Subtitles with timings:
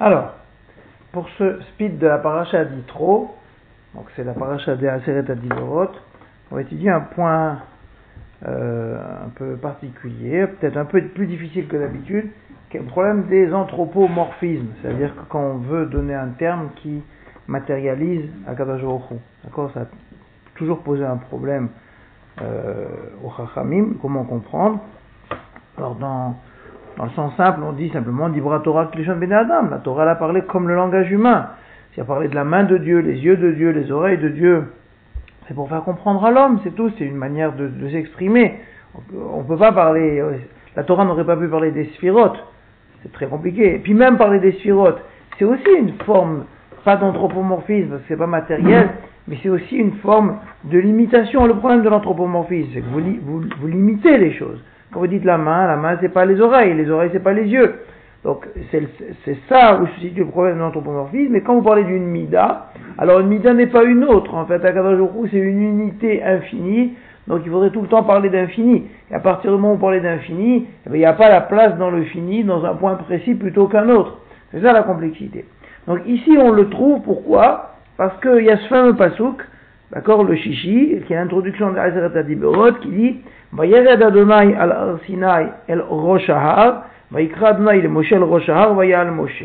[0.00, 0.32] Alors,
[1.12, 3.36] pour ce speed de la paracha d'Itro,
[3.94, 5.24] donc c'est la paracha des Aseret
[6.50, 7.58] on va étudier un point
[8.46, 12.30] euh, un peu particulier, peut-être un peu plus difficile que d'habitude,
[12.68, 17.02] qui est le problème des anthropomorphismes, c'est-à-dire que quand on veut donner un terme qui
[17.46, 18.82] matérialise Akadosh
[19.44, 19.86] D'accord Ça a
[20.56, 21.68] toujours posé un problème
[22.42, 22.86] euh,
[23.22, 24.80] au Chachamim, comment comprendre?
[25.78, 26.36] Alors dans,
[26.96, 29.68] dans le sens simple, on dit simplement Dibra Torah Klishon Ben Adam.
[29.70, 31.50] La Torah a parlé comme le langage humain.
[31.94, 34.28] C'est a parlé de la main de Dieu, les yeux de Dieu, les oreilles de
[34.28, 34.64] Dieu.
[35.46, 38.60] C'est pour faire comprendre à l'homme, c'est tout, c'est une manière de, de s'exprimer.
[39.14, 40.22] On ne peut pas parler,
[40.76, 42.42] la Torah n'aurait pas pu parler des sphirotes,
[43.02, 43.74] c'est très compliqué.
[43.74, 45.00] Et puis même parler des sphirotes,
[45.38, 46.44] c'est aussi une forme,
[46.84, 48.90] pas d'anthropomorphisme, parce que c'est pas matériel,
[49.28, 51.46] mais c'est aussi une forme de limitation.
[51.46, 54.62] Le problème de l'anthropomorphisme, c'est que vous, vous, vous, limitez les choses.
[54.94, 57.32] Quand vous dites la main, la main c'est pas les oreilles, les oreilles c'est pas
[57.32, 57.80] les yeux.
[58.22, 61.32] Donc c'est ça où se situe le problème de l'anthropomorphisme.
[61.32, 64.34] Mais quand vous parlez d'une mida, alors une mida n'est pas une autre.
[64.34, 66.94] En fait, à Kadajoukou, c'est une unité infinie.
[67.26, 68.84] Donc il faudrait tout le temps parler d'infini.
[69.10, 71.28] Et à partir du moment où vous parlez d'infini, eh ben, il n'y a pas
[71.28, 74.18] la place dans le fini, dans un point précis plutôt qu'un autre.
[74.52, 75.44] C'est ça la complexité.
[75.88, 77.72] Donc ici on le trouve, pourquoi?
[77.96, 79.42] Parce qu'il y a ce fameux pasouk,
[79.92, 83.20] d'accord, le chichi, qui est l'introduction de Azeret Adiberot, qui dit
[83.52, 89.44] Vayered Adonai al Sinai el Roshahar, Vayikra Adonai le Moshe el Roshahar, Vayal Moshe.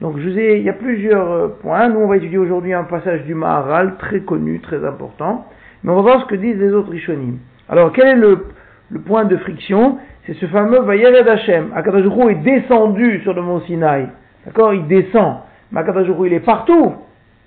[0.00, 1.88] Donc je vous ai, il y a plusieurs euh, points.
[1.88, 5.46] Nous on va étudier aujourd'hui un passage du Maharal très connu, très important.
[5.82, 7.38] Mais on va voir ce que disent les autres Rishonim.
[7.68, 8.46] Alors quel est le,
[8.90, 9.98] le point de friction?
[10.26, 11.72] C'est ce fameux Vayered Hashem.
[11.74, 14.08] Akadosh est descendu sur le mont Sinaï.
[14.46, 14.74] D'accord?
[14.74, 15.36] Il descend.
[15.70, 16.94] Mais Akadosh il est partout.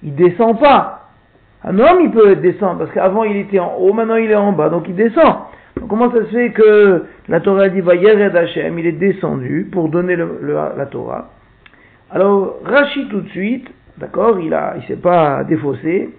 [0.04, 0.97] Il descend pas.
[1.70, 4.54] Un homme, il peut descendre, parce qu'avant il était en haut, maintenant il est en
[4.54, 5.36] bas, donc il descend.
[5.76, 9.90] Donc, comment ça se fait que la Torah dit Vayered Hashem, il est descendu pour
[9.90, 10.40] donner le,
[10.78, 11.30] la Torah
[12.10, 16.10] Alors, Rashi tout de suite, d'accord, il a, il s'est pas défaussé,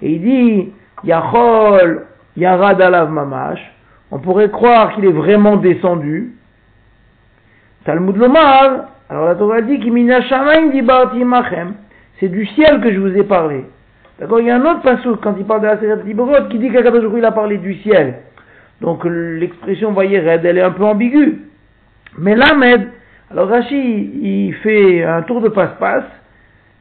[0.00, 0.72] et il dit
[1.04, 2.06] Yachol
[2.38, 3.60] Yarad Alav Mamash,
[4.10, 6.32] on pourrait croire qu'il est vraiment descendu.
[7.84, 11.74] Talmud Lomar, alors la Torah dit Kimina Shamaim Dibarti Machem,
[12.20, 13.66] c'est du ciel que je vous ai parlé.
[14.18, 16.58] D'accord Il y a un autre passage quand il parle de la Seret Liborot qui
[16.58, 18.14] dit qu'Akadosh il a parlé du ciel.
[18.80, 21.38] Donc l'expression voyez elle est un peu ambiguë.
[22.18, 22.88] Mais là, Med,
[23.30, 26.04] alors Rashi, il fait un tour de passe-passe,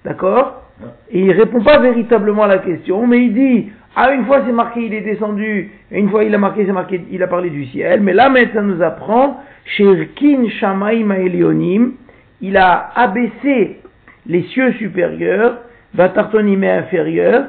[0.06, 0.70] d'accord
[1.10, 4.52] Et il répond pas véritablement à la question, mais il dit, ah, une fois c'est
[4.52, 7.50] marqué il est descendu, et une fois il a marqué c'est marqué il a parlé
[7.50, 11.94] du ciel, mais là maintenant ça nous apprend, Shirkin Shamaim Elionim,
[12.42, 13.80] il a abaissé
[14.28, 15.58] les cieux supérieurs,
[15.94, 17.46] Vatartonim inférieurs,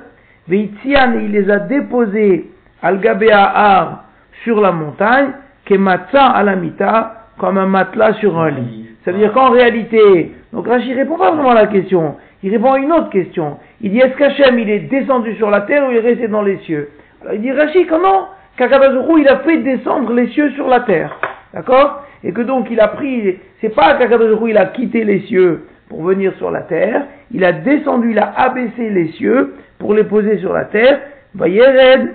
[0.49, 2.51] Veitzian, il les a déposés
[2.83, 3.01] al
[3.33, 4.05] Ar
[4.43, 5.33] sur la montagne,
[5.65, 8.89] Kematza Alamita, comme un matelas sur un lit.
[9.03, 12.93] C'est-à-dire qu'en réalité, donc Rashi répond pas vraiment à la question, il répond à une
[12.93, 13.59] autre question.
[13.81, 16.43] Il dit est-ce qu'Hachem il est descendu sur la terre ou il est resté dans
[16.43, 16.91] les cieux?
[17.23, 21.19] Alors il dit Rashi, comment Kakadazuru il a fait descendre les cieux sur la terre?
[21.53, 22.05] D'accord?
[22.23, 26.03] Et que donc il a pris, c'est pas Kakadazuru il a quitté les cieux pour
[26.03, 30.39] venir sur la terre, il a descendu, il a abaissé les cieux pour les poser
[30.39, 31.01] sur la terre.
[31.35, 32.15] Vayered,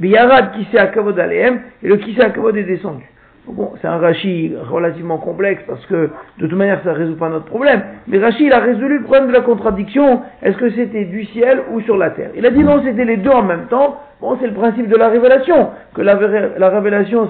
[0.00, 3.04] Viyarad qui à Kavod Aleem, et le qui à Kavod est descendu.
[3.46, 7.28] Bon, c'est un Rashi relativement complexe parce que de toute manière ça ne résout pas
[7.28, 7.82] notre problème.
[8.06, 10.22] Mais Rashi il a résolu le problème de la contradiction.
[10.42, 12.30] Est-ce que c'était du ciel ou sur la terre?
[12.36, 13.98] Il a dit non, c'était les deux en même temps.
[14.20, 15.70] Bon, c'est le principe de la révélation.
[15.94, 17.28] Que la révélation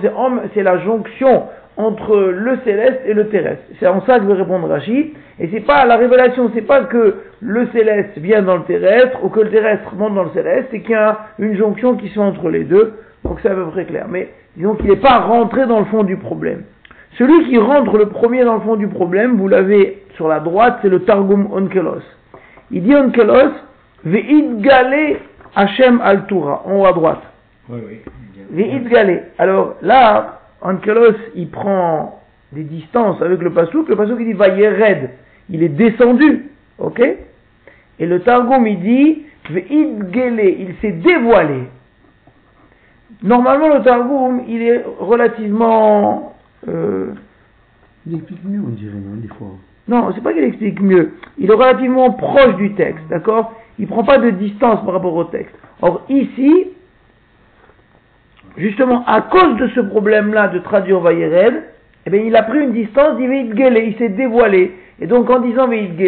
[0.53, 1.45] c'est la jonction
[1.87, 3.63] entre le céleste et le terrestre.
[3.79, 5.15] C'est en ça que veut répondre Rashi.
[5.39, 9.29] Et c'est pas la révélation, c'est pas que le céleste vient dans le terrestre ou
[9.29, 12.15] que le terrestre monte dans le céleste, c'est qu'il y a une jonction qui se
[12.15, 12.95] fait entre les deux.
[13.25, 14.07] Donc c'est à peu près clair.
[14.09, 16.65] Mais disons qu'il n'est pas rentré dans le fond du problème.
[17.19, 20.79] Celui qui rentre le premier dans le fond du problème, vous l'avez sur la droite,
[20.83, 22.03] c'est le Targum Onkelos.
[22.71, 23.53] Il dit Onkelos,
[24.05, 25.17] Ve'id Gale
[25.57, 27.23] Hashem al en haut à droite.
[27.69, 29.19] Oui, oui.
[29.39, 32.21] Alors là, Onkelos, il prend
[32.53, 33.89] des distances avec le Passouk.
[33.89, 35.11] Le Passouk, il dit Vayered.
[35.49, 36.51] Il est descendu.
[36.79, 37.01] Ok?
[37.01, 39.23] Et le Targum, il dit.
[39.51, 41.65] Il s'est dévoilé.
[43.23, 46.35] Normalement, le Targum, il est relativement.
[46.69, 47.13] Euh,
[48.07, 49.49] il explique mieux, on dirait, non, des fois.
[49.89, 51.15] Non, c'est pas qu'il explique mieux.
[51.39, 53.55] Il est relativement proche du texte, d'accord?
[53.79, 55.55] Il prend pas de distance par rapport au texte.
[55.83, 56.69] Or, ici,
[58.61, 61.63] justement, à cause de ce problème-là de traduire Vayered,
[62.07, 64.73] eh bien, il a pris une distance, il il s'est dévoilé.
[65.01, 65.99] Et donc, en disant Veid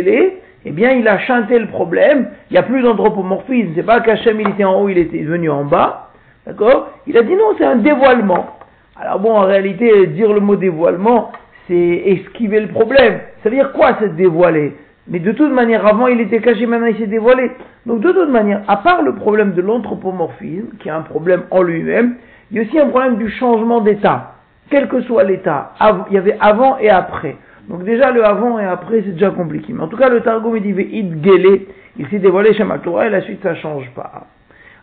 [0.64, 2.28] eh bien, il a chanté le problème.
[2.50, 3.72] Il n'y a plus d'anthropomorphisme.
[3.74, 6.10] C'est pas qu'Hachem, il était en haut, il était venu en bas.
[6.46, 6.90] D'accord?
[7.06, 8.58] Il a dit non, c'est un dévoilement.
[9.00, 11.32] Alors bon, en réalité, dire le mot dévoilement,
[11.66, 13.20] c'est esquiver le problème.
[13.42, 14.76] Ça veut dire quoi, se dévoiler?
[15.08, 17.50] Mais de toute manière, avant il était caché, maintenant il s'est dévoilé.
[17.86, 21.62] Donc de toute manière, à part le problème de l'anthropomorphisme, qui est un problème en
[21.62, 22.14] lui-même,
[22.52, 24.34] il y a aussi un problème du changement d'état.
[24.70, 25.72] Quel que soit l'état,
[26.10, 27.36] il y avait avant et après.
[27.68, 29.72] Donc déjà le avant et après c'est déjà compliqué.
[29.72, 33.22] Mais en tout cas le Targum il dit il s'est dévoilé chez Torah et la
[33.22, 34.26] suite ça change pas.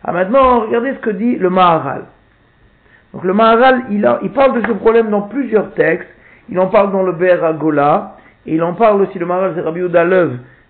[0.02, 2.06] Ah maintenant regardez ce que dit le Maharal.
[3.14, 4.02] Donc le Maharal il,
[4.32, 6.08] parle de ce problème dans plusieurs textes.
[6.48, 9.60] Il en parle dans le Ber Agola et il en parle aussi le Maharal c'est
[9.60, 9.82] Rabbi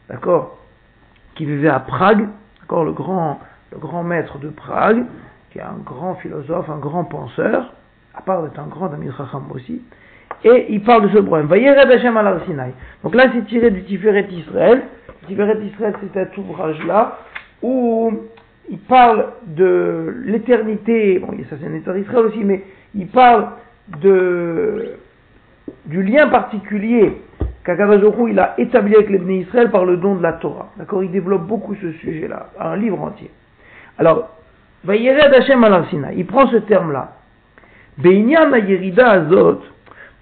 [0.08, 0.58] d'accord,
[1.35, 2.29] qui vivait à Prague,
[2.61, 3.41] d'accord, le grand
[3.73, 5.05] le grand maître de Prague,
[5.50, 7.73] qui est un grand philosophe, un grand penseur,
[8.14, 9.08] à part d'être un grand ami
[9.55, 9.82] aussi
[10.44, 11.49] et il parle de ce problème.
[13.02, 14.82] Donc là, c'est tiré du Tiferet Israël.
[15.26, 17.19] Tiferet Israël, c'est cet ouvrage-là
[17.62, 18.12] où
[18.70, 21.19] il parle de l'éternité.
[21.19, 22.64] Bon, ça c'est un état d'Israël aussi, mais
[22.94, 23.49] il parle
[24.00, 24.94] de,
[25.87, 27.20] du lien particulier
[27.64, 30.70] qu'Akadajorou il a établi avec les Bnei Israël par le don de la Torah.
[30.79, 31.05] D'accord?
[31.05, 33.31] Il développe beaucoup ce sujet-là, un livre entier.
[33.99, 34.31] Alors,
[34.88, 37.12] il prend ce terme-là.
[37.99, 39.61] Beinyan Yerida Azot,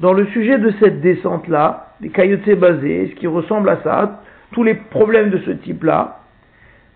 [0.00, 4.22] dans le sujet de cette descente-là, des caillotés basés, ce qui ressemble à ça,
[4.52, 6.18] tous les problèmes de ce type-là,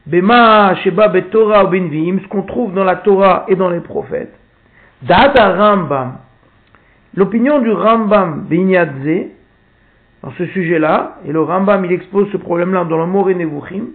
[0.06, 4.34] Bema, Sheba, Betorah, Benvim, ce qu'on trouve dans la Torah et dans les prophètes,
[5.02, 6.14] Data Rambam,
[7.14, 9.28] l'opinion du Rambam Beinyadze,
[10.22, 13.90] dans ce sujet-là, et le Rambam il expose ce problème-là dans le Moré Nevuchim,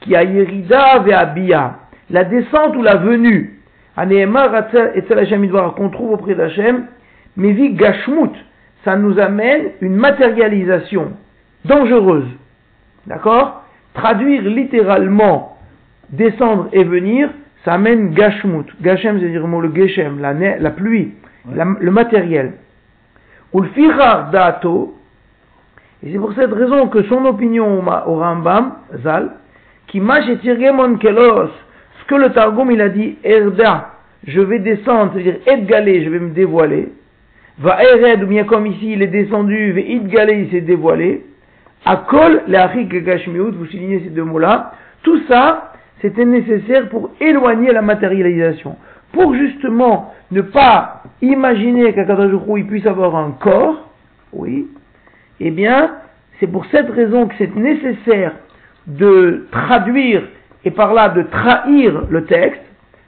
[0.00, 1.78] qui a Yerida Ve'abia,
[2.10, 3.60] la descente ou la venue,
[3.96, 6.86] qu'on trouve auprès d'Hachem,
[7.36, 8.32] mais vie gashmut,
[8.84, 11.12] ça nous amène une matérialisation
[11.64, 12.28] dangereuse.
[13.06, 13.64] D'accord?
[13.94, 15.56] Traduire littéralement
[16.10, 17.30] descendre et venir,
[17.64, 18.66] ça amène gashmut.
[18.82, 21.14] Gashem, c'est-à-dire le mot le geshem, la, la pluie,
[21.50, 22.54] le matériel.
[23.52, 24.94] Ou le firar dato,
[26.04, 29.30] et c'est pour cette raison que son opinion au Rambam, Zal,
[29.86, 31.50] qui m'a kelos,
[32.00, 33.92] ce que le Targum il a dit, erda,
[34.26, 36.88] je vais descendre, c'est-à-dire edgalé, je vais me dévoiler,
[37.58, 41.24] Va Ered, ou bien comme ici, il est descendu, Ve'id Galé, il s'est dévoilé.
[41.84, 44.72] Akol, le Gashmiut, vous soulignez ces deux mots-là.
[45.02, 48.76] Tout ça, c'était nécessaire pour éloigner la matérialisation.
[49.12, 53.88] Pour justement ne pas imaginer qu'Akadajoukou il puisse avoir un corps,
[54.32, 54.66] oui,
[55.38, 55.92] eh bien,
[56.40, 58.32] c'est pour cette raison que c'est nécessaire
[58.88, 60.24] de traduire
[60.64, 62.62] et par là de trahir le texte,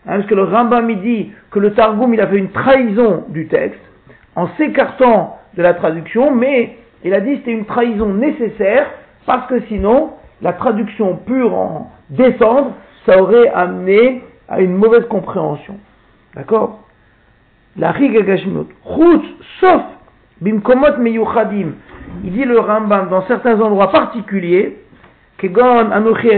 [0.06, 3.48] hein, parce que le Rambam dit que le Targum il a fait une trahison du
[3.48, 3.80] texte,
[4.34, 8.86] en s'écartant de la traduction, mais il a dit c'était une trahison nécessaire
[9.24, 10.10] parce que sinon
[10.42, 12.72] la traduction pure en descendre,
[13.06, 15.76] ça aurait amené à une mauvaise compréhension.
[16.34, 16.80] D'accord?
[17.76, 18.20] La riga
[18.84, 19.22] Rout,
[19.60, 19.82] sauf
[20.40, 21.72] bimkomot meyuchadim.
[22.24, 24.76] Il dit le Rambam dans certains endroits particuliers,
[25.38, 26.28] kegon anochi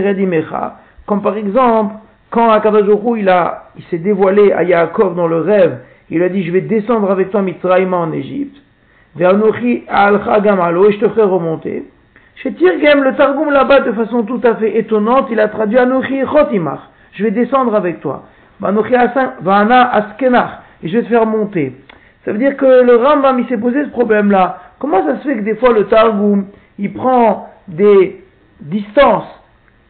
[1.08, 1.96] comme par exemple
[2.30, 3.34] quand Akadajoku il
[3.76, 7.30] il s'est dévoilé à Yaakov dans le rêve il a dit, je vais descendre avec
[7.30, 8.56] toi Mitzrayim en Égypte.
[9.16, 11.84] Vers Nochi al-Chagamalo, et je te ferai remonter.
[12.36, 16.20] Chez Tirgem, le Targum là-bas, de façon tout à fait étonnante, il a traduit Anochi
[16.24, 16.80] Chotimach.
[17.12, 18.24] Je vais descendre avec toi.
[18.62, 18.94] Anochi
[19.42, 20.60] Vana Askenach.
[20.82, 21.74] Et je vais te faire monter.
[22.24, 24.58] Ça veut dire que le Rambam, il s'est posé ce problème-là.
[24.78, 26.46] Comment ça se fait que des fois le Targum,
[26.78, 28.24] il prend des
[28.60, 29.28] distances,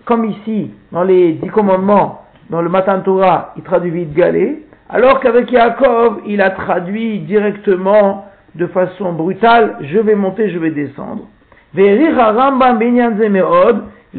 [0.09, 5.53] comme ici, dans les dix commandements, dans le Matan Torah, il traduit galé, alors qu'avec
[5.53, 8.25] Yaakov, il a traduit directement
[8.55, 11.29] de façon brutale, je vais monter, je vais descendre.
[11.75, 12.17] Le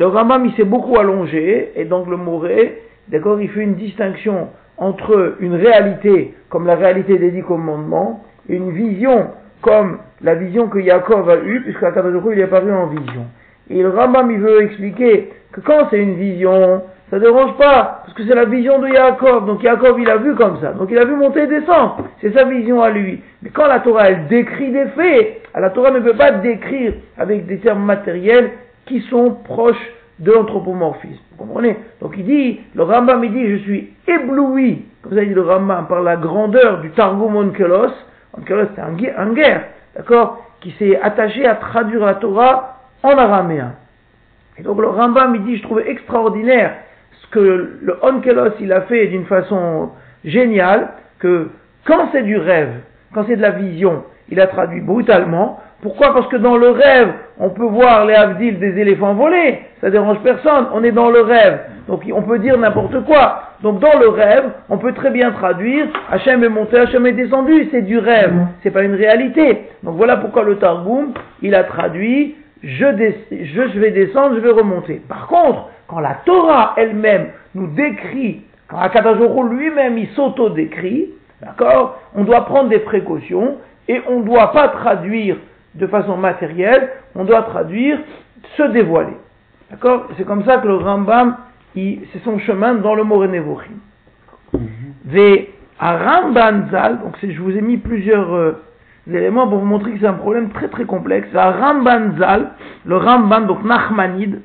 [0.06, 5.38] Rambam, il s'est beaucoup allongé, et donc le Moré, d'accord, il fait une distinction entre
[5.40, 9.32] une réalité, comme la réalité des dix commandements, et une vision,
[9.62, 13.26] comme la vision que Yaakov a eue, puisque il est apparu en vision.
[13.72, 18.02] Et le Rambam, il veut expliquer que quand c'est une vision, ça ne dérange pas,
[18.04, 19.46] parce que c'est la vision de Yaakov.
[19.48, 20.74] Donc Yaakov, il a vu comme ça.
[20.74, 21.98] Donc il a vu monter et descendre.
[22.22, 23.22] C'est sa vision à lui.
[23.42, 27.48] Mais quand la Torah, elle décrit des faits, la Torah ne peut pas décrire avec
[27.48, 28.52] des termes matériels
[28.86, 29.76] qui sont proches
[30.20, 31.22] de l'anthropomorphisme.
[31.32, 31.78] Vous comprenez?
[32.02, 35.88] Donc il dit, le Rambam, il dit, je suis ébloui, comme ça dit le Rambam,
[35.88, 37.92] par la grandeur du Targum Onkelos.
[38.38, 39.64] Onkelos, c'est un, guerre,
[39.96, 40.46] d'accord?
[40.62, 43.74] Qui s'est attaché à traduire la Torah en araméen.
[44.60, 46.72] Et donc le Rambam, il dit, je trouvais extraordinaire
[47.32, 49.90] que le Onkelos il a fait d'une façon
[50.26, 50.90] géniale,
[51.20, 51.50] que
[51.86, 52.72] quand c'est du rêve,
[53.14, 55.60] quand c'est de la vision, il a traduit brutalement.
[55.82, 56.14] Pourquoi?
[56.14, 60.20] Parce que dans le rêve, on peut voir les Avdil des éléphants volés, ça dérange
[60.24, 63.44] personne, on est dans le rêve, donc on peut dire n'importe quoi.
[63.64, 67.70] Donc dans le rêve, on peut très bien traduire Hachem est monté, Hachem est descendu,
[67.72, 69.70] c'est du rêve, c'est pas une réalité.
[69.84, 72.86] Donc voilà pourquoi le Targum, il a traduit je,
[73.32, 75.02] je vais descendre, je vais remonter.
[75.08, 81.10] Par contre, quand la Torah elle-même nous décrit, quand Akadajoro lui-même il s'auto-décrit,
[81.42, 85.38] d'accord, on doit prendre des précautions et on ne doit pas traduire
[85.76, 88.00] de façon matérielle, on doit traduire
[88.58, 89.18] se dévoiler.
[89.72, 90.08] D'accord?
[90.18, 91.38] C'est comme ça que le Rambam,
[91.76, 93.80] c'est son chemin dans le Morenevochim.
[94.54, 95.46] Mm
[95.80, 98.62] à Rambanzal, donc je vous ai mis plusieurs euh,
[99.08, 101.28] éléments pour vous montrer que c'est un problème très très complexe.
[101.36, 102.52] À Rambanzal,
[102.86, 104.42] le Ramban, donc Nachmanide,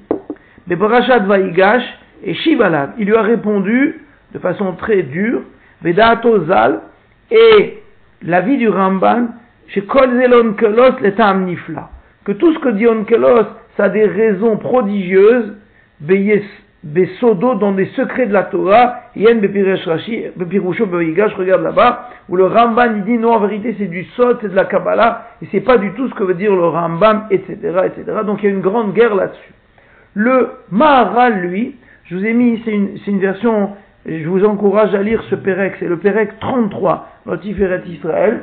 [0.67, 1.83] Bebarashat Vaigash
[2.23, 4.01] et Shibalad, il lui a répondu
[4.33, 5.43] de façon très dure,
[5.83, 6.81] Vedato Zal,
[7.31, 7.83] et
[8.23, 9.29] la vie du Ramban,
[9.69, 11.91] chez Kol Zelon Kelos, l'état nifla,
[12.25, 13.47] que tout ce que dit Onkelos,
[13.77, 15.55] ça a des raisons prodigieuses,
[16.85, 22.97] Besodo dans des secrets de la Torah, Yen Bepirusho je regarde là-bas, où le Ramban
[22.97, 25.79] il dit non, en vérité c'est du Sod, c'est de la Kabbalah, et c'est pas
[25.79, 28.19] du tout ce que veut dire le Rambam, etc., etc.
[28.26, 29.55] Donc il y a une grande guerre là-dessus.
[30.12, 31.75] Le Maharal, lui,
[32.05, 33.71] je vous ai mis, c'est une, une, version,
[34.05, 38.43] je vous encourage à lire ce Pérec, c'est le Pérec 33, Notiferet Israël,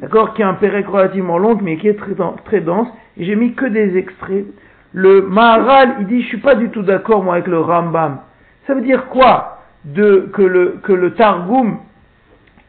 [0.00, 2.86] d'accord, qui est un Pérec relativement long, mais qui est très, très dense,
[3.16, 4.44] et j'ai mis que des extraits
[4.92, 8.18] le Maharal, il dit, je suis pas du tout d'accord, moi, avec le Rambam.
[8.66, 11.78] Ça veut dire quoi de, que, le, que le Targum,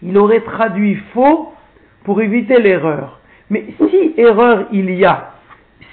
[0.01, 1.53] il aurait traduit faux
[2.03, 3.19] pour éviter l'erreur?
[3.49, 5.31] Mais si erreur il y a,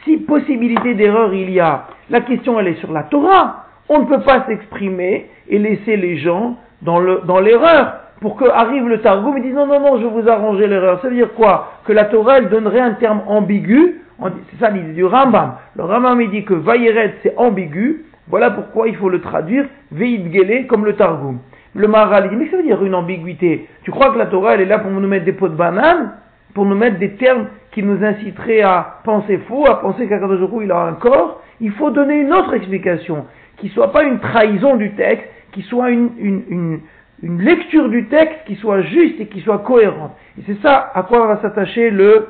[0.04, 3.64] si possibilité d'erreur il y a, la question elle est sur la Torah.
[3.88, 7.00] On ne peut pas s'exprimer et laisser les gens dans
[7.40, 7.94] l'erreur.
[8.20, 11.00] Pour que arrive le Targum et dise non, non, non, je vous arranger l'erreur.
[11.00, 11.72] Ça veut dire quoi?
[11.84, 15.54] Que la Torah, elle donnerait un terme ambigu c'est ça l'idée du Rambam.
[15.76, 20.32] Le Rambam il dit que Vayeret c'est ambigu, voilà pourquoi il faut le traduire Veid
[20.32, 21.38] Gele comme le Targum.
[21.74, 23.68] Le Maharal dit mais ça veut dire une ambiguïté.
[23.82, 26.12] Tu crois que la Torah elle est là pour nous mettre des pots de banane,
[26.54, 30.72] pour nous mettre des termes qui nous inciteraient à penser faux, à penser qu'Akadosh il
[30.72, 31.42] a un corps?
[31.60, 33.26] Il faut donner une autre explication,
[33.58, 36.80] qui soit pas une trahison du texte, qui soit une, une, une,
[37.22, 40.12] une lecture du texte qui soit juste et qui soit cohérente.
[40.38, 42.28] Et c'est ça à quoi va s'attacher le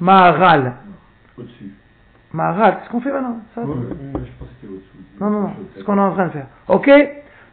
[0.00, 0.74] Maharal.
[1.38, 1.72] Au-dessus.
[2.32, 4.98] Maharal, c'est ce qu'on fait maintenant ça, je pense que c'était au-dessous.
[5.20, 6.46] Non, non, non, c'est ce qu'on est en train de faire.
[6.68, 6.90] Ok?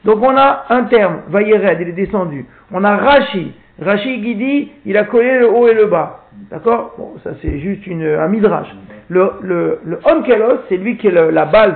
[0.06, 2.46] Donc on a un terme, Vayered, il est descendu.
[2.72, 3.53] On a Rashi.
[3.82, 6.27] Rashi qui dit, il a collé le haut et le bas.
[6.51, 6.94] D'accord?
[6.98, 8.67] Bon, ça c'est juste une, un midrash.
[9.10, 11.75] Le, le, le onkelos, c'est lui qui est la base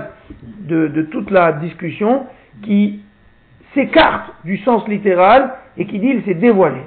[0.59, 2.27] de, de toute la discussion,
[2.63, 3.01] qui
[3.73, 6.81] s'écarte du sens littéral et qui dit il s'est dévoilé.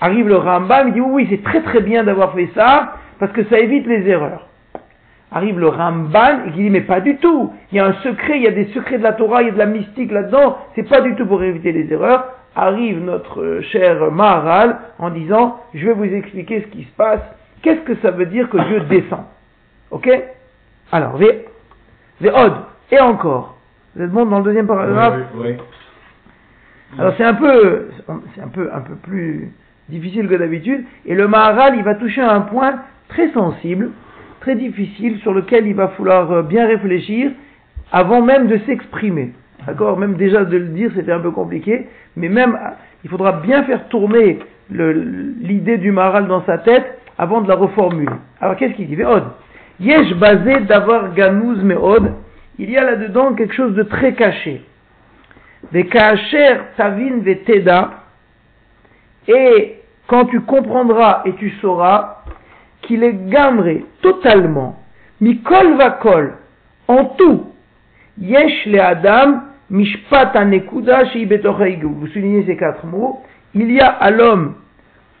[0.00, 3.44] Arrive le Rambam, il dit oui, c'est très très bien d'avoir fait ça, parce que
[3.44, 4.46] ça évite les erreurs.
[5.32, 7.52] Arrive le Ramban et qui dit mais pas du tout.
[7.72, 9.50] Il y a un secret, il y a des secrets de la Torah, il y
[9.50, 10.58] a de la mystique là-dedans.
[10.74, 12.26] C'est pas du tout pour éviter les erreurs.
[12.54, 17.20] Arrive notre cher Maharal en disant je vais vous expliquer ce qui se passe.
[17.62, 19.24] Qu'est-ce que ça veut dire que Dieu descend?
[19.90, 20.08] Ok?
[20.92, 22.52] Alors, Od.
[22.92, 23.56] Et encore.
[23.94, 25.16] Vous êtes bon dans le deuxième paragraphe?
[25.34, 25.56] Oui, oui.
[26.98, 27.88] Alors c'est un peu,
[28.34, 29.52] c'est un peu, un peu plus
[29.88, 33.90] difficile que d'habitude, et le Maharal, il va toucher à un point très sensible,
[34.40, 37.30] très difficile, sur lequel il va falloir euh, bien réfléchir
[37.92, 39.32] avant même de s'exprimer.
[39.66, 39.98] D'accord?
[39.98, 42.58] Même déjà de le dire, c'était un peu compliqué, mais même,
[43.04, 44.38] il faudra bien faire tourner
[44.70, 48.12] l'idée du Maharal dans sa tête avant de la reformuler.
[48.40, 49.02] Alors qu'est-ce qu'il dit?
[49.02, 49.24] Od.
[49.80, 52.12] Yesh basé d'avoir ganouz od.
[52.58, 54.62] Il y a là-dedans quelque chose de très caché.
[55.72, 57.90] Des kacher tavin veteda
[59.28, 62.22] et quand tu comprendras et tu sauras
[62.82, 64.78] qu'il est gamré totalement,
[65.20, 66.34] mikol va kol,
[66.88, 67.46] en tout,
[68.18, 73.20] yesh le adam, mishpat anekuda Vous soulignez ces quatre mots.
[73.54, 74.54] Il y a à l'homme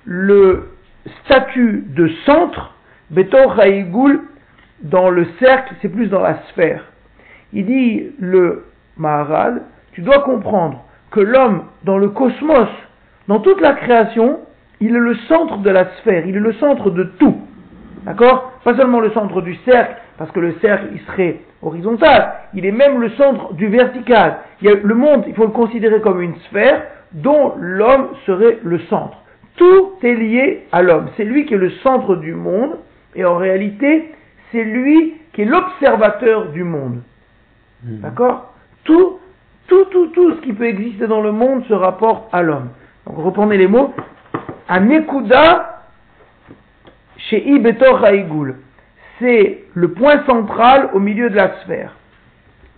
[0.04, 0.70] le
[1.24, 2.74] statut de centre,
[3.10, 3.60] betor
[4.82, 6.84] dans le cercle, c'est plus dans la sphère.
[7.52, 12.68] Il dit le Maharal, tu dois comprendre que l'homme dans le cosmos
[13.28, 14.40] dans toute la création,
[14.80, 17.36] il est le centre de la sphère, il est le centre de tout.
[18.04, 18.52] D'accord?
[18.62, 22.72] Pas seulement le centre du cercle, parce que le cercle, il serait horizontal, il est
[22.72, 24.38] même le centre du vertical.
[24.60, 28.58] Il y a le monde, il faut le considérer comme une sphère dont l'homme serait
[28.62, 29.16] le centre.
[29.56, 31.08] Tout est lié à l'homme.
[31.16, 32.76] C'est lui qui est le centre du monde,
[33.14, 34.12] et en réalité,
[34.52, 37.00] c'est lui qui est l'observateur du monde.
[37.82, 38.00] Mmh.
[38.00, 38.52] D'accord?
[38.84, 39.18] Tout,
[39.66, 42.68] tout, tout, tout ce qui peut exister dans le monde se rapporte à l'homme.
[43.06, 43.94] Donc reprenez les mots.
[44.68, 45.82] Anekuda
[47.16, 48.56] chez Ibetor Haïgoul.
[49.18, 51.92] C'est le point central au milieu de la sphère.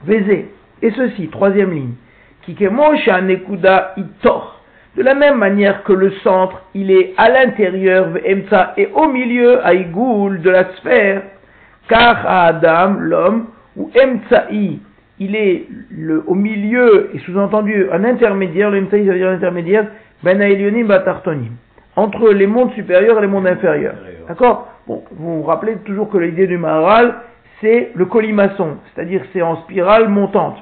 [0.04, 0.50] Vézé.
[0.82, 1.94] Et ceci, troisième ligne.
[2.42, 4.61] Kikemo chez Anekuda Itor.
[4.97, 8.08] De la même manière que le centre, il est à l'intérieur,
[8.76, 11.23] et au milieu, Aïgoul, de la sphère,
[11.88, 14.80] car à Adam, l'homme, ou Emtsa'i,
[15.20, 15.68] il est
[16.26, 19.87] au milieu, et sous-entendu un intermédiaire, le Emtsa'i ça veut dire intermédiaire,
[20.22, 21.52] ben batartonim,
[21.96, 23.96] entre les mondes supérieurs et les mondes inférieurs.
[24.26, 24.68] D'accord?
[24.87, 27.16] Bon, vous vous rappelez toujours que l'idée du Maharal,
[27.60, 30.56] c'est le colimaçon, c'est-à-dire c'est en spirale montante.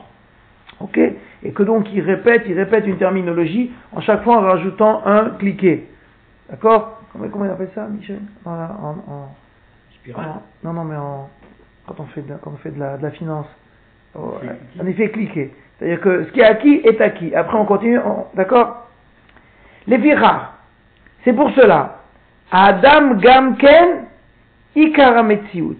[0.81, 0.99] Ok?
[0.99, 5.31] Et que donc il répète, il répète une terminologie en chaque fois en rajoutant un
[5.31, 5.85] cliquet.
[6.51, 7.01] D'accord?
[7.13, 8.19] Comment, comment, on appelle ça, Michel?
[8.45, 9.29] En, en,
[9.95, 11.29] Spirale Non, non, mais en,
[11.87, 13.47] quand on fait de, quand on fait de, la, de la finance.
[14.15, 15.53] En effet, cliquer.
[15.79, 17.35] C'est-à-dire que ce qui est acquis est acquis.
[17.35, 17.99] Après, on continue.
[18.35, 18.86] D'accord?
[19.87, 20.55] Les virars.
[21.25, 21.99] C'est pour cela.
[22.51, 24.07] Adam Gamken
[24.75, 25.79] Ikarametziut.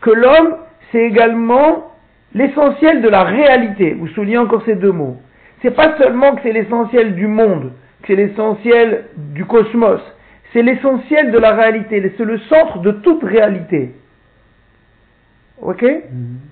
[0.00, 0.56] Que l'homme,
[0.90, 1.92] c'est également
[2.34, 3.92] l'essentiel de la réalité.
[3.92, 5.20] Vous soulignez encore ces deux mots.
[5.62, 10.00] C'est pas seulement que c'est l'essentiel du monde, que c'est l'essentiel du cosmos.
[10.52, 12.12] C'est l'essentiel de la réalité.
[12.16, 13.94] C'est le centre de toute réalité.
[15.60, 15.82] Ok?
[15.82, 16.50] Mm-hmm.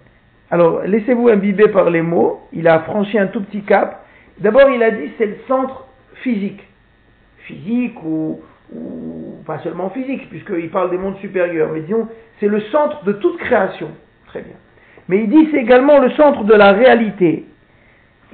[0.50, 2.40] Alors, laissez-vous imbiber par les mots.
[2.52, 4.04] Il a franchi un tout petit cap.
[4.38, 5.86] D'abord, il a dit c'est le centre
[6.22, 6.67] physique.
[7.48, 8.40] Physique ou,
[9.46, 11.70] pas seulement physique, puisqu'il parle des mondes supérieurs.
[11.72, 12.06] Mais disons,
[12.38, 13.88] c'est le centre de toute création.
[14.26, 14.52] Très bien.
[15.08, 17.46] Mais il dit c'est également le centre de la réalité.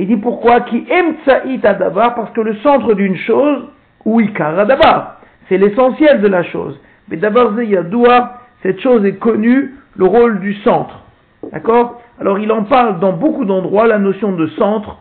[0.01, 0.63] Il dit pourquoi?
[0.63, 1.15] Qui aime
[1.63, 3.69] d'abord parce que le centre d'une chose,
[4.05, 5.13] ou ikara d'abord,
[5.49, 6.81] c'est l'essentiel de la chose.
[7.09, 7.53] Mais d'abord,
[7.85, 11.05] doua, cette chose est connue, le rôle du centre.
[11.53, 12.03] D'accord?
[12.21, 14.99] Alors il en parle dans beaucoup d'endroits, la notion de centre,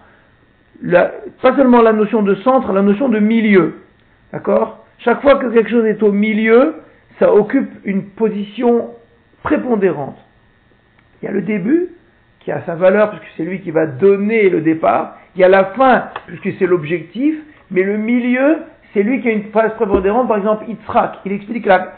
[0.84, 3.80] pas seulement la notion de centre, la notion de milieu.
[4.34, 4.80] D'accord?
[4.98, 6.82] Chaque fois que quelque chose est au milieu,
[7.20, 8.90] ça occupe une position
[9.44, 10.18] prépondérante.
[11.22, 11.90] Il y a le début,
[12.40, 15.18] qui a sa valeur, puisque c'est lui qui va donner le départ.
[15.36, 17.36] Il y a la fin, puisque c'est l'objectif.
[17.70, 18.58] Mais le milieu,
[18.94, 20.28] c'est lui qui a une phase prépondérante.
[20.28, 21.94] Par exemple, Yitzhak, il explique là,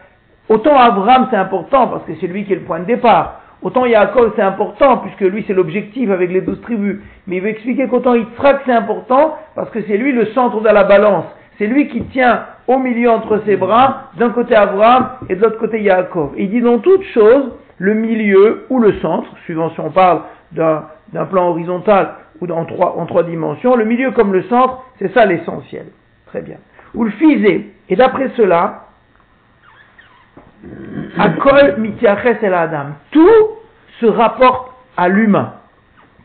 [0.49, 3.41] autant Abraham c'est important, parce que c'est lui qui est le point de départ.
[3.61, 6.97] Autant Yaakov c'est important, puisque lui c'est l'objectif avec les douze tribus.
[7.27, 10.69] Mais il veut expliquer qu'autant Yitzhak c'est important, parce que c'est lui le centre de
[10.69, 11.25] la balance.
[11.57, 15.59] C'est lui qui tient au milieu entre ses bras, d'un côté Abraham et de l'autre
[15.59, 16.31] côté Yaakov.
[16.37, 21.25] il dit dans toute chose, le milieu ou le centre, suivant si on parle d'un
[21.29, 25.25] plan horizontal ou en trois, en trois dimensions, le milieu comme le centre, c'est ça
[25.25, 25.87] l'essentiel.
[26.27, 26.57] Très bien.
[26.93, 27.73] Ou le fisé.
[27.89, 28.85] Et d'après cela,
[31.17, 32.93] Akol mitiaches adam.
[33.11, 33.47] Tout
[33.99, 35.53] se rapporte à l'humain.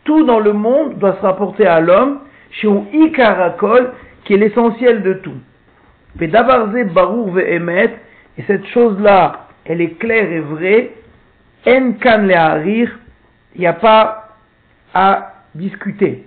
[0.04, 3.92] Tout dans le monde doit se rapporter à l'homme, chez ikarakol,
[4.30, 5.34] qui est l'essentiel de tout.
[6.20, 6.30] Et
[8.46, 10.92] cette chose-là, elle est claire et vraie,
[11.66, 12.88] en kan il
[13.58, 14.28] n'y a pas
[14.94, 16.26] à discuter.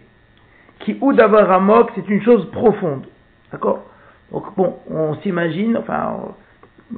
[0.79, 3.05] Qui ou d'avoir amok, c'est une chose profonde.
[3.53, 3.85] D'accord?
[4.33, 6.13] Donc bon, on s'imagine, enfin,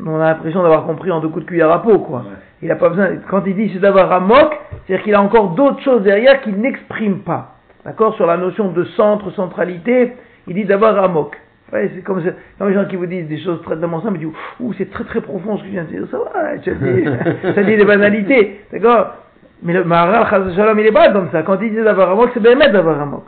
[0.04, 2.26] on a l'impression d'avoir compris en deux coups de cuillère à peau, quoi.
[2.63, 5.84] Il a pas besoin, quand il dit c'est d'avoir amok, c'est-à-dire qu'il a encore d'autres
[5.84, 7.58] choses derrière qu'il n'exprime pas.
[7.86, 8.15] D'accord?
[8.15, 10.15] Sur la notion de centre, centralité,
[10.48, 11.38] il dit d'avoir amok.
[11.74, 14.30] Ouais, c'est comme, les gens qui vous disent des choses très simples, mais disent,
[14.60, 16.08] ouh, c'est très très profond ce que je viens de dire.
[16.12, 17.06] Ça va, tu dis,
[17.56, 19.16] ça dit des banalités, d'accord?
[19.64, 21.42] Mais le Maharal, Shalom, il est pas comme ça.
[21.42, 23.26] Quand il dit d'avoir amok, c'est bien d'avoir amok.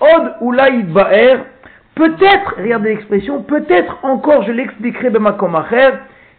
[0.00, 1.44] Od ou laïd ba'er,
[1.94, 5.92] peut-être, regardez l'expression, peut-être encore, je l'expliquerai de ma komacher,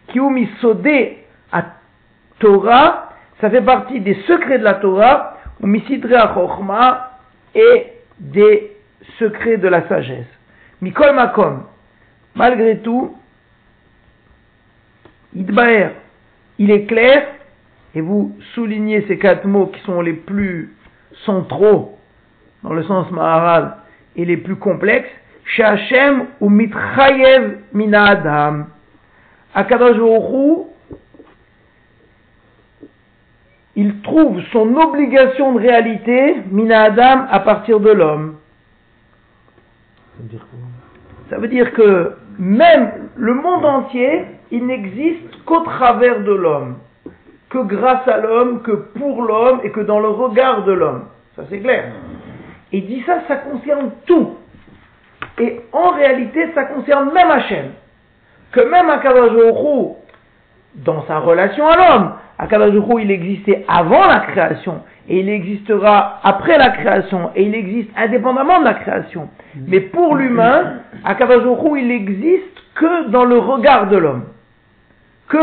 [0.08, 1.18] qui ou sodé
[1.50, 1.64] à
[2.38, 3.08] Torah,
[3.40, 7.18] ça fait partie des secrets de la Torah, ou misidre à
[7.54, 7.86] et
[8.18, 8.73] des
[9.18, 10.26] secrets de la sagesse.
[10.80, 11.64] Mikol Makom,
[12.34, 13.16] malgré tout,
[15.34, 15.90] Idbaer,
[16.58, 17.26] il est clair,
[17.94, 20.74] et vous soulignez ces quatre mots qui sont les plus
[21.24, 21.98] centraux,
[22.62, 23.76] dans le sens maharal,
[24.16, 25.10] et les plus complexes,
[25.44, 28.66] Shachem ou Mitchayev Mina Adam.
[29.54, 29.98] Akadosh
[33.76, 38.36] il trouve son obligation de réalité, Mina Adam, à partir de l'homme.
[41.30, 46.76] Ça veut dire que même le monde entier, il n'existe qu'au travers de l'homme,
[47.50, 51.04] que grâce à l'homme, que pour l'homme et que dans le regard de l'homme.
[51.36, 51.92] Ça c'est clair.
[52.72, 54.36] Et dit ça, ça concerne tout.
[55.38, 57.70] Et en réalité, ça concerne même Hachem.
[58.52, 59.32] Que même Akadosh
[60.76, 66.56] dans sa relation à l'homme, Akadosh il existait avant la création et il existera après
[66.58, 69.28] la création, et il existe indépendamment de la création.
[69.68, 71.44] Mais pour l'humain, Akadosh
[71.76, 74.24] il existe que dans le regard de l'homme.
[75.28, 75.38] Que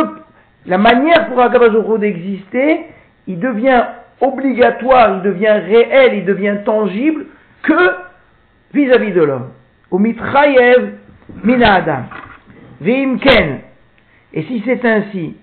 [0.65, 2.85] la manière pour Akadosh d'exister,
[3.27, 3.83] il devient
[4.19, 7.25] obligatoire, il devient réel, il devient tangible
[7.63, 7.91] que
[8.73, 9.49] vis-à-vis de l'homme.
[9.91, 10.93] Umitrayev
[11.43, 12.03] mina adam.
[12.83, 15.35] Et si c'est ainsi,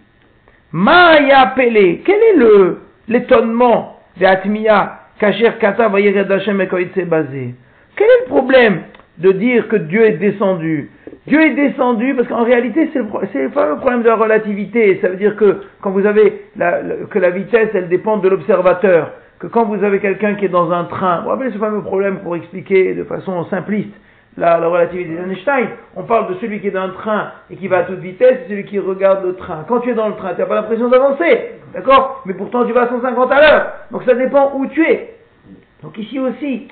[0.73, 2.79] Maya Pele, quel est le
[3.09, 6.59] l'étonnement de Atmiya Kasher Kata Hashem
[7.07, 7.55] basé
[7.97, 8.81] Quel est le problème
[9.17, 10.91] de dire que Dieu est descendu?
[11.27, 13.07] Dieu est descendu parce qu'en réalité c'est le,
[13.45, 14.99] le, fameux problème de la relativité.
[15.01, 19.13] Ça veut dire que quand vous avez la, que la vitesse elle dépend de l'observateur.
[19.39, 22.19] Que quand vous avez quelqu'un qui est dans un train, vous rappelez ce fameux problème
[22.19, 23.95] pour expliquer de façon simpliste?
[24.39, 27.79] La, relativité d'Einstein, on parle de celui qui est dans un train et qui va
[27.79, 29.65] à toute vitesse, et celui qui regarde le train.
[29.69, 32.23] Quand tu es dans le train, tu n'as pas l'impression d'avancer, d'accord?
[32.25, 33.73] Mais pourtant tu vas à 150 à l'heure.
[33.91, 35.15] Donc ça dépend où tu es.
[35.83, 36.69] Donc ici aussi,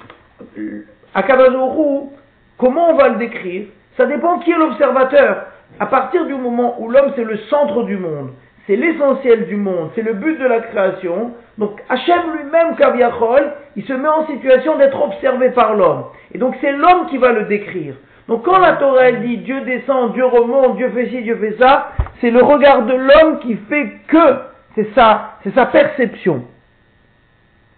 [1.14, 2.12] à Kabazourou,
[2.58, 3.66] comment on va le décrire?
[3.96, 5.46] Ça dépend qui est l'observateur.
[5.80, 8.30] À partir du moment où l'homme c'est le centre du monde,
[8.66, 11.32] c'est l'essentiel du monde, c'est le but de la création.
[11.58, 16.04] Donc Hachem lui-même, Kaviachol, il se met en situation d'être observé par l'homme.
[16.32, 17.94] Et donc c'est l'homme qui va le décrire.
[18.26, 21.92] Donc quand la Torah dit Dieu descend, Dieu remonte, Dieu fait ci, Dieu fait ça,
[22.20, 24.38] c'est le regard de l'homme qui fait que
[24.74, 26.44] c'est ça, c'est sa perception.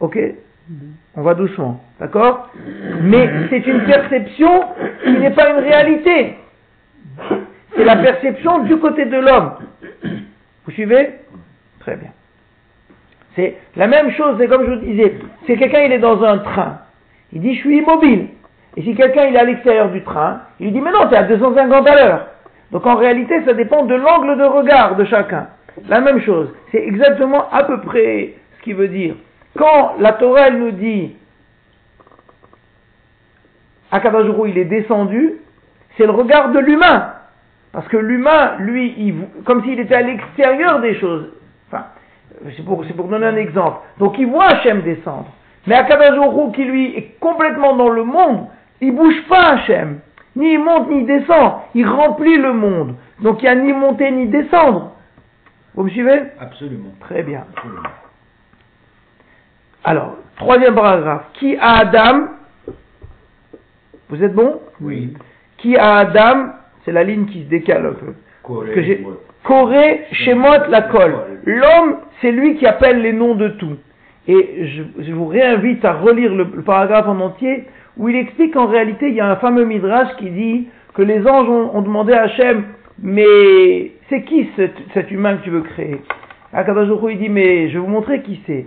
[0.00, 0.18] Ok?
[1.16, 2.50] On va doucement, d'accord?
[3.02, 4.64] Mais c'est une perception
[5.02, 6.36] qui n'est pas une réalité.
[7.74, 9.54] C'est la perception du côté de l'homme.
[10.64, 11.14] Vous suivez?
[11.80, 12.10] Très bien.
[13.38, 15.14] C'est la même chose, c'est comme je vous disais,
[15.46, 16.78] si quelqu'un il est dans un train,
[17.32, 18.30] il dit je suis immobile.
[18.76, 21.18] Et si quelqu'un est à l'extérieur du train, il lui dit mais non, tu es
[21.18, 22.26] à 250 à l'heure.
[22.72, 25.46] Donc en réalité, ça dépend de l'angle de regard de chacun.
[25.88, 29.14] La même chose, c'est exactement à peu près ce qui veut dire.
[29.56, 31.14] Quand la Torah nous dit
[33.92, 35.34] Akadajuru il est descendu,
[35.96, 37.12] c'est le regard de l'humain.
[37.70, 41.28] Parce que l'humain, lui, il, comme s'il était à l'extérieur des choses.
[42.56, 43.78] C'est pour, pour, donner un exemple.
[43.98, 45.28] Donc il voit Hachem descendre.
[45.66, 48.46] Mais Akadajuru qui lui est complètement dans le monde,
[48.80, 50.00] il bouge pas Hachem.
[50.36, 51.54] Ni il monte ni il descend.
[51.74, 52.94] Il remplit le monde.
[53.20, 54.92] Donc il n'y a ni monter ni descendre.
[55.74, 56.22] Vous me suivez?
[56.40, 56.94] Absolument.
[57.00, 57.44] Très bien.
[59.84, 61.26] Alors, troisième paragraphe.
[61.34, 62.28] Qui a Adam?
[64.08, 64.60] Vous êtes bon?
[64.80, 65.14] Oui.
[65.58, 66.52] Qui a Adam?
[66.84, 68.14] C'est la ligne qui se décale un peu.
[69.44, 71.16] Corée, Shemot, la colle.
[71.44, 73.76] L'homme, c'est lui qui appelle les noms de tout.
[74.26, 74.66] Et
[74.98, 77.64] je, vous réinvite à relire le, paragraphe en entier,
[77.96, 81.26] où il explique qu'en réalité, il y a un fameux midrash qui dit que les
[81.26, 82.64] anges ont, demandé à Hachem,
[83.00, 86.02] mais c'est qui cet, humain que tu veux créer?
[86.52, 88.66] Akadajoukou, il dit, mais je vais vous montrer qui c'est.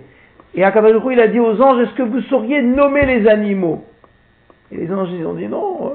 [0.54, 3.84] Et Akadajoukou, il a dit aux anges, est-ce que vous sauriez nommer les animaux?
[4.72, 5.92] Et les anges, ils ont dit, non,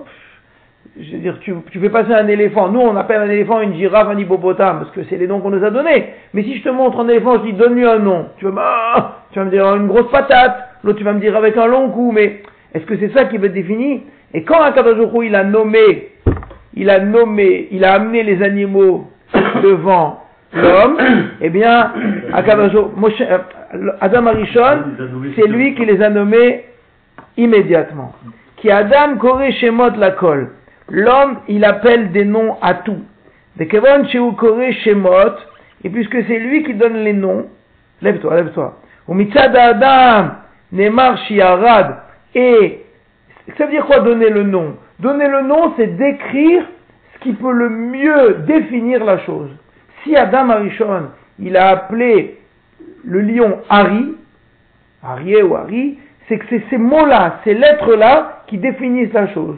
[1.00, 2.70] je veux dire, tu, tu fais passer un éléphant.
[2.70, 5.50] Nous, on appelle un éléphant une girafe, un hippopotame, parce que c'est les noms qu'on
[5.50, 6.14] nous a donnés.
[6.34, 8.28] Mais si je te montre un éléphant, je dis donne-lui un nom.
[8.38, 10.58] Tu vas, bah, tu vas me dire une grosse patate.
[10.84, 12.12] L'autre, tu vas me dire avec un long cou.
[12.12, 12.42] Mais
[12.74, 14.04] est-ce que c'est ça qui veut être défini?
[14.34, 16.10] Et quand Akadojoku, il a nommé,
[16.74, 19.08] il a nommé, il a amené les animaux
[19.64, 20.98] devant l'homme,
[21.42, 21.94] eh bien,
[22.34, 24.84] euh, Adam Arishon,
[25.36, 26.66] c'est lui qui les a nommés
[27.38, 28.14] immédiatement.
[28.58, 30.50] Qui Adam Koré Shemot la colle
[30.89, 33.02] l'homme, il appelle des noms à tout.
[33.60, 33.65] Et
[35.89, 37.47] puisque c'est lui qui donne les noms,
[38.02, 38.80] lève-toi, lève-toi.
[42.36, 42.86] Et
[43.58, 44.76] ça veut dire quoi donner le nom?
[45.00, 46.63] Donner le nom, c'est décrire
[47.13, 49.50] ce qui peut le mieux définir la chose.
[50.04, 52.39] Si Adam Arishon, il a appelé
[53.04, 54.15] le lion Hari,
[55.04, 59.58] Arié ou Hari, c'est que c'est ces mots-là, ces lettres-là qui définissent la chose.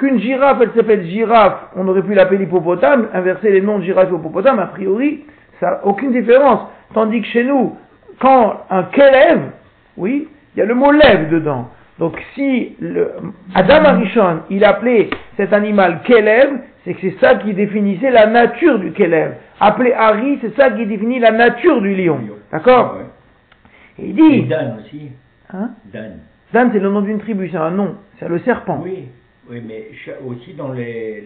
[0.00, 4.08] Qu'une girafe, elle s'appelle girafe, on aurait pu l'appeler hippopotame, inverser les noms de girafe
[4.10, 5.26] et hippopotame, a priori,
[5.60, 6.60] ça n'a aucune différence.
[6.94, 7.76] Tandis que chez nous,
[8.18, 9.50] quand un kelev,
[9.98, 11.68] oui, il y a le mot lève dedans.
[11.98, 13.12] Donc si le,
[13.54, 16.48] Adam Arishon, il appelait cet animal kelev,
[16.82, 19.34] c'est que c'est ça qui définissait la nature du kelev.
[19.60, 22.20] Appelé Ari, c'est ça qui définit la nature du lion.
[22.50, 24.44] D'accord ah il dit...
[24.44, 25.10] Dan aussi.
[25.52, 26.20] Hein Dan.
[26.54, 27.96] Dan, c'est le nom d'une tribu, c'est un nom.
[28.18, 28.80] C'est le serpent.
[28.82, 29.08] Oui.
[29.50, 29.88] Oui, mais
[30.24, 31.24] aussi dans les,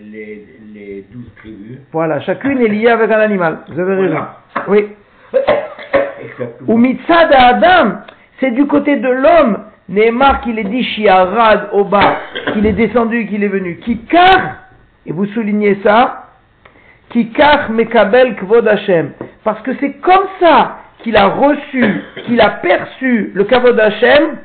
[0.72, 1.78] les, douze tribus.
[1.92, 3.58] Voilà, chacune est liée avec un animal.
[3.68, 4.24] Vous avez raison.
[4.66, 4.87] Oui.
[6.66, 7.98] Ou mitzad Adam,
[8.40, 9.58] c'est du côté de l'homme.
[9.90, 12.16] Neymar qu'il est dit shiarad au bas,
[12.54, 13.76] qu'il est descendu, qu'il est venu.
[13.80, 14.56] Kikar,
[15.04, 16.28] et vous soulignez ça,
[17.10, 19.10] Kikar mekabel kvod Hashem.
[19.44, 21.84] Parce que c'est comme ça qu'il a reçu,
[22.24, 24.38] qu'il a perçu le kavod Hashem,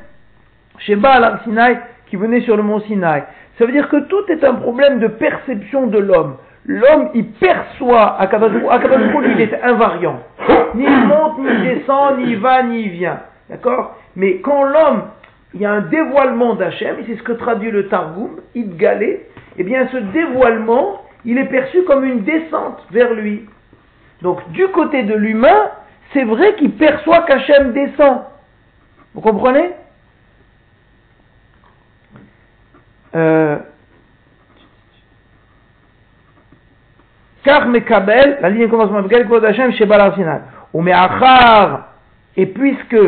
[0.80, 3.22] chez Baal Sinai, qui venait sur le mont Sinai.
[3.58, 6.36] Ça veut dire que tout est un problème de perception de l'homme.
[6.66, 8.70] L'homme, il perçoit Akabazou.
[8.70, 10.20] Akabazou, il est invariant.
[10.74, 13.20] Ni il monte, ni il descend, ni va, ni il vient.
[13.48, 13.96] D'accord?
[14.16, 15.02] Mais quand l'homme,
[15.54, 19.26] il y a un dévoilement d'Hachem, c'est ce que traduit le Targum, Idgalé,
[19.58, 23.46] eh bien ce dévoilement, il est perçu comme une descente vers lui.
[24.22, 25.70] Donc du côté de l'humain,
[26.12, 28.20] c'est vrai qu'il perçoit qu'Hachem descend.
[29.14, 29.70] Vous comprenez?
[33.14, 33.56] Euh,
[37.44, 39.02] Car Mekabel, la ligne commencement,
[39.42, 40.14] Hachem chez Balar
[40.72, 41.88] Ou Me'achar,
[42.36, 42.98] et puisque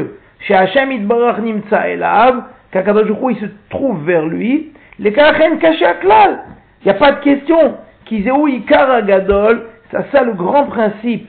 [0.40, 5.94] chez Hachem Idbarach Nimtsa Elav, qu'Akadosh il se trouve vers lui, les Karachen caché à
[5.94, 6.40] Klal.
[6.80, 7.76] Il n'y a pas de question.
[8.06, 11.28] Kizeu Ikar Agadol, c'est ça le grand principe.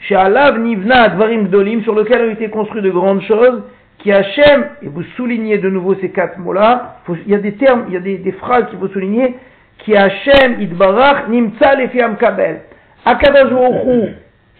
[0.00, 3.62] Chez Alav Nivna Dvarim Gdolim, sur lequel ont été construits de grandes choses,
[3.98, 7.84] qui Hachem, et vous soulignez de nouveau ces quatre mots-là, il y a des termes,
[7.88, 9.36] il y a des, phrases qu'il faut souligner,
[9.78, 12.60] qui Hachem Idbarach Nimtsa Lefiam Kabel.
[13.04, 13.52] Akadosh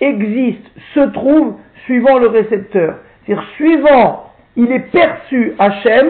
[0.00, 2.96] existe, se trouve suivant le récepteur.
[3.24, 6.06] C'est-à-dire suivant, il est perçu Hachem,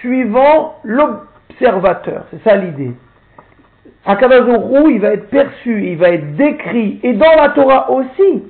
[0.00, 2.24] suivant l'observateur.
[2.30, 2.92] C'est ça l'idée.
[4.06, 4.48] Akadosh
[4.90, 8.44] il va être perçu, il va être décrit, et dans la Torah aussi,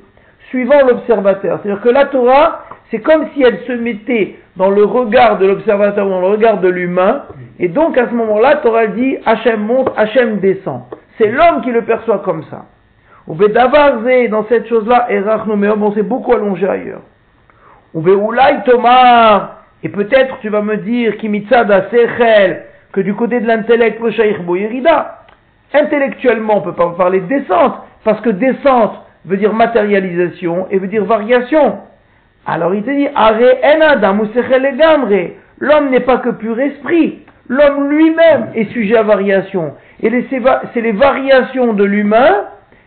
[0.49, 1.61] suivant l'observateur.
[1.63, 6.09] C'est-à-dire que la Torah, c'est comme si elle se mettait dans le regard de l'observateur,
[6.09, 7.25] dans le regard de l'humain,
[7.59, 10.83] et donc à ce moment-là, Torah dit Hachem monte, Hachem descend.
[11.19, 12.67] C'est l'homme qui le perçoit comme ça.
[13.27, 15.09] Ou dans cette chose-là,
[15.81, 17.03] on s'est beaucoup allongé ailleurs.
[17.95, 18.03] Ou
[18.67, 24.11] Tomar, et peut-être tu vas me dire, Kimitsada Sechel, que du côté de l'intellect, le
[24.11, 24.39] Shaykh
[25.73, 28.95] Intellectuellement, on ne peut pas parler de descente, parce que descente
[29.25, 31.79] veut dire matérialisation et veut dire variation.
[32.47, 33.09] Alors il te dit,
[35.61, 37.21] L'homme n'est pas que pur esprit.
[37.49, 39.75] L'homme lui-même est sujet à variation.
[40.03, 42.45] Et c'est les variations de l'humain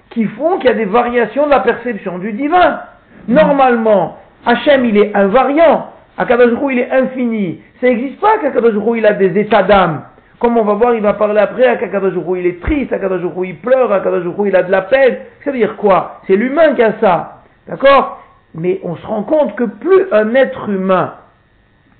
[0.09, 2.79] qui font qu'il y a des variations de la perception du divin.
[3.27, 5.91] Normalement, Hachem, il est invariant.
[6.17, 7.61] Akadosh il est infini.
[7.79, 10.03] Ça n'existe pas qu'Akadosh il a des états d'âme.
[10.39, 13.91] Comme on va voir, il va parler après, Akadosh il est triste, Akadosh il pleure,
[13.91, 15.17] Akadosh il a de la peine.
[15.43, 16.21] Ça veut dire quoi?
[16.25, 17.41] C'est l'humain qui a ça.
[17.67, 18.23] D'accord?
[18.55, 21.15] Mais on se rend compte que plus un être humain,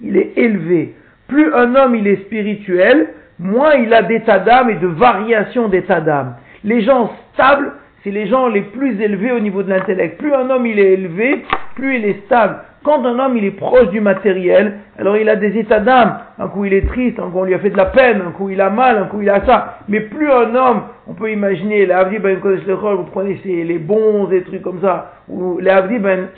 [0.01, 0.95] il est élevé,
[1.27, 6.01] plus un homme, il est spirituel, moins il a d'état d'âme et de variation d'état
[6.01, 6.36] d'âme.
[6.63, 10.17] Les gens stables, c'est les gens les plus élevés au niveau de l'intellect.
[10.17, 11.43] Plus un homme il est élevé,
[11.75, 12.60] plus il est stable.
[12.88, 16.19] Quand un homme il est proche du matériel, alors il a des états d'âme.
[16.39, 18.32] Un coup il est triste, un coup on lui a fait de la peine, un
[18.32, 19.80] coup il a mal, un coup il a ça.
[19.89, 24.41] Mais plus un homme, on peut imaginer, les Avdi ben vous prenez les bons, des
[24.43, 26.30] trucs comme ça, ou les Avdi ben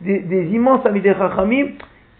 [0.00, 1.12] des, des immenses amis des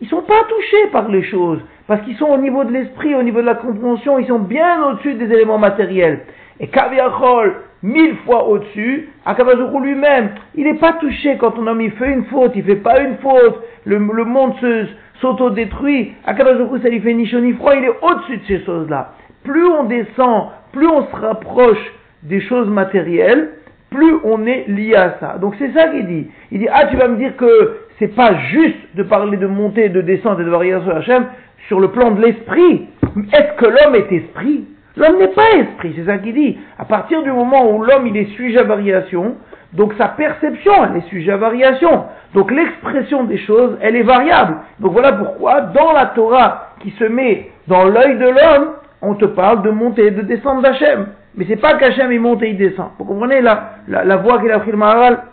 [0.02, 1.60] ils sont pas touchés par les choses.
[1.86, 4.90] Parce qu'ils sont au niveau de l'esprit, au niveau de la compréhension, ils sont bien
[4.90, 6.20] au-dessus des éléments matériels.
[6.60, 11.92] Et Kaviachol, mille fois au-dessus, Akabazourou lui-même, il n'est pas touché quand un homme il
[11.92, 14.86] fait une faute, il fait pas une faute, le, monde se,
[15.20, 19.12] s'auto-détruit, Akabazourou ça lui fait ni chaud ni froid, il est au-dessus de ces choses-là.
[19.44, 21.92] Plus on descend, plus on se rapproche
[22.22, 23.50] des choses matérielles,
[23.90, 25.38] plus on est lié à ça.
[25.38, 26.26] Donc c'est ça qu'il dit.
[26.50, 29.88] Il dit, ah tu vas me dire que c'est pas juste de parler de montée,
[29.88, 31.26] de descente et de variation Hachem
[31.68, 32.88] sur le plan de l'esprit.
[33.32, 34.64] Est-ce que l'homme est esprit?
[34.96, 36.58] L'homme n'est pas esprit, c'est ça qu'il dit.
[36.78, 39.36] À partir du moment où l'homme il est sujet à variation,
[39.74, 42.06] donc sa perception elle est sujet à variation.
[42.34, 44.56] Donc l'expression des choses elle est variable.
[44.80, 49.26] Donc voilà pourquoi dans la Torah qui se met dans l'œil de l'homme, on te
[49.26, 51.08] parle de monter et de descendre d'Hachem.
[51.34, 52.88] Mais c'est pas qu'Hachem il monte et il descend.
[52.98, 55.24] Vous comprenez la, la, voix qu'il a pris le Maharal?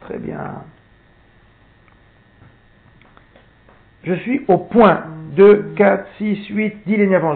[0.00, 0.38] Très bien.
[4.04, 5.02] Je suis au point
[5.36, 7.34] 2, 4, 6, 8, 10 lignes avant.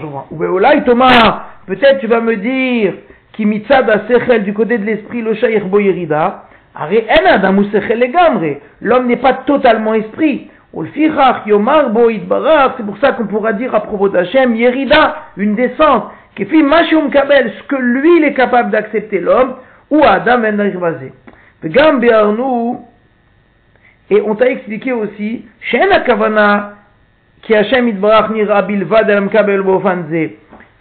[0.85, 2.95] Thomas, peut-être tu vas me dire,
[3.39, 6.45] du côté de l'esprit, le shaykh boyerida,
[8.81, 10.51] L'homme n'est pas totalement esprit.
[10.73, 11.11] C'est
[12.85, 17.63] pour ça qu'on pourra dire à propos d'Hachem, Yerida, une descente, fait Mashum Kabel, ce
[17.65, 19.57] que lui il est capable d'accepter l'homme,
[19.91, 20.59] ou Adam en
[24.11, 26.78] Et on t'a expliqué aussi, Shena Kavana,
[27.43, 30.31] qui Hashem Itbarach Nira Bilvad Elam Kabel Bofanze.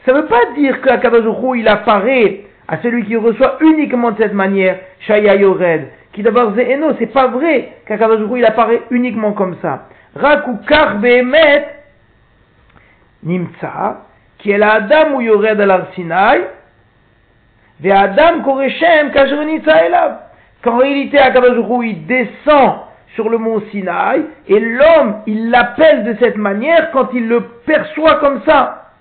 [0.05, 4.33] Ça ne veut pas dire qu'Akadosh il apparaît à celui qui reçoit uniquement de cette
[4.33, 9.87] manière, Shaya Yored, qui d'abord Zéeno, c'est pas vrai qu'Akadosh il apparaît uniquement comme ça.
[10.15, 11.67] Raku Kar Behemet
[13.23, 14.05] Nimtsa,
[14.39, 16.41] qui est la Adam ou Yored al Sinai,
[17.81, 20.17] ve Adam Koreshem Kasher Nitsa Elav.
[20.63, 26.37] Qu'en réalité, Akadosh il descend sur le mont Sinaï, et l'homme, il l'appelle de cette
[26.37, 28.93] manière quand il le perçoit comme ça.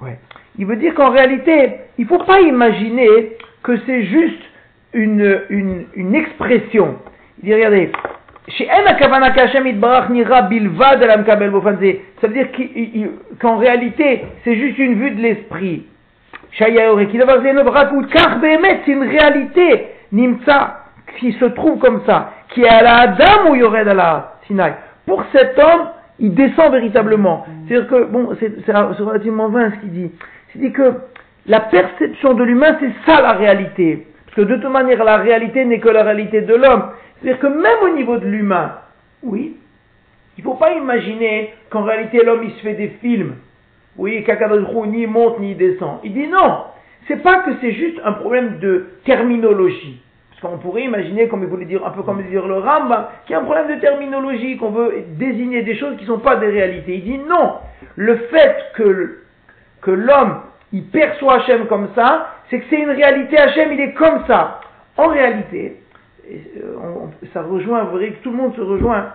[0.00, 0.18] Ouais.
[0.58, 4.42] Il veut dire qu'en réalité, il ne faut pas imaginer que c'est juste
[4.92, 6.98] une, une, une expression.
[7.38, 7.90] Il dit, regardez,
[8.46, 8.64] ça
[12.26, 12.48] veut dire
[13.40, 15.86] qu'en réalité, c'est juste une vue de l'esprit.
[16.58, 16.68] C'est
[18.86, 19.86] une réalité,
[21.18, 24.74] qui se trouve comme ça, qui est à la ou Yored à la Sinaï.
[25.06, 27.46] Pour cet homme, il descend véritablement.
[28.10, 30.10] Bon, c'est relativement vain ce qu'il dit.
[30.54, 30.92] Il dit que
[31.46, 34.06] la perception de l'humain, c'est ça la réalité.
[34.26, 36.90] Parce que de toute manière, la réalité n'est que la réalité de l'homme.
[37.24, 38.72] C'est-à-dire que même au niveau de l'humain,
[39.22, 39.56] oui,
[40.36, 43.36] il ne faut pas imaginer qu'en réalité l'homme il se fait des films.
[43.96, 46.00] Oui, qu'Akadosh ni monte ni descend.
[46.04, 46.64] Il dit non,
[47.08, 50.02] c'est pas que c'est juste un problème de terminologie.
[50.30, 53.32] Parce qu'on pourrait imaginer, comme il voulait dire, un peu comme dire le Rambam, qu'il
[53.32, 56.36] y a un problème de terminologie, qu'on veut désigner des choses qui ne sont pas
[56.36, 56.96] des réalités.
[56.96, 57.54] Il dit non,
[57.96, 59.20] le fait que,
[59.80, 60.40] que l'homme,
[60.72, 64.60] il perçoit Hachem comme ça, c'est que c'est une réalité, Hachem, il est comme ça.
[64.96, 65.78] En réalité,
[66.30, 69.12] euh, ça rejoint, vous voyez que tout le monde se rejoint.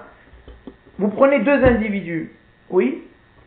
[0.98, 2.32] Vous prenez deux individus,
[2.70, 3.04] oui,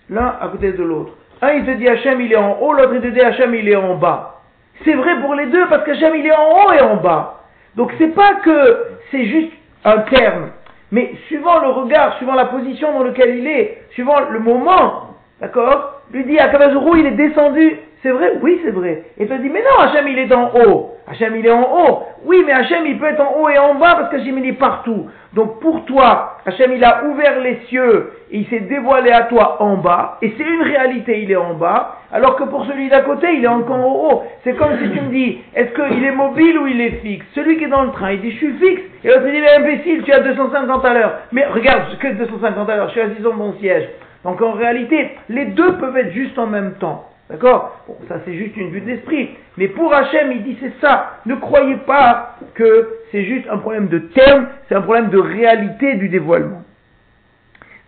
[0.08, 1.12] l'un à côté de l'autre.
[1.42, 3.68] Un, il te dit Hachem, il est en haut, l'autre, il te dit Hachem, il
[3.68, 4.40] est en bas.
[4.84, 7.42] C'est vrai pour les deux parce qu'Hachem, il est en haut et en bas.
[7.76, 9.52] Donc c'est pas que c'est juste
[9.84, 10.50] un terme,
[10.90, 16.01] mais suivant le regard, suivant la position dans laquelle il est, suivant le moment, d'accord
[16.12, 18.32] Lui dit, Akabazuru, il est descendu c'est vrai?
[18.42, 19.04] Oui, c'est vrai.
[19.16, 20.96] Et tu dis, mais non, Hachem, il est en haut.
[21.08, 22.02] Hachem, il est en haut.
[22.24, 24.54] Oui, mais Hachem, il peut être en haut et en bas parce qu'Hachem, il est
[24.54, 25.06] partout.
[25.34, 29.62] Donc pour toi, Hachem, il a ouvert les cieux et il s'est dévoilé à toi
[29.62, 30.18] en bas.
[30.20, 31.98] Et c'est une réalité, il est en bas.
[32.12, 34.22] Alors que pour celui d'à côté, il est encore en haut.
[34.42, 37.26] C'est comme si tu me dis, est-ce qu'il est mobile ou il est fixe?
[37.36, 38.82] Celui qui est dans le train, il dit, je suis fixe.
[39.04, 41.12] Et l'autre dit, mais imbécile, tu as 250 à l'heure.
[41.30, 43.88] Mais regarde, que 250 à l'heure, je suis assis sur mon siège.
[44.24, 47.08] Donc en réalité, les deux peuvent être juste en même temps.
[47.30, 47.82] D'accord?
[47.88, 49.30] Bon, ça c'est juste une vue d'esprit.
[49.56, 51.18] Mais pour Hachem, il dit c'est ça.
[51.26, 55.94] Ne croyez pas que c'est juste un problème de terme, c'est un problème de réalité
[55.94, 56.62] du dévoilement.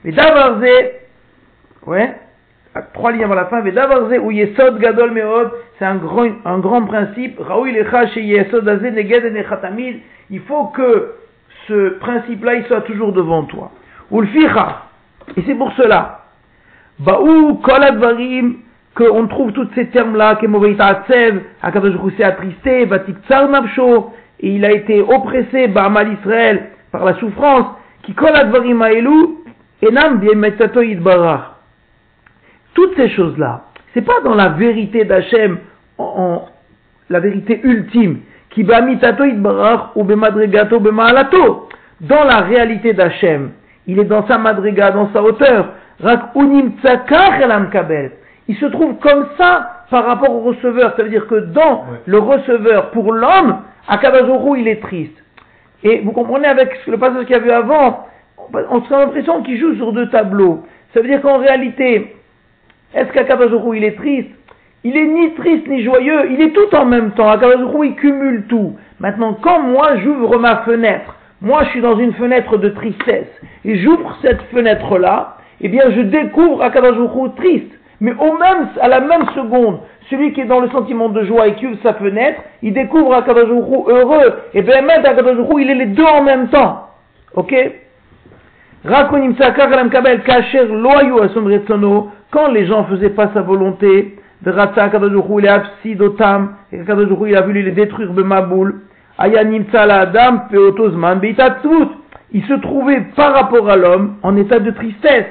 [0.02, 0.64] Mais Davarze,
[1.86, 2.14] ouais,
[2.92, 6.58] trois lignes avant la fin, mais Davarze ou Yesod Gadol Meod, c'est un grand, un
[6.58, 7.40] grand principe.
[10.30, 11.14] Il faut que
[11.68, 13.70] ce principe-là, soit toujours devant toi.
[14.10, 14.28] Ou le
[15.36, 16.23] Et c'est pour cela.
[16.98, 18.56] Baou Kol Advarim
[18.94, 25.00] qu'on trouve tous ces termes-là, Kemoveitaatsev, Akadosh s'est attristé, Vatiktsar Navsho, et il a été
[25.00, 27.66] oppressé, Ba'amal Israël, par la souffrance,
[28.02, 29.38] qui Koladvarim Aelu,
[29.82, 31.40] Enam Biemetato Yidbarach.
[32.74, 35.58] Toutes ces choses-là, c'est pas dans la vérité d'Hachem,
[35.98, 36.46] en,
[37.10, 41.68] la vérité ultime, qui Ba'amitato Yidbarach ou Bemadregato Bema'alato.
[42.00, 43.50] Dans la réalité d'Hachem,
[43.86, 45.68] il est dans sa madriga, dans sa hauteur.
[48.46, 50.94] Il se trouve comme ça par rapport au receveur.
[50.96, 55.16] Ça veut dire que dans le receveur, pour l'homme, à Kabazoro, il est triste.
[55.82, 58.06] Et vous comprenez avec le passage qu'il y a vu avant,
[58.52, 60.64] on a l'impression qu'il joue sur deux tableaux.
[60.92, 62.16] Ça veut dire qu'en réalité,
[62.94, 64.30] est-ce qu'à Kabazoro, il est triste?
[64.82, 67.28] Il est ni triste ni joyeux, il est tout en même temps.
[67.28, 68.76] À Kabazoro, il cumule tout.
[69.00, 73.30] Maintenant, quand moi j'ouvre ma fenêtre, moi je suis dans une fenêtre de tristesse,
[73.64, 77.72] et j'ouvre cette fenêtre-là, eh bien je découvre Akabazuru triste.
[78.00, 79.78] Mais au même, à la même seconde,
[80.10, 83.14] celui qui est dans le sentiment de joie et qui ouvre sa fenêtre, il découvre
[83.14, 84.34] Akadajoukou heureux.
[84.52, 86.88] Et bien même Akadajoukou, il est les deux en même temps.
[87.34, 87.54] Ok?
[92.30, 96.80] Quand les gens faisaient pas sa volonté, de Ratsa Akadajoukou, il est absid otam, et
[96.80, 98.82] Akadajoukou, il a voulu les détruire de Maboul.
[102.36, 105.26] Il se trouvait par rapport à l'homme en état de tristesse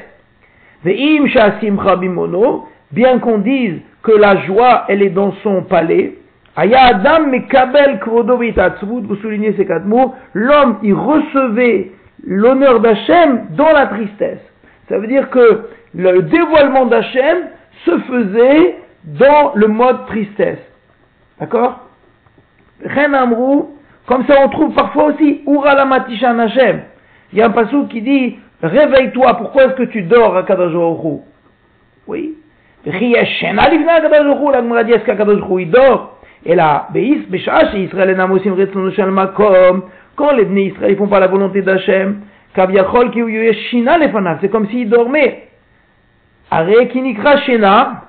[2.91, 6.15] bien qu'on dise que la joie, elle est dans son palais,
[6.55, 11.91] Adam Mekabel vous soulignez ces quatre mots, l'homme, il recevait
[12.25, 14.39] l'honneur d'Hachem dans la tristesse.
[14.89, 17.47] Ça veut dire que le dévoilement d'Hachem
[17.85, 20.59] se faisait dans le mode tristesse.
[21.39, 21.87] D'accord?
[22.95, 26.81] Amrou, comme ça on trouve parfois aussi Ura la Hachem.
[27.31, 31.25] Il y a un passage qui dit Réveille-toi, pourquoi est-ce que tu dors à Kadajouhou
[32.07, 32.37] Oui.
[32.85, 33.05] La dit
[34.93, 36.17] est-ce qu'Akadajouhou il dort?
[36.45, 39.83] Et là, Beis, Beshash, Israël et Namosim Retzonu Shal Makom,
[40.15, 42.21] quand les Bnei Israël ils font pas la volonté d'Hachem,
[42.53, 43.21] Kaviachol ki
[43.69, 45.49] Shina lefanav, c'est comme s'ils dormaient.
[46.49, 48.03] Are Kinikra Shena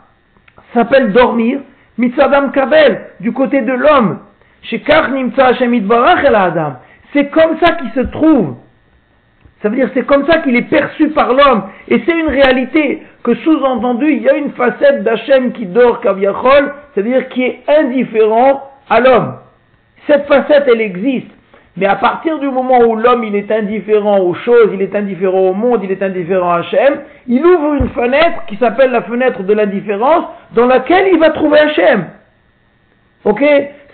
[0.72, 1.60] s'appelle dormir,
[1.98, 4.20] Mitzadam Kabel, du côté de l'homme.
[4.62, 6.74] Shekach Nimtza Hashem Itbarach Adam.
[7.12, 8.56] C'est comme ça qu'il se trouve.
[9.64, 11.62] Ça veut dire c'est comme ça qu'il est perçu par l'homme.
[11.88, 16.74] Et c'est une réalité que sous-entendu, il y a une facette d'Hachem qui dort Kaviachol,
[16.92, 19.36] c'est-à-dire qui est indifférent à l'homme.
[20.06, 21.30] Cette facette, elle existe.
[21.78, 25.40] Mais à partir du moment où l'homme il est indifférent aux choses, il est indifférent
[25.40, 29.44] au monde, il est indifférent à Hachem, il ouvre une fenêtre qui s'appelle la fenêtre
[29.44, 32.04] de l'indifférence, dans laquelle il va trouver Hachem.
[33.24, 33.42] Ok?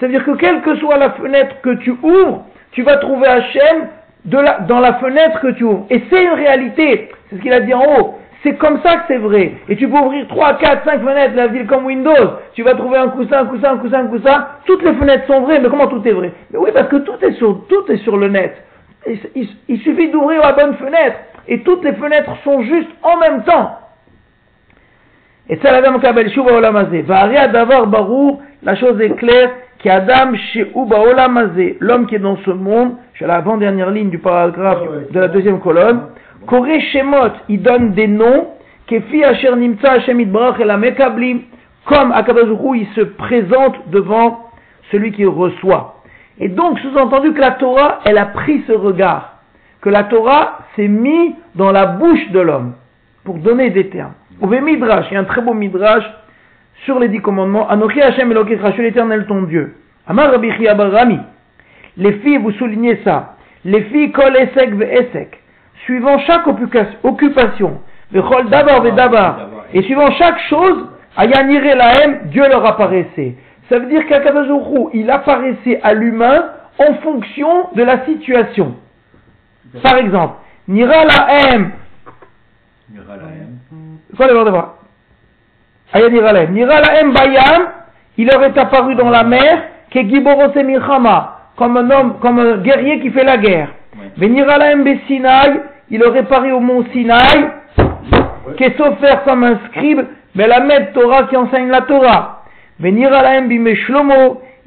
[0.00, 3.86] C'est-à-dire que quelle que soit la fenêtre que tu ouvres, tu vas trouver Hachem
[4.24, 5.86] dans la fenêtre que tu ouvres.
[5.90, 7.10] Et c'est une réalité.
[7.28, 8.14] C'est ce qu'il a dit en haut.
[8.42, 9.52] C'est comme ça que c'est vrai.
[9.68, 12.38] Et tu peux ouvrir 3, 4, 5 fenêtres, la ville comme Windows.
[12.54, 14.46] Tu vas trouver un coussin, un coussin, un coussin, un coussin.
[14.64, 16.32] Toutes les fenêtres sont vraies, mais comment tout est vrai?
[16.50, 18.56] Mais oui, parce que tout est sur, tout est sur le net.
[19.34, 21.16] Il, suffit d'ouvrir la bonne fenêtre.
[21.48, 23.78] Et toutes les fenêtres sont justes en même temps.
[25.50, 27.02] Et ça, la Kabel Olamazé.
[27.02, 29.50] Varia d'avoir Barou, la chose est claire,
[29.88, 30.32] Adam
[31.80, 36.02] l'homme qui est dans ce monde, je l'avant-dernière ligne du paragraphe de la deuxième colonne,
[36.46, 38.48] Koré Shemot, il donne des noms,
[38.86, 41.42] Kefi Asher Nimtza Hashem Itbarach et la Mekablim,
[41.86, 44.50] comme Akadoshou, il se présente devant
[44.90, 46.02] celui qui reçoit.
[46.38, 49.38] Et donc, sous-entendu que la Torah, elle a pris ce regard,
[49.80, 52.74] que la Torah s'est mise dans la bouche de l'homme,
[53.24, 54.14] pour donner des termes.
[54.40, 56.04] Au Midrash, il y a un très beau Midrash
[56.84, 59.76] sur les dix commandements, Anochi Hashem Elokech l'éternel ton Dieu.
[60.06, 61.18] Amar Rabbi Barami,
[61.96, 65.42] les filles, vous soulignez ça, les filles kol esek ve esek,
[65.84, 66.46] suivant chaque
[67.04, 67.80] occupation,
[69.72, 73.36] et suivant chaque chose, Ayanire Lahem, Dieu leur apparaissait.
[73.68, 78.74] Ça veut dire qu'Akadazoukou, il apparaissait à l'humain en fonction de la situation.
[79.82, 80.34] Par exemple,
[80.66, 81.72] Nira Lahem.
[84.16, 84.74] Quoi le de voir
[85.79, 85.79] Ayanira Lahem.
[85.79, 86.02] Nira Lahem Bayam, il
[88.26, 89.62] leur est apparu dans la mer,
[91.56, 93.68] comme un homme, comme un guerrier qui fait la guerre.
[95.90, 97.48] Il aurait paru au mont Sinaï,
[98.56, 100.02] qui est offert comme un scribe,
[100.34, 102.44] mais la maître Torah qui enseigne la Torah.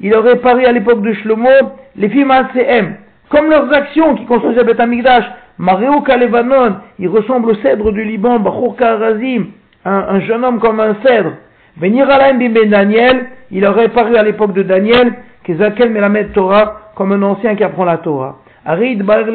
[0.00, 1.48] Il aurait paru à l'époque de Shlomo,
[1.96, 2.96] les filles CM.
[3.30, 5.24] Comme leurs actions qui construisaient Beth Amigdash,
[5.58, 9.46] Maréo Kalevanon, il ressemble au cèdre du Liban, Bachour Karazim,
[9.84, 11.32] un, jeune homme comme un cèdre.
[11.76, 15.14] Venir à Ben Daniel, il aurait paru à l'époque de Daniel,
[15.44, 18.38] Kezakel Melamed Torah, comme un ancien qui apprend la Torah.
[18.64, 19.26] Arid Barach,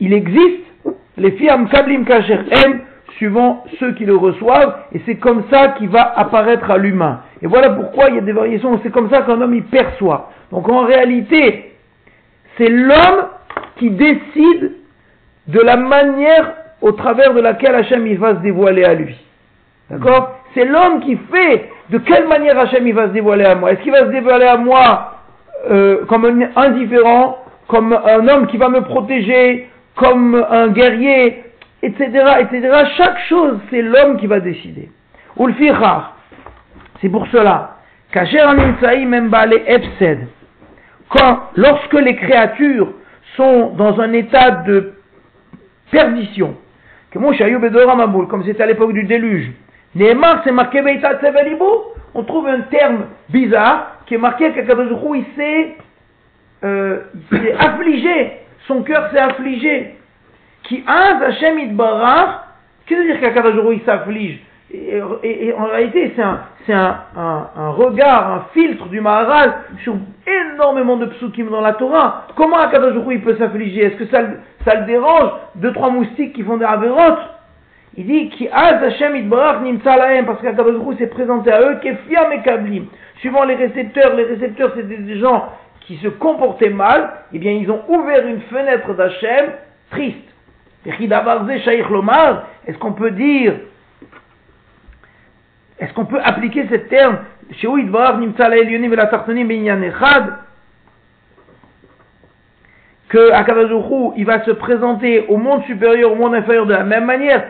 [0.00, 0.64] il existe,
[1.16, 2.80] les fiam kablim kacher M,
[3.16, 7.20] suivant ceux qui le reçoivent, et c'est comme ça qu'il va apparaître à l'humain.
[7.42, 10.30] Et voilà pourquoi il y a des variations, c'est comme ça qu'un homme y perçoit.
[10.50, 11.74] Donc en réalité,
[12.56, 13.26] c'est l'homme
[13.76, 14.72] qui décide
[15.48, 19.16] de la manière au travers de laquelle Hachem il va se dévoiler à lui.
[19.90, 23.72] D'accord C'est l'homme qui fait de quelle manière Hachem il va se dévoiler à moi.
[23.72, 25.14] Est-ce qu'il va se dévoiler à moi
[25.70, 31.44] euh, comme un indifférent, comme un homme qui va me protéger, comme un guerrier,
[31.82, 32.08] etc.,
[32.40, 32.84] etc.
[32.96, 34.90] Chaque chose, c'est l'homme qui va décider.
[35.36, 35.54] Ou le
[37.00, 37.76] C'est pour cela.
[41.08, 42.92] Quand, lorsque les créatures
[43.36, 44.94] sont dans un état de
[45.90, 46.56] perdition,
[47.12, 49.50] comme c'était à l'époque du déluge,
[49.94, 50.80] Neymar, c'est marqué
[52.14, 55.76] On trouve un terme bizarre qui est marqué qu'Akadosh il s'est
[56.64, 57.00] euh,
[57.58, 58.32] affligé.
[58.66, 59.96] Son cœur s'est affligé.
[60.64, 61.76] Qui az Hashem.
[62.86, 64.38] Qu'est-ce que veut dire qu'Akadosh il s'afflige?
[64.72, 66.14] Et, en réalité,
[66.66, 67.00] c'est un,
[67.72, 69.96] regard, un filtre du Maharal sur
[70.26, 72.26] énormément de psukim dans la Torah.
[72.36, 73.86] Comment Akadosh il peut s'affliger?
[73.86, 75.30] Est-ce que ça, le dérange?
[75.56, 77.18] Deux, trois moustiques qui font des avérotes?
[77.96, 82.86] Il dit qui parce qu'Akadosh s'est présenté à eux kefiam et kablim.
[83.18, 85.48] Suivant les récepteurs, les récepteurs c'était des gens
[85.80, 89.46] qui se comportaient mal, eh bien ils ont ouvert une fenêtre d'Hachem
[89.90, 90.18] triste.
[90.86, 93.54] Est-ce qu'on peut dire,
[95.80, 97.18] est-ce qu'on peut appliquer ce terme
[97.62, 99.06] la
[103.08, 103.72] que Akadosh
[104.16, 107.44] il va se présenter au monde supérieur, au monde inférieur de la même manière,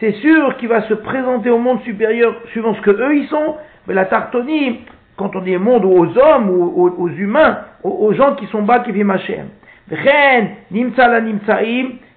[0.00, 3.56] c'est sûr qu'il va se présenter au monde supérieur suivant ce que eux ils sont,
[3.86, 4.80] mais la tartonie,
[5.16, 9.48] quand on dit monde aux hommes aux, humains, aux, gens qui sont bas, Kifim Hashem.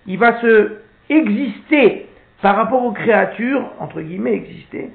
[0.05, 0.77] il va se
[1.09, 2.07] exister
[2.43, 4.89] par rapport aux créatures, entre guillemets exister,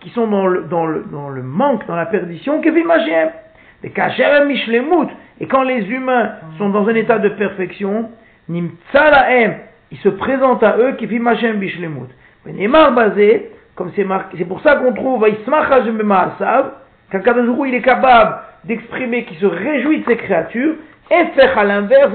[0.00, 3.30] qui sont dans le, dans le, dans le manque, dans la perdition, Kifim Hashem.
[3.82, 3.90] Et
[5.48, 8.10] quand les humains sont dans un état de perfection,
[8.48, 12.10] il se présente à eux qui Hashem bishlemut.
[12.44, 15.26] basé, comme c'est pour ça qu'on trouve
[17.10, 20.76] qu'Akadosh il est capable d'exprimer qu'il se réjouit de ses créatures,
[21.10, 22.12] et faire à l'inverse,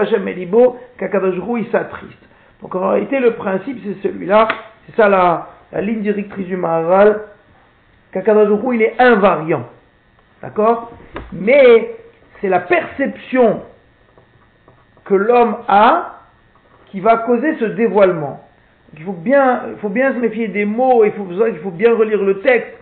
[0.00, 2.26] Hashem Elibo, qu'Akadosh il s'attriste.
[2.66, 4.48] Donc en réalité, le principe c'est celui-là,
[4.86, 7.20] c'est ça la, la ligne directrice du Maharal,
[8.10, 9.68] qu'Akadosh il est invariant.
[10.42, 10.90] D'accord?
[11.32, 11.94] Mais
[12.40, 13.62] c'est la perception
[15.04, 16.22] que l'homme a
[16.86, 18.44] qui va causer ce dévoilement.
[18.94, 21.94] Il faut bien, il faut bien se méfier des mots, il faut, il faut bien
[21.94, 22.72] relire le texte.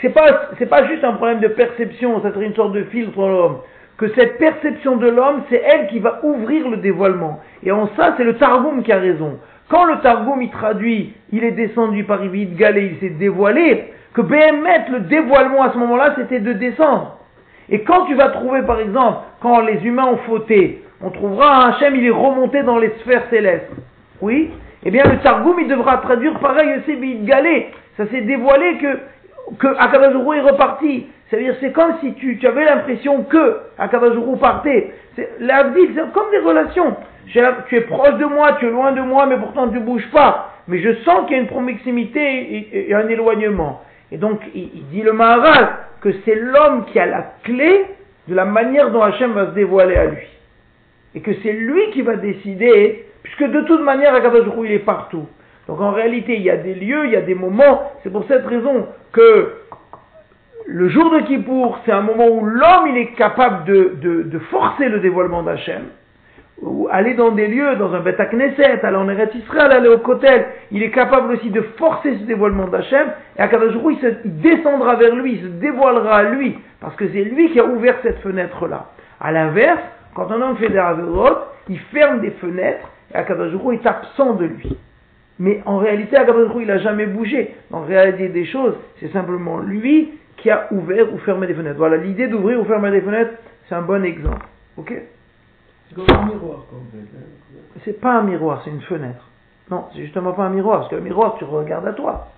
[0.00, 3.18] C'est pas, c'est pas juste un problème de perception, ça serait une sorte de filtre
[3.18, 3.58] l'homme.
[4.02, 7.38] Que cette perception de l'homme, c'est elle qui va ouvrir le dévoilement.
[7.62, 9.38] Et en ça, c'est le Targum qui a raison.
[9.68, 14.22] Quand le Targum il traduit, il est descendu par Ivid Galé, il s'est dévoilé, que
[14.22, 17.18] Béhémet, le dévoilement à ce moment-là, c'était de descendre.
[17.68, 21.94] Et quand tu vas trouver, par exemple, quand les humains ont fauté, on trouvera Hachem,
[21.94, 23.70] il est remonté dans les sphères célestes.
[24.20, 24.50] Oui?
[24.84, 27.68] Eh bien, le Targum, il devra traduire pareil aussi Ivid Galé.
[27.96, 28.98] Ça s'est dévoilé que
[29.58, 31.06] que Akabazuru est reparti.
[31.28, 34.92] C'est-à-dire, c'est comme si tu, tu avais l'impression que Akabazuru partait.
[35.40, 36.96] L'abdil, c'est comme des relations.
[37.26, 37.38] Tu
[37.76, 40.50] es proche de moi, tu es loin de moi, mais pourtant tu ne bouges pas.
[40.68, 43.82] Mais je sens qu'il y a une proximité et, un éloignement.
[44.10, 45.70] Et donc, il, dit le Maharal
[46.00, 47.86] que c'est l'homme qui a la clé
[48.28, 50.26] de la manière dont Hachem va se dévoiler à lui.
[51.14, 55.26] Et que c'est lui qui va décider, puisque de toute manière, Akabazuru, il est partout.
[55.68, 57.92] Donc en réalité, il y a des lieux, il y a des moments.
[58.02, 59.52] C'est pour cette raison que
[60.66, 65.00] le jour de Kippour, c'est un moment où l'homme il est capable de, forcer le
[65.00, 65.82] dévoilement d'Hachem.
[66.60, 69.98] Ou aller dans des lieux, dans un Beth Knesset, aller en Eretz Israël, aller au
[69.98, 74.40] Kotel, il est capable aussi de forcer ce dévoilement d'Hachem, et à Kadosh il, il
[74.40, 77.96] descendra vers lui, il se dévoilera à lui, parce que c'est lui qui a ouvert
[78.02, 78.86] cette fenêtre-là.
[79.20, 79.82] À l'inverse,
[80.14, 81.38] quand un homme fait des Averot,
[81.68, 84.76] il ferme des fenêtres, et Akadosh est absent de lui.
[85.38, 87.54] Mais en réalité, Akadosh il n'a jamais bougé.
[87.72, 91.78] En réalité des choses, c'est simplement lui qui a ouvert ou fermé des fenêtres.
[91.78, 93.32] Voilà, l'idée d'ouvrir ou fermer des fenêtres,
[93.68, 94.46] c'est un bon exemple.
[94.76, 94.92] Ok
[95.88, 96.64] C'est comme un miroir.
[97.84, 99.28] C'est pas un miroir, c'est une fenêtre.
[99.70, 102.28] Non, c'est justement pas un miroir, parce que le miroir, tu regardes à toi.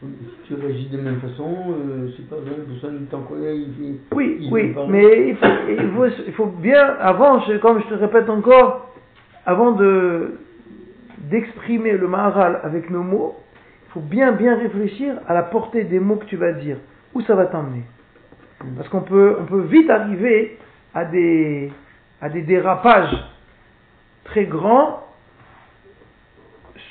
[0.00, 0.08] Si
[0.48, 3.56] tu réagis de la même façon, euh, c'est pas vrai, personne ne t'en connaît.
[3.56, 7.94] Il oui, oui, mais il faut, il, faut, il faut, bien, avant, comme je te
[7.94, 8.92] répète encore,
[9.46, 10.32] avant de,
[11.34, 13.34] d'exprimer le Maharal avec nos mots,
[13.86, 16.76] il faut bien bien réfléchir à la portée des mots que tu vas dire,
[17.12, 17.82] où ça va t'emmener?
[18.76, 20.58] Parce qu'on peut, on peut vite arriver
[20.94, 21.72] à des,
[22.22, 23.16] à des dérapages
[24.22, 25.02] très grands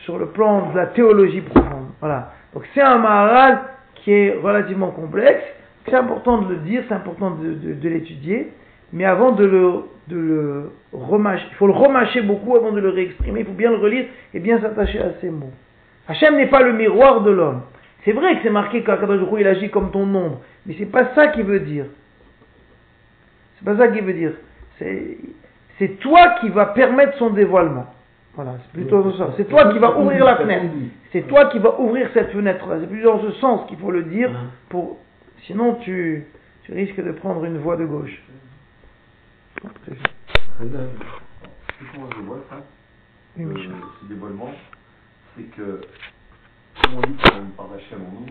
[0.03, 1.87] sur le plan de la théologie profonde.
[2.01, 2.33] Voilà.
[2.53, 3.61] Donc c'est un Maharal
[3.95, 5.45] qui est relativement complexe,
[5.85, 8.51] c'est important de le dire, c'est important de l'étudier,
[8.93, 9.73] mais avant de le,
[10.07, 13.71] de le remâcher, il faut le remâcher beaucoup avant de le réexprimer, il faut bien
[13.71, 15.51] le relire et bien s'attacher à ces mots.
[16.07, 17.61] Hachem n'est pas le miroir de l'homme.
[18.05, 21.27] C'est vrai que c'est marqué qu'Akadosh il agit comme ton ombre, mais c'est pas ça
[21.29, 21.85] qu'il veut dire.
[23.57, 24.33] C'est pas ça qu'il veut dire.
[24.77, 27.87] C'est, toi qui va permettre son dévoilement.
[28.35, 29.29] Voilà, c'est plutôt ça.
[29.37, 30.65] C'est toi qui va ouvrir la fenêtre.
[31.11, 32.77] C'est toi qui va ouvrir cette fenêtre-là.
[32.81, 34.29] C'est plutôt dans ce sens qu'il faut le dire.
[34.69, 34.97] Pour...
[35.43, 36.25] Sinon, tu,
[36.63, 38.21] tu risques de prendre une voie de gauche.
[39.63, 39.73] Comment
[42.11, 42.57] je vois ça
[43.37, 44.51] oui, euh, Ce dévoilement,
[45.35, 45.81] c'est que,
[46.81, 48.25] comme on dit qu'on parle d'Hachem en nous,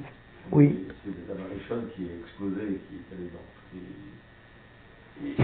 [0.50, 0.88] oui.
[1.02, 3.46] c'est la maréchal qui est explosé et qui est allé dans.
[5.24, 5.36] Et, et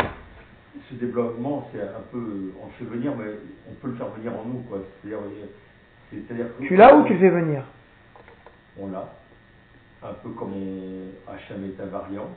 [0.90, 3.38] ce développement, c'est un peu, on le fait venir, mais
[3.70, 4.80] on peut le faire venir en nous, quoi.
[5.02, 5.20] C'est-à-dire,
[6.10, 7.64] c'est-à-dire tu l'as ou tu le fais venir?
[8.78, 9.14] On l'a.
[10.02, 12.30] Un peu comme on, Hachem est invariant,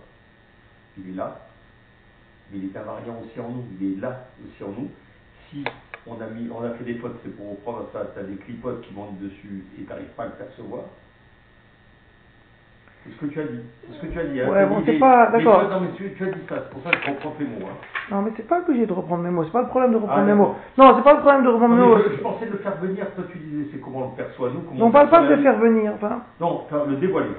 [0.97, 1.47] il est là
[2.53, 4.89] il est invariant aussi en nous, il est là aussi en nous.
[5.49, 5.63] Si
[6.07, 8.37] on a, mis, on a fait des fautes, c'est pour reprendre ça, tu as des
[8.37, 10.85] clipotes qui montent dessus et tu n'arrives pas à le percevoir.
[13.03, 13.61] C'est ce que tu as dit.
[13.81, 14.41] C'est ce que tu as dit.
[14.41, 14.49] Hein.
[14.49, 15.31] Ouais, bon, c'est pas.
[15.31, 15.63] D'accord.
[15.69, 17.65] Non, mais tu, tu, as dit ça, c'est pour ça que je reprends tes mots.
[17.65, 17.75] Hein.
[18.11, 20.21] Non, mais c'est pas obligé de reprendre mes mots, c'est pas le problème de reprendre
[20.21, 20.55] ah, mes mots.
[20.77, 21.97] Non, c'est pas le problème de reprendre mes mots.
[21.97, 24.49] Je, je, pensais de le faire venir, toi tu disais, c'est comment on le perçoit,
[24.49, 24.61] nous.
[24.61, 26.21] Comment non, on, parle pas de le faire venir, enfin.
[26.39, 27.29] Non, le dévoiler.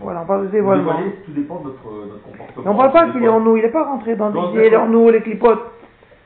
[0.00, 0.92] Voilà, on parle de dévoilement.
[0.92, 2.64] Le dévoiler, tout dépend de notre, notre comportement.
[2.64, 4.72] Mais on parle pas qu'il est en nous, il est pas rentré dans l'idée, il
[4.72, 5.70] est en nous, les clipotes.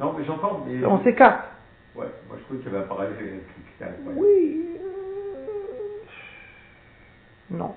[0.00, 0.86] Non, mais j'entends, mais.
[0.86, 1.40] On s'écarte.
[1.94, 3.12] Ouais, moi je trouvais qu'il y avait un parallèle
[4.16, 4.66] Oui.
[7.50, 7.74] Non.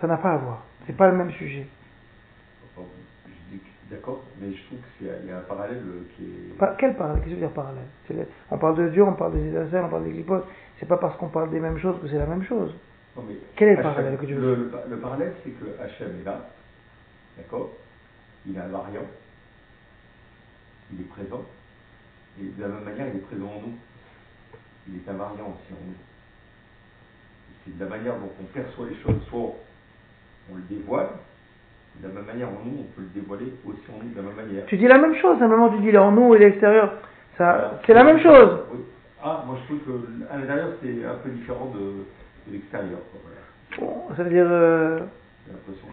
[0.00, 0.64] Ça n'a pas à voir.
[0.86, 1.66] C'est pas le même sujet.
[3.90, 5.82] D'accord, mais je trouve qu'il y, a un parallèle
[6.16, 6.76] qui est.
[6.78, 7.22] quel parallèle?
[7.22, 8.26] Qu'est-ce que veut dire parallèle?
[8.52, 10.44] On parle de Dieu, on parle des étincelles, on parle des glyposes.
[10.78, 12.72] C'est pas parce qu'on parle des mêmes choses que c'est la même chose.
[13.16, 16.20] Non, mais quel est le parallèle que tu veux le, le, parallèle, c'est que Hachem
[16.20, 16.40] est là,
[17.36, 17.70] d'accord?
[18.46, 19.06] Il a un variant,
[20.92, 21.42] il est présent,
[22.40, 23.74] et de la même manière, il est présent en nous.
[24.88, 25.94] Il est invariant aussi en nous.
[27.64, 29.56] C'est de la manière dont on perçoit les choses, soit
[30.52, 31.08] on le dévoile,
[32.00, 34.22] de la même manière en nous, on peut le dévoiler aussi en nous de la
[34.22, 34.66] même manière.
[34.66, 36.94] Tu dis la même chose, simplement tu dis est en nous et l'extérieur.
[37.36, 38.60] Ça, c'est la même chose.
[39.22, 42.98] Ah, moi je trouve qu'à l'intérieur c'est un peu différent de, l'extérieur.
[43.78, 44.46] Bon, ça veut dire.
[44.48, 45.00] euh,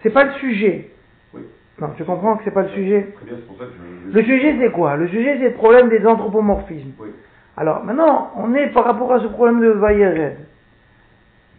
[0.01, 0.91] c'est pas le sujet.
[1.34, 1.41] Oui.
[1.80, 3.08] Non, tu comprends que c'est pas le sujet.
[3.16, 4.16] Très bien, c'est pour ça que je.
[4.16, 4.95] Le sujet, c'est quoi?
[4.95, 6.91] Le sujet, c'est le problème des anthropomorphismes.
[6.99, 7.10] Oui,
[7.55, 10.38] Alors, maintenant, on est par rapport à ce problème de Vayered.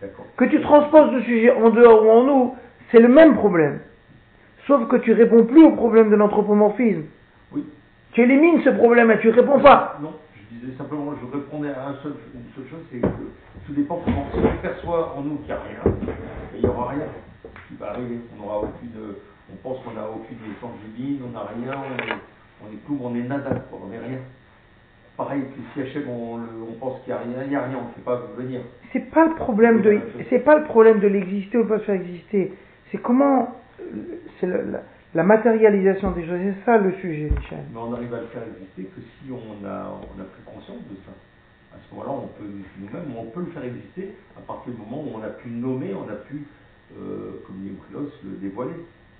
[0.00, 0.26] d'accord.
[0.36, 2.56] Que tu transposes le sujet en dehors ou en nous,
[2.90, 3.80] c'est le même problème.
[4.66, 7.04] Sauf que tu réponds plus au problème de l'anthropomorphisme.
[7.52, 7.64] Oui.
[8.12, 9.98] Tu élimines ce problème et tu réponds pas.
[10.02, 13.06] Non, je disais simplement, je répondais à un seul, une seule chose, c'est que
[13.66, 15.94] tout dépend comment si on perçoit en nous qu'il n'y a rien,
[16.54, 17.04] il n'y aura rien
[17.68, 18.18] qui va arriver.
[18.34, 18.90] On n'aura aucune,
[19.52, 21.80] on pense qu'on n'a aucune essence divine, on n'a rien,
[22.62, 24.18] on est, est on est nada, on n'est rien.
[25.16, 27.78] Pareil que si Hachem, on, on pense qu'il n'y a rien, il n'y a rien,
[27.78, 28.60] on ne fait pas venir.
[28.92, 31.96] C'est pas le problème de, c'est pas le problème de l'exister ou pas de faire
[31.96, 32.52] exister.
[32.90, 33.56] C'est comment,
[34.40, 34.80] c'est la,
[35.14, 36.38] la matérialisation des choses.
[36.42, 37.64] C'est ça le sujet, Michel.
[37.72, 40.82] Mais on arrive à le faire exister que si on a, on a pris conscience
[40.90, 41.12] de ça.
[41.72, 45.02] À ce moment-là, on peut nous-mêmes, on peut le faire exister à partir du moment
[45.02, 46.46] où on a pu le nommer, on a pu,
[46.98, 47.72] euh, comme dit
[48.24, 48.72] le dévoiler.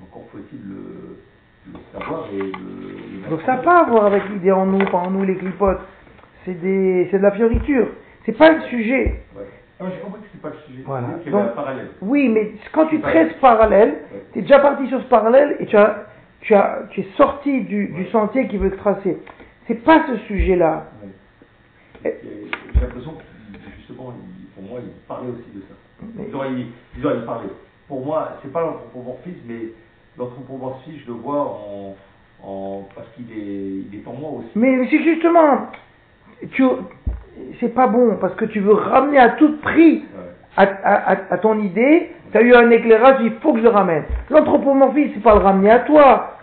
[0.02, 4.78] Encore faut-il le, savoir et Donc ça n'a pas à voir avec l'idée en nous,
[4.90, 5.80] pas en nous les clipotes.
[6.44, 7.88] C'est de la fioriture.
[8.24, 9.22] C'est pas le sujet.
[9.36, 9.44] Ouais.
[9.80, 10.82] Non, j'ai compris que c'est pas le sujet.
[10.84, 11.08] Voilà.
[11.24, 11.88] C'est Donc- parallèle.
[12.00, 14.24] Oui, mais quand tu traites parallèle, Ouais.
[14.32, 16.06] tu es déjà parti sur ce parallèle et tu as,
[16.40, 19.18] tu as, tu es sorti du, du sentier qui veut te tracer.
[19.66, 20.86] C'est pas ce sujet-là.
[22.04, 22.20] Ouais.
[22.74, 25.74] J'ai l'impression que justement, il- pour moi, il parlait aussi de ça.
[26.14, 26.50] Mais- Ils auraient,
[26.96, 27.48] ils auraient parlé.
[27.86, 29.60] Pour moi, c'est pas l'anthropomorphisme, mais
[30.18, 31.96] l'anthropomorphisme, je le vois en,
[32.42, 34.50] en parce qu'il est, il est en moi aussi.
[34.56, 35.68] Mais c'est justement,
[36.52, 36.64] tu,
[37.60, 40.04] c'est pas bon parce que tu veux ramener à tout prix
[40.56, 42.10] à, à- à- à ton idée.
[42.32, 44.02] Tu as eu un éclairage, il faut que je le ramène.
[44.28, 46.34] L'anthropomorphisme, c'est pas le ramener à toi.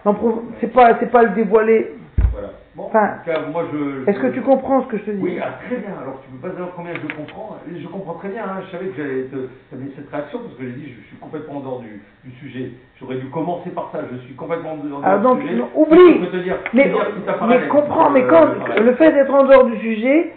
[0.60, 1.92] C'est pas, c'est pas le dévoiler.
[2.32, 2.50] Voilà.
[2.76, 4.10] Bon, Enfin, cas, moi, je.
[4.10, 5.22] Est-ce que tu comprends ce que je te dis?
[5.22, 5.92] Oui, ah, très bien.
[6.02, 7.56] Alors, tu peux pas savoir combien je comprends.
[7.72, 8.44] Je comprends très bien.
[8.44, 8.62] hein.
[8.66, 9.36] Je savais que j'allais te
[9.76, 12.72] donner cette réaction parce que j'ai dit, je suis complètement en dehors du, du sujet.
[13.00, 14.00] J'aurais dû commencer par ça.
[14.12, 15.62] Je suis complètement en dehors Ah, du donc, sujet.
[15.76, 16.14] oublie.
[16.20, 19.34] Je peux te dire, Mais, te dire mais comprends, mais Euh, quand le fait d'être
[19.34, 20.34] en dehors du sujet,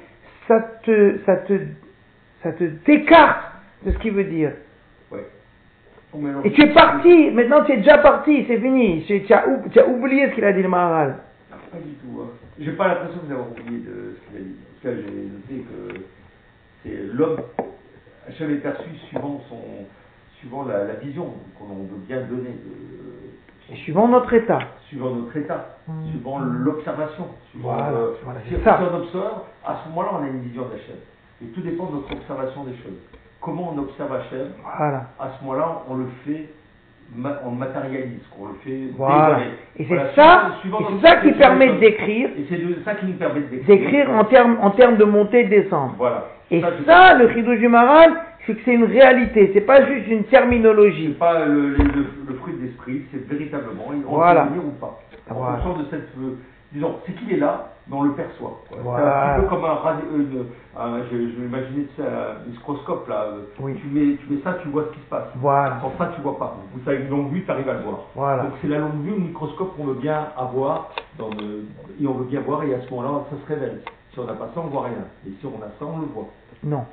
[0.49, 1.61] ça te, ça te,
[2.42, 3.53] ça te t'écarte
[3.84, 4.53] de ce qu'il veut dire.
[5.12, 5.26] Ouais.
[6.44, 9.05] Et tu es parti, maintenant tu es déjà parti, c'est fini.
[9.07, 11.18] Tu, tu as, tu as oublié ce qu'il a dit le Maharal.
[11.51, 12.22] Pas du tout.
[12.22, 12.30] Hein.
[12.59, 14.57] J'ai pas l'impression d'avoir oublié de ce qu'il a dit.
[14.57, 16.01] En tout cas, j'ai noté que
[16.82, 17.40] c'est l'homme,
[18.26, 19.62] Hachem est perçu suivant son,
[20.38, 24.59] suivant la, la vision qu'on veut bien donner, de, Et suivant notre état.
[24.89, 25.77] suivant notre état,
[26.11, 27.27] suivant l'observation.
[27.51, 28.81] suivant, Voilà, euh, voilà, si, ça.
[28.81, 30.97] on observe, à ce moment-là, on a une vision d'Hachem.
[31.43, 32.97] Et tout dépend de notre observation des choses.
[33.41, 34.49] Comment on observe Hachem,
[34.79, 35.05] Voilà.
[35.21, 36.49] à ce moment-là, on le fait,
[37.45, 39.41] on le matérialise, on le fait Voilà.
[39.77, 41.81] Et c'est ça, c'est ça qui permet choses.
[41.81, 43.66] d'écrire, Et c'est de ça qui nous permet d'écrire.
[43.66, 45.95] d'écrire en termes, en termes de montée et de descendre.
[45.99, 46.25] Voilà.
[46.51, 48.12] Et Ça, ça, le du Maharal,
[48.49, 51.11] c'est que c'est une réalité, c'est pas juste une c'est terminologie.
[51.11, 54.42] pas le, le, le- le fruit de l'esprit, c'est véritablement, on Voilà.
[54.44, 54.99] peut venir ou pas.
[55.30, 55.59] En Voilà.
[55.59, 56.36] fonction de cette, euh,
[56.72, 58.61] disons, c'est qu'il est là, mais on le perçoit.
[58.82, 59.05] Voilà.
[59.05, 60.44] C'est un petit peu comme un, radio- une,
[60.76, 63.22] un- je, je vais imaginer tu sais, un microscope là.
[63.24, 63.74] euh, Oui.
[63.80, 65.28] Tu mets, tu mets ça, tu vois ce qui se passe.
[65.36, 65.78] Voilà.
[65.82, 66.57] Sans ça, tu vois pas.
[66.74, 68.01] Ou tu as une longue vue, tu arrives à le voir.
[68.14, 68.42] Voilà.
[68.44, 71.64] Donc c'est la longue vue, le microscope qu'on veut bien avoir, dans le-
[72.01, 73.80] et on veut bien voir, et à ce moment-là, ça se révèle.
[74.12, 75.05] Si on n'a pas ça, on voit rien.
[75.26, 76.28] Et si on a ça, on le voit.
[76.64, 76.84] Non.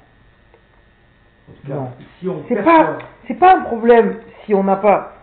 [1.68, 1.90] Non.
[2.20, 5.14] si on C'est pas, c'est pas un problème si on n'a pas.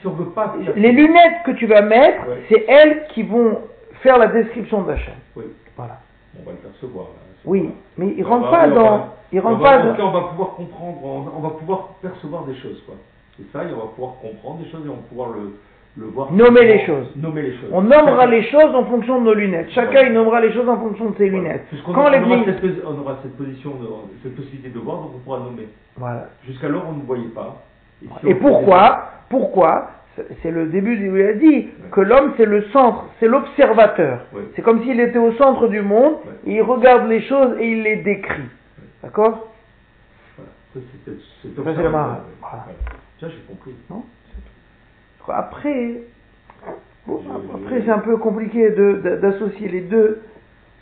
[0.00, 2.42] si on veut pas Les lunettes que tu vas mettre, Ouais.
[2.48, 3.58] c'est elles qui vont
[4.02, 5.14] faire la description d'Hachem.
[5.36, 5.44] Oui,
[5.76, 5.98] Voilà.
[6.40, 7.06] on va le percevoir.
[7.06, 7.10] là.
[7.44, 9.96] Oui, mais il rentre pas dans, il rentre pas en tout dans.
[9.96, 12.94] cas, on va pouvoir comprendre, on, on va pouvoir percevoir des choses, quoi.
[13.36, 15.58] C'est ça, et on va pouvoir comprendre des choses et on va pouvoir le,
[15.96, 16.32] le voir.
[16.32, 17.14] Nommer les choses.
[17.16, 17.68] Nommer les choses.
[17.72, 19.70] On nommera les choses en fonction de nos lunettes.
[19.70, 21.44] Chacun il nommera les choses en fonction de ses Voilà.
[21.48, 21.66] lunettes.
[21.68, 22.54] Puisqu'on Quand aura, on, aura l'église.
[22.62, 23.86] cette, on aura cette position, de,
[24.22, 25.68] cette possibilité de voir, donc on pourra nommer.
[25.96, 26.28] Voilà.
[26.46, 27.62] Jusqu'alors, on ne voyait pas.
[28.00, 29.90] si on Et pourquoi Pourquoi
[30.42, 34.20] C'est le début où il a dit que l'homme c'est le centre, c'est l'observateur.
[34.56, 36.14] C'est comme s'il était au centre du monde,
[36.46, 38.48] et il regarde les choses et il les décrit.
[39.02, 39.48] D'accord
[40.38, 40.50] Voilà.
[40.74, 41.48] Ça, c'est-.
[43.20, 43.74] Ça, j'ai compris.
[43.90, 44.04] Non.
[45.28, 46.02] Après,
[47.06, 47.20] bon,
[47.54, 50.22] après c'est un peu compliqué de- d'associer les deux.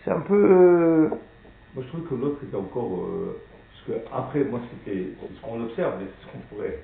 [0.04, 0.34] C'est un peu.
[0.34, 1.08] euh,
[1.74, 3.04] Moi, je trouve que l'autre était encore.
[3.04, 3.40] euh,
[3.86, 6.78] parce que, après, moi, c'était ce qu'on observe, mais c'est ce qu'on pourrait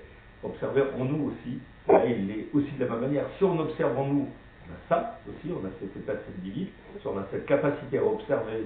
[0.45, 1.59] observer en nous aussi.
[1.89, 3.25] Là, il est aussi de la même manière.
[3.39, 4.29] Si on observe en nous,
[4.69, 6.69] on a ça aussi, on a cet état de cette divine.
[7.01, 8.65] Si on a cette capacité à observer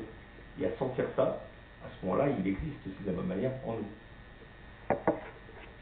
[0.61, 1.41] et à sentir ça,
[1.84, 4.97] à ce moment-là, il existe aussi de la même manière en nous.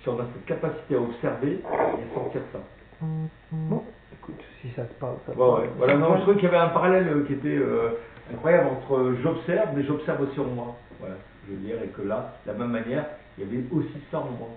[0.03, 2.61] Si on a cette capacité à observer et à sentir ça.
[3.01, 5.61] Bon, écoute, si ça te parle, ça te Ouais, parle.
[5.63, 5.71] ouais.
[5.77, 7.91] Voilà, non, je trouvais qu'il y avait un parallèle euh, qui était euh,
[8.33, 10.81] incroyable entre euh, j'observe, mais j'observe aussi en moi.
[10.99, 14.03] Voilà, je veux dire, et que là, de la même manière, il y avait aussi
[14.11, 14.49] ça en moi.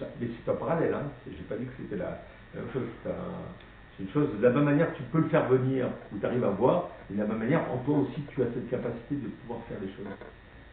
[0.00, 0.06] Ça.
[0.20, 1.12] Mais c'est un parallèle, hein.
[1.26, 2.22] J'ai pas dit que c'était la,
[2.52, 2.82] la même chose.
[3.02, 3.54] C'est un-
[3.96, 6.44] c'est une chose, de la même manière tu peux le faire venir, ou tu arrives
[6.44, 9.28] à voir, et de la même manière, en toi aussi, tu as cette capacité de
[9.28, 10.06] pouvoir faire des choses.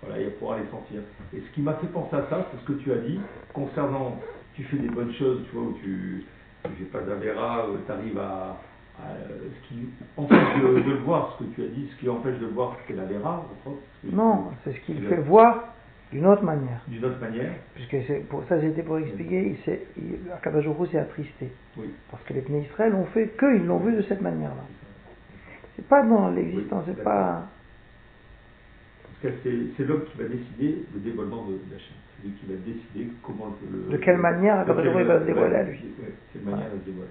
[0.01, 1.01] Voilà, et à pouvoir les sentir.
[1.33, 3.19] Et ce qui m'a fait penser à ça, c'est ce que tu as dit,
[3.53, 4.19] concernant,
[4.53, 6.25] tu fais des bonnes choses, tu vois, où tu
[6.69, 8.57] n'as pas d'avéra, tu arrives à,
[8.99, 9.87] à, euh, ce qui
[10.17, 12.51] empêche de, de le voir, ce que tu as dit, ce qui empêche de le
[12.53, 13.81] voir, c'est la vera, entre autres.
[14.01, 15.65] parce que Non, c'est ce qu'il tu- fait voir
[16.11, 16.81] d'une autre manière.
[16.87, 20.99] D'une autre manière, Puisque c'est pour ça, c'était pour expliquer, il s'est, il, Hu s'est
[20.99, 21.51] attristé.
[21.77, 21.89] oui.
[22.11, 24.63] Parce que les Bnei Israël ont fait qu'ils l'ont vu de cette manière-là.
[25.75, 27.47] C'est pas dans l'existence, Oui, c'est pas.
[29.03, 31.97] Parce que c'est, c'est l'homme qui va décider le dévoilement de, de la chaîne.
[32.23, 33.91] Qui va décider comment le.
[33.91, 35.77] De quelle manière de Akadosh va se dévoiler à lui.
[35.99, 37.09] ouais, quelle manière va se dévoiler.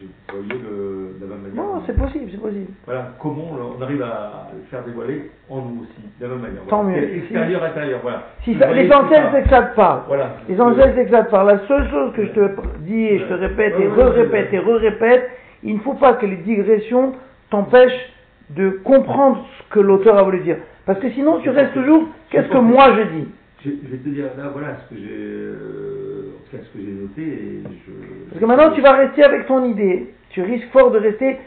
[0.00, 1.62] Je voyais le, de la même manière.
[1.62, 2.72] Non, c'est possible, c'est possible.
[2.86, 3.44] Voilà, comment
[3.78, 6.62] on arrive à le faire dévoiler en nous aussi, de la même manière.
[6.68, 6.98] Tant Voilà.
[7.00, 7.16] mieux.
[7.18, 8.22] Extérieur, intérieur, voilà.
[8.42, 10.00] Si Vous voyez, l'essentiel, c'est que ça te parle.
[10.08, 10.36] Voilà.
[10.48, 11.46] L'essentiel, c'est que ça te parle.
[11.48, 12.50] La seule chose que je te
[12.80, 15.30] dis et je te répète et re-répète et re-répète,
[15.62, 17.12] il ne faut pas que les digressions
[17.50, 18.12] t'empêchent
[18.50, 20.56] de comprendre ce que l'auteur a voulu dire.
[20.86, 23.28] Parce que sinon, tu restes toujours, qu'est-ce que moi je dis?
[23.64, 26.78] Je, je vais te dire là, voilà ce que j'ai, euh, en tout cas, ce
[26.78, 27.92] que j'ai noté et je.
[28.30, 30.14] Parce que maintenant, tu vas rester avec ton idée.
[30.30, 31.38] Tu risques fort de rester.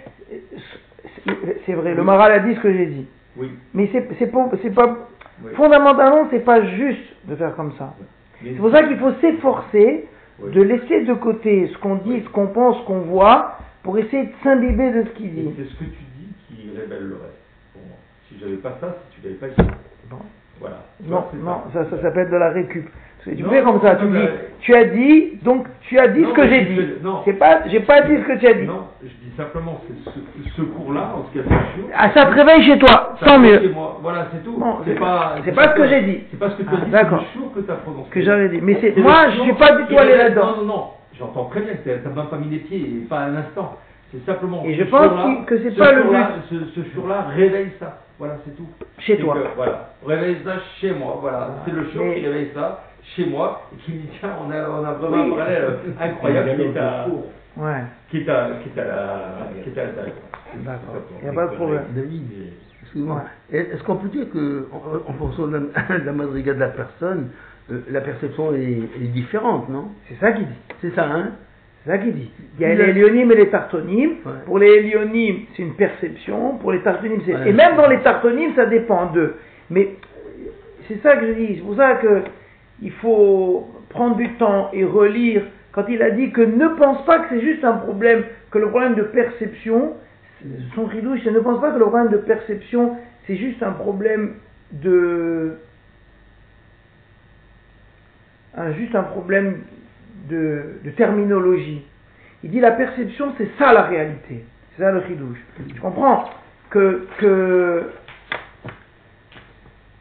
[1.66, 3.08] C'est vrai, le Maral a dit ce que j'ai dit.
[3.38, 3.50] Oui.
[3.74, 5.08] Mais c'est c'est pas, c'est pas
[5.44, 5.52] oui.
[5.56, 7.96] fondamentalement, c'est pas juste de faire comme ça.
[8.44, 10.06] C'est pour ça qu'il faut s'efforcer
[10.44, 14.24] de laisser de côté ce qu'on dit, ce qu'on pense, ce qu'on voit, pour essayer
[14.24, 15.54] de s'imbiber de ce qu'il Et dit.
[15.58, 17.42] C'est ce que tu dis qui révèle le reste
[17.74, 17.98] pour moi.
[18.28, 19.70] Si j'avais pas ça, si tu l'avais pas dit.
[20.10, 20.18] Bon.
[20.60, 20.78] Voilà.
[21.06, 22.88] Non, c'est non, ça, ça s'appelle de la récup.
[23.24, 24.28] Tu Non, fais comme ça, tu dis,
[24.60, 26.76] tu as dit, donc tu as dit Non, ce que j'ai dit.
[26.76, 27.22] fais- non.
[27.24, 28.66] C'est pas, j'ai pas dit ce que tu as dit.
[28.66, 31.86] Non, je dis simplement, c'est ce, ce cours-là, en ce fait sûr.
[31.96, 33.60] Ah, ça te réveille chez toi, ça tant mieux.
[33.62, 33.98] chez moi.
[34.02, 34.62] Voilà, c'est tout.
[34.86, 36.20] C'est pas, c'est pas ce que j'ai dit.
[36.32, 37.24] C'est pas ce que tu Ah, as dit, d'accord.
[37.34, 38.10] jour que tu as prononcé.
[38.10, 38.60] Que j'avais dit.
[38.62, 40.46] Mais c'est, moi, je suis pas du tout allé là-dedans.
[40.58, 40.84] Non, non, non.
[41.18, 41.74] J'entends très bien
[42.04, 43.78] t'as même pas mis les pieds, pas un instant.
[44.12, 44.64] C'est simplement.
[44.66, 46.04] Et je pense que c'est ce pas le
[46.76, 48.00] ce jour-là réveille ça.
[48.20, 48.68] Voilà, c'est tout.
[49.00, 49.34] Chez toi.
[49.36, 49.90] que, voilà.
[50.06, 51.18] Réveille ça chez moi.
[51.22, 51.50] Voilà.
[51.66, 52.84] C'est le Mais- qui réveille ça
[53.16, 55.32] chez moi et qui me dit tiens, on a, on a vraiment Oui.
[55.34, 57.08] un parallèle incroyable qui est à,
[57.58, 60.16] Ouais, qui est à, qui est à la, qui est à l'intérieur.
[60.56, 60.96] d'accord.
[61.20, 61.84] Il n'y a pas de problème.
[61.96, 62.24] David,
[62.82, 66.60] excuse-moi, est-ce qu'on peut dire que, en, en fonction de la, de la madriga de
[66.60, 67.30] la personne,
[67.72, 69.90] euh, la perception est, est différente, non?
[70.08, 70.54] C'est ça qu'il dit.
[70.82, 71.32] C'est ça, hein?
[71.84, 72.32] C'est ça qu'il dit.
[72.58, 74.16] Il y a les hélionymes et les tartonymes.
[74.26, 74.32] Ouais.
[74.46, 76.58] Pour les hélionymes, c'est une perception.
[76.58, 77.34] Pour les tartonymes, c'est.
[77.36, 77.50] Ouais.
[77.50, 79.36] Et même dans les tartonymes, ça dépend d'eux.
[79.70, 79.96] Mais
[80.88, 81.56] c'est ça que je dis.
[81.56, 82.22] C'est pour ça que
[82.82, 85.44] il faut prendre du temps et relire.
[85.74, 88.70] Quand il a dit que ne pense pas que c'est juste un problème, que le
[88.70, 89.94] problème de perception,
[90.76, 92.96] son ridouche, c'est ne pense pas que le problème de perception,
[93.28, 94.36] c'est juste un problème
[94.72, 95.54] de.
[98.56, 99.62] un- juste un problème
[100.24, 101.86] de, terminologie.
[102.44, 104.44] Il dit la perception, c'est ça la réalité.
[104.76, 105.38] C'est ça le chidouche.
[105.76, 106.30] Je comprends
[106.70, 107.08] que.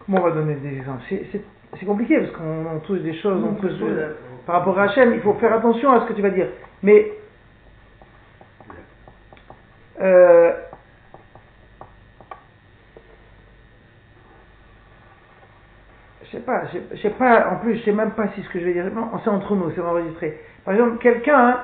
[0.04, 1.02] Comment on va donner des exemples?
[1.08, 1.40] C'est-
[1.86, 4.16] compliqué parce qu'on on touche des choses, on touche de-
[4.46, 6.48] par rapport à Hachem, il faut faire attention à ce que tu vas dire.
[6.82, 7.12] Mais.
[10.00, 10.52] euh,
[16.32, 18.58] je sais pas, je sais pas, en plus, je sais même pas si ce que
[18.58, 20.40] je vais dire, non, c'est entre nous, c'est enregistré.
[20.64, 21.60] Par exemple, quelqu'un, hein,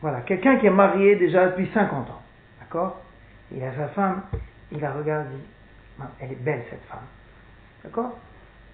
[0.00, 2.22] voilà, quelqu'un qui est marié déjà depuis 50 ans,
[2.60, 3.02] d'accord?
[3.54, 4.22] Il a sa femme,
[4.70, 7.04] il la regarde, dit, elle est belle cette femme,
[7.84, 8.18] d'accord?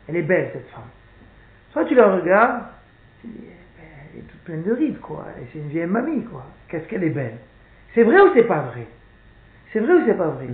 [0.09, 0.89] Elle est belle cette femme.
[1.73, 2.63] Soit tu la regardes,
[3.21, 3.45] tu dis,
[4.15, 6.45] elle est toute pleine de rides, quoi, et c'est une vieille mamie, quoi.
[6.69, 7.39] Qu'est-ce qu'elle est belle?
[7.95, 8.87] C'est vrai ou c'est pas vrai?
[9.73, 10.47] C'est vrai ou c'est pas vrai?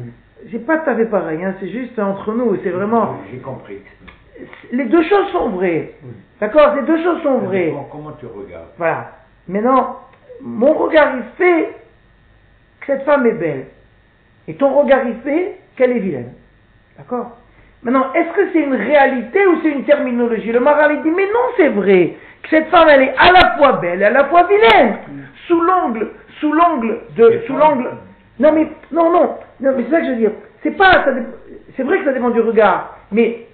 [0.51, 3.17] C'est pas tout à fait pareil, hein, c'est juste entre nous, c'est vraiment...
[3.31, 3.79] J'ai compris.
[4.73, 5.95] Les deux choses sont vraies.
[6.41, 7.73] D'accord Les deux choses sont Ça vraies.
[7.91, 9.13] Comment tu regardes Voilà.
[9.49, 10.01] Maintenant,
[10.41, 11.69] mon regard, il fait
[12.81, 13.67] que cette femme est belle.
[14.49, 16.33] Et ton regard, il fait qu'elle est vilaine.
[16.99, 17.39] D'accord?
[17.83, 20.53] Maintenant, est-ce que c'est une réalité ou c'est une terminologie?
[20.53, 22.17] Le Maral, il dit, mais non, c'est vrai.
[22.43, 24.99] Que cette femme, elle est à la fois belle et à la fois vilaine.
[25.47, 26.09] Sous l'angle,
[26.41, 27.91] sous l'angle de, sous l'angle.
[28.39, 29.37] Non, mais, non, non.
[29.61, 30.33] Non, mais c'est ça que je veux dire.
[30.63, 31.05] C'est pas,
[31.77, 32.97] c'est vrai que ça dépend du regard.
[33.13, 33.47] Mais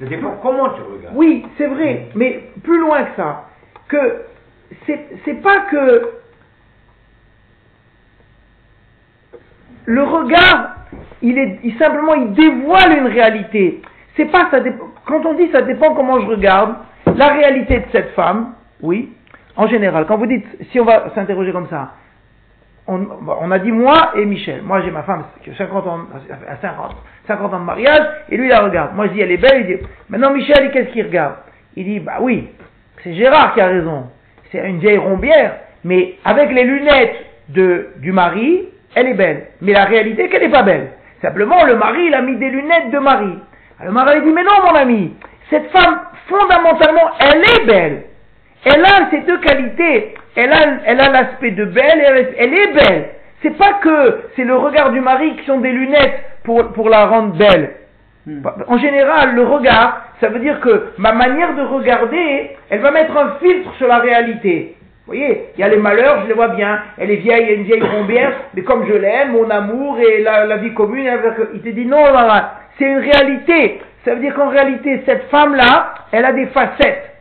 [0.00, 1.16] Ça dépend comment tu regardes.
[1.16, 3.44] oui, c'est vrai, mais plus loin que ça.
[3.88, 4.22] Que
[4.86, 6.10] c'est c'est pas que
[9.86, 10.74] le regard,
[11.22, 13.80] il est il, simplement il dévoile une réalité.
[14.16, 16.74] C'est pas ça dépend- quand on dit ça dépend comment je regarde
[17.16, 18.52] la réalité de cette femme,
[18.82, 19.12] oui,
[19.56, 20.04] en général.
[20.06, 21.92] Quand vous dites si on va s'interroger comme ça,
[22.88, 24.62] on, bon, on a dit moi et Michel.
[24.62, 26.00] Moi j'ai ma femme qui a 50 ans,
[26.48, 26.96] à 50,
[27.28, 28.96] 50 ans de mariage, et lui il la regarde.
[28.96, 31.34] Moi je dis elle est belle, il dit, maintenant Michel, qu'est-ce qu'il regarde?
[31.76, 32.48] Il dit, bah oui,
[33.04, 34.06] c'est Gérard qui a raison.
[34.50, 37.16] C'est une vieille rombière, mais avec les lunettes
[37.50, 39.48] de, du mari, elle est belle.
[39.60, 40.88] Mais la réalité, qu'elle n'est pas belle.
[41.22, 43.38] Simplement, le mari, il a mis des lunettes de mari.
[43.78, 45.14] Alors le mari dit, mais non, mon ami,
[45.50, 48.02] cette femme, fondamentalement, elle est belle.
[48.74, 50.14] Elle a ces deux qualités.
[50.36, 53.08] Elle a, elle a l'aspect de belle, elle, elle est belle.
[53.42, 57.06] C'est pas que c'est le regard du mari qui sont des lunettes pour, pour la
[57.06, 57.70] rendre belle.
[58.66, 63.16] En général, le regard, ça veut dire que ma manière de regarder, elle va mettre
[63.16, 64.76] un filtre sur la réalité.
[65.06, 66.80] Vous voyez, il y a les malheurs, je les vois bien.
[66.98, 70.22] Elle est vieille, elle est une vieille rombière, mais comme je l'aime, mon amour et
[70.22, 71.10] la, la vie commune,
[71.54, 72.04] il te dit non,
[72.78, 73.80] c'est une réalité.
[74.04, 77.17] Ça veut dire qu'en réalité, cette femme-là, elle a des facettes.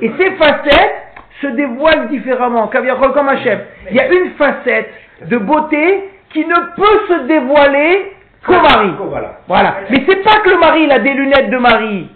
[0.00, 1.08] Et ces facettes
[1.40, 2.68] se dévoilent différemment.
[2.68, 3.60] comme chef.
[3.90, 4.92] Il y a une facette
[5.26, 8.12] de beauté qui ne peut se dévoiler
[8.46, 8.90] qu'au mari.
[9.46, 9.74] Voilà.
[9.90, 12.08] Mais c'est pas que le mari, il a des lunettes de mari.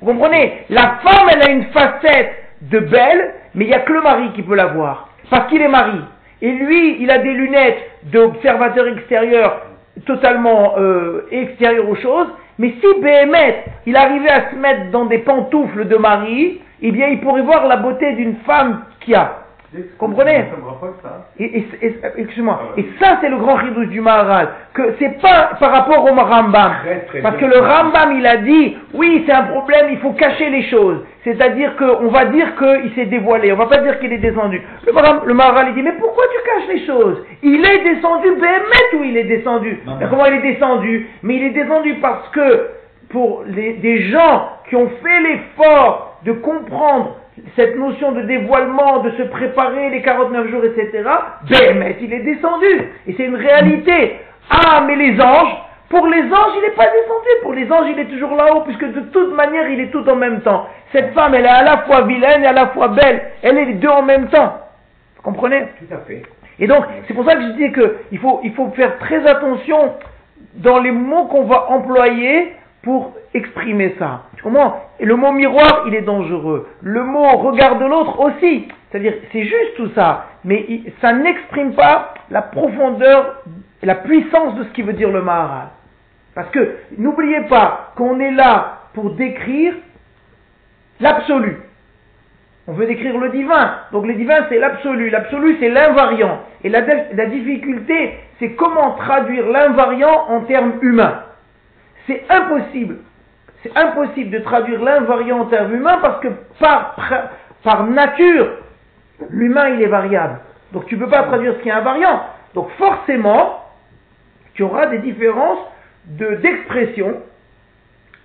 [0.00, 0.64] Vous comprenez?
[0.70, 4.30] La femme, elle a une facette de belle, mais il n'y a que le mari
[4.34, 5.08] qui peut la voir.
[5.30, 6.00] Parce qu'il est mari.
[6.40, 9.62] Et lui, il a des lunettes d'observateur extérieur
[10.06, 12.28] totalement euh, extérieur aux choses.
[12.58, 17.08] Mais si Béhémet, il arrivait à se mettre dans des pantoufles de mari, eh bien,
[17.08, 19.47] il pourrait voir la beauté d'une femme qui a.
[19.98, 20.46] Comprenez
[21.38, 22.58] Excuse-moi.
[22.60, 24.48] Ah et ça, c'est le grand ridouche du Maharal.
[24.72, 26.72] Que c'est pas par rapport au Rambam.
[27.22, 30.62] Parce que le Rambam, il a dit, oui, c'est un problème, il faut cacher les
[30.70, 31.04] choses.
[31.22, 33.52] C'est-à-dire qu'on va dire qu'il s'est dévoilé.
[33.52, 34.62] On va pas dire qu'il est descendu.
[34.86, 37.22] Le, le Maharal, il dit, mais pourquoi tu caches les choses?
[37.42, 39.80] Il est descendu, Béhémet, où il est descendu?
[40.08, 41.08] comment il est descendu?
[41.22, 42.70] Mais il est descendu parce que
[43.10, 47.16] pour les, des gens qui ont fait l'effort de comprendre
[47.56, 51.04] cette notion de dévoilement, de se préparer les 49 jours, etc.,
[51.48, 52.92] ben, il est descendu.
[53.06, 54.16] Et c'est une réalité.
[54.50, 55.56] Ah, mais les anges,
[55.88, 57.28] pour les anges, il n'est pas descendu.
[57.42, 60.16] Pour les anges, il est toujours là-haut, puisque de toute manière, il est tout en
[60.16, 60.66] même temps.
[60.92, 63.22] Cette femme, elle est à la fois vilaine et à la fois belle.
[63.42, 64.58] Elle est les deux en même temps.
[65.16, 65.66] Vous comprenez?
[65.78, 66.22] Tout à fait.
[66.58, 69.94] Et donc, c'est pour ça que je dis qu'il faut, il faut faire très attention
[70.54, 72.52] dans les mots qu'on va employer
[72.82, 74.24] pour exprimer ça.
[75.00, 76.68] Et le mot miroir, il est dangereux.
[76.82, 78.68] Le mot regard de l'autre aussi.
[78.90, 80.26] C'est-à-dire, c'est juste tout ça.
[80.44, 80.64] Mais
[81.00, 83.42] ça n'exprime pas la profondeur,
[83.82, 85.68] la puissance de ce qui veut dire le Maharal.
[86.34, 89.74] Parce que, n'oubliez pas qu'on est là pour décrire
[91.00, 91.58] l'absolu.
[92.66, 93.76] On veut décrire le divin.
[93.92, 95.10] Donc le divin, c'est l'absolu.
[95.10, 96.40] L'absolu, c'est l'invariant.
[96.62, 101.22] Et la difficulté, c'est comment traduire l'invariant en termes humains.
[102.08, 102.96] C'est impossible.
[103.62, 106.28] C'est impossible de traduire l'invariant en termes humains parce que
[106.58, 108.48] par, nature,
[109.30, 110.40] l'humain il est variable.
[110.72, 112.22] Donc tu ne peux pas traduire ce qui est invariant.
[112.54, 113.64] Donc forcément,
[114.54, 115.58] tu auras des différences
[116.06, 117.20] de, d'expression,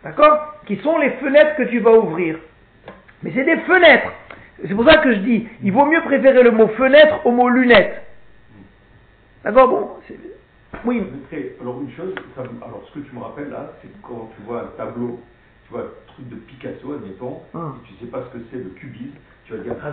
[0.03, 2.38] d'accord, qui sont les fenêtres que tu vas ouvrir.
[3.21, 4.11] Mais c'est des fenêtres.
[4.65, 7.49] C'est pour ça que je dis, il vaut mieux préférer le mot fenêtre au mot
[7.49, 8.01] lunette.
[9.43, 9.89] D'accord Bon,
[10.86, 11.03] oui.
[11.61, 14.78] Alors, une chose, alors ce que tu me rappelles là, c'est quand tu vois un
[14.78, 15.19] tableau,
[15.65, 17.74] tu vois un truc de Picasso, admettons, ah.
[17.78, 19.91] et tu sais pas ce que c'est le cubisme, tu vas dire ah,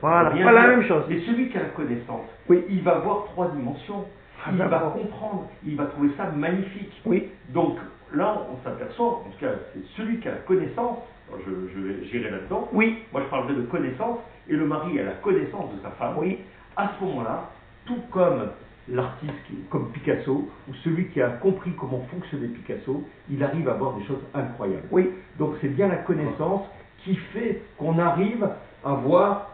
[0.00, 1.04] Voilà, pas la même chose.
[1.10, 2.64] Et celui qui a la connaissance, oui.
[2.68, 4.06] il va voir trois dimensions.
[4.44, 7.00] Ah, il va comprendre, il va trouver ça magnifique.
[7.04, 7.28] Oui.
[7.50, 7.78] Donc
[8.12, 10.98] là, on s'aperçoit, en tout cas, c'est celui qui a la connaissance,
[11.46, 12.68] je, je vais gérer là-dedans.
[12.72, 13.04] Oui.
[13.12, 16.14] Moi, je parlerai de connaissance, et le mari a la connaissance de sa femme.
[16.18, 16.38] Oui.
[16.76, 17.50] À ce moment-là,
[17.86, 18.48] tout comme
[18.88, 19.32] l'artiste
[19.70, 24.04] comme Picasso, ou celui qui a compris comment fonctionnait Picasso, il arrive à voir des
[24.04, 24.86] choses incroyables.
[24.90, 25.10] Oui.
[25.38, 26.62] Donc c'est bien la connaissance
[27.04, 28.48] qui fait qu'on arrive
[28.84, 29.50] à voir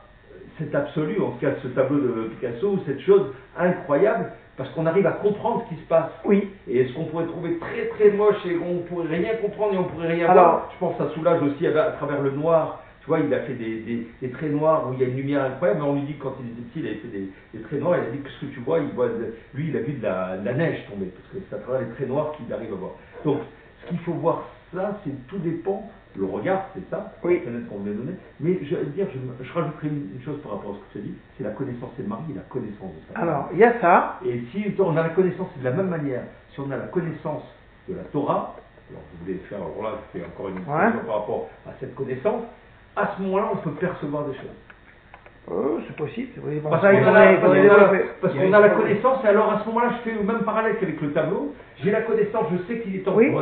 [0.58, 4.86] cet absolu, en tout cas ce tableau de Picasso, ou cette chose incroyable, parce qu'on
[4.86, 6.10] arrive à comprendre ce qui se passe.
[6.24, 6.50] Oui.
[6.66, 9.84] Et ce qu'on pourrait trouver très très moche et on pourrait rien comprendre et on
[9.84, 13.32] pourrait rien voir, je pense que ça soulage aussi à travers le noir vois, il
[13.34, 15.94] a fait des, des, traits noirs où il y a une lumière incroyable, mais on
[15.94, 18.10] lui dit que quand il était petit, il avait fait des, traits noirs, il a
[18.10, 19.08] dit que ce que tu vois, il voit
[19.54, 22.08] lui, il a vu de la, neige tomber, parce que c'est à travers les traits
[22.08, 22.92] noirs qu'il arrive à voir.
[23.24, 23.40] Donc,
[23.82, 27.42] ce qu'il faut voir, ça, c'est tout dépend, le regard, c'est ça, oui.
[27.68, 30.78] qu'on vient donner, mais je dire, je, je rajouterai une, chose par rapport à ce
[30.78, 33.20] que tu as dit, c'est la connaissance, c'est le mari, la connaissance de ça.
[33.20, 34.18] Alors, il y a ça.
[34.26, 36.86] Et si on a la connaissance, c'est de la même manière, si on a la
[36.86, 37.44] connaissance
[37.88, 38.56] de la Torah,
[38.90, 42.44] alors vous voulez faire, alors là, c'est encore une question par rapport à cette connaissance,
[42.98, 44.56] à ce moment-là, on peut percevoir des choses.
[45.50, 46.28] Oh, c'est possible.
[46.70, 50.76] parce qu'on a, la connaissance, et alors à ce moment-là, je fais le même parallèle
[50.78, 51.54] qu'avec le tableau.
[51.82, 53.32] J'ai la connaissance, je sais qu'il est en oui.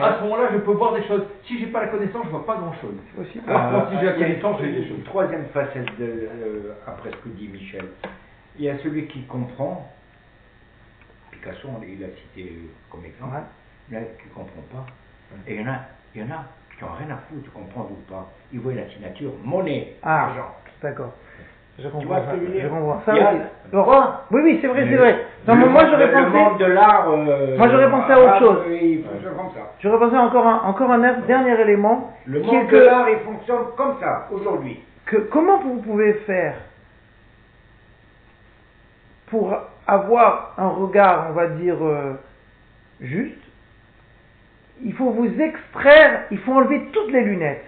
[0.00, 1.22] À ce moment-là, je peux voir des choses.
[1.46, 2.96] Si j'ai pas la connaissance, je vois pas grand-chose.
[3.46, 5.04] Par contre, si j'ai la connaissance, j'ai des choses.
[5.04, 7.86] Troisième facette de, euh, après ce que dit Michel.
[8.58, 9.90] Il y a celui qui comprend.
[11.30, 12.58] Picasso, il a cité
[12.90, 13.36] comme exemple.
[13.88, 14.86] Il y en a qui ne comprend pas.
[15.46, 15.76] Et il y en a,
[16.14, 16.44] il y en a
[16.78, 18.26] qui n'ont rien à foutre, comprendre ou pas.
[18.52, 20.24] Ils voient la signature, monnaie, Ah.
[20.26, 20.54] argent.
[20.82, 21.12] D'accord.
[21.78, 22.32] Je comprends ça.
[22.32, 23.12] que je comprends ça.
[23.72, 25.26] Laurent Oui, oui, c'est vrai, c'est vrai.
[25.46, 26.58] Non, mais moi j'aurais pensé.
[26.58, 27.06] de l'art.
[27.10, 28.58] euh, Moi, j'aurais pensé à autre arabe, chose.
[29.80, 32.12] J'aurais pensé encore un, encore un er- dernier élément.
[32.26, 34.82] Le monde de l'art, il fonctionne comme ça, aujourd'hui.
[35.04, 36.54] que comment vous pouvez faire
[39.26, 39.54] pour
[39.86, 42.14] avoir un regard, on va dire, euh,
[43.00, 43.36] juste
[44.84, 47.64] Il faut vous extraire, il faut enlever toutes les lunettes.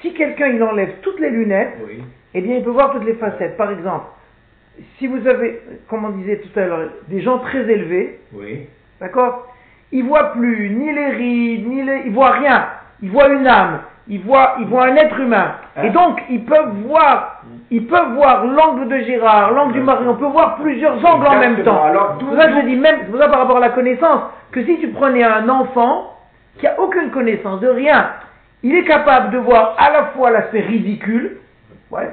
[0.00, 2.02] Si quelqu'un il enlève toutes les lunettes, Oui.
[2.34, 3.56] eh bien il peut voir toutes les facettes.
[3.56, 4.06] Par exemple,
[4.98, 8.66] si vous avez, comme on disait tout à l'heure, des gens très élevés, Oui.
[9.00, 9.46] D'accord
[9.92, 12.02] Il voit plus ni les rides, ni les...
[12.06, 12.66] Il voit rien.
[13.00, 13.80] Il voit une âme.
[14.08, 15.52] Il voit, il voit un être humain.
[15.76, 20.04] Hein Et donc, ils peuvent voir, ils peuvent voir l'angle de Gérard, l'angle du mari.
[20.08, 21.84] On peut voir plusieurs angles en même temps.
[21.84, 24.88] Alors, pour ça je dis même, ça par rapport à la connaissance, que si tu
[24.88, 26.14] prenais un enfant
[26.58, 28.10] qui a aucune connaissance de rien,
[28.62, 31.38] il est capable de voir à la fois l'aspect ridicule,
[31.90, 32.08] ouais,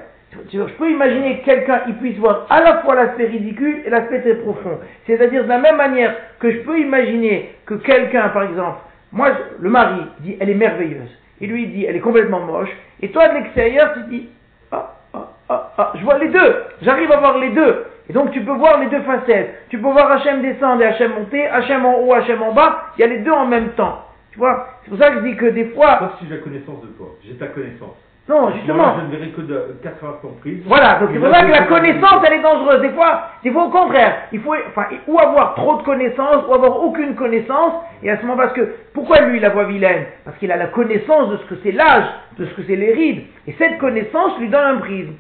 [0.52, 4.36] je peux imaginer que quelqu'un puisse voir à la fois l'aspect ridicule et l'aspect très
[4.36, 4.80] profond.
[5.08, 8.80] C'est-à-dire de la même manière que je peux imaginer que quelqu'un, par exemple,
[9.12, 9.30] moi,
[9.60, 11.10] le mari dit elle est merveilleuse,
[11.42, 12.70] et lui dit elle est complètement moche,
[13.02, 14.30] et toi de l'extérieur tu dis
[14.72, 17.86] ah, ah, ah, ah, je vois les deux, j'arrive à voir les deux.
[18.08, 19.66] Et donc tu peux voir les deux facettes.
[19.70, 23.02] Tu peux voir Hachem descendre et Hachem monter, Hachem en haut, Hachem en bas, il
[23.02, 24.05] y a les deux en même temps.
[24.36, 25.98] Tu vois C'est pour ça que je dis que des fois...
[26.00, 27.08] Sauf si j'ai la connaissance de toi.
[27.24, 27.96] J'ai ta connaissance.
[28.28, 28.96] Non, Moi, justement.
[29.00, 30.62] je ne verrai que de 4 heures comprises.
[30.66, 32.82] Voilà, donc c'est pour ça que la connaissance, elle est dangereuse.
[32.82, 36.54] Des fois, des fois au contraire, il faut enfin, ou avoir trop de connaissances, ou
[36.54, 37.74] avoir aucune connaissance,
[38.04, 40.06] et à ce moment, parce que, pourquoi lui, il la voit vilaine?
[40.26, 42.06] Parce qu'il a la connaissance de ce que c'est l'âge,
[42.38, 45.14] de ce que c'est les rides, et cette connaissance lui donne un prisme.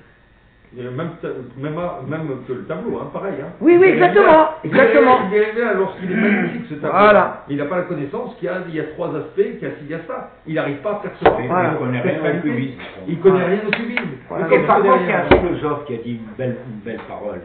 [0.76, 1.10] Même,
[1.58, 3.36] même, même que le tableau, hein, pareil.
[3.42, 3.48] Hein.
[3.62, 5.20] Oui, oui, Il exactement, exactement.
[5.32, 6.98] Il est lorsqu'il est magnifique ce tableau.
[6.98, 7.44] Voilà.
[7.48, 9.66] Il n'a pas la connaissance qu'il y a, il y a trois aspects, qu'il y
[9.66, 10.32] a ci, il y a ça.
[10.46, 11.40] Il n'arrive pas à percevoir.
[11.42, 11.72] Il Voilà.
[11.72, 12.80] ne connaît rien au cubisme.
[13.08, 13.48] Il connaît Voilà.
[13.56, 14.02] rien au cubisme.
[14.28, 14.44] Voilà.
[14.44, 14.92] Il Et connaît par rien.
[14.92, 17.42] contre, il y a un philosophe qui a dit une belle, une belle parole,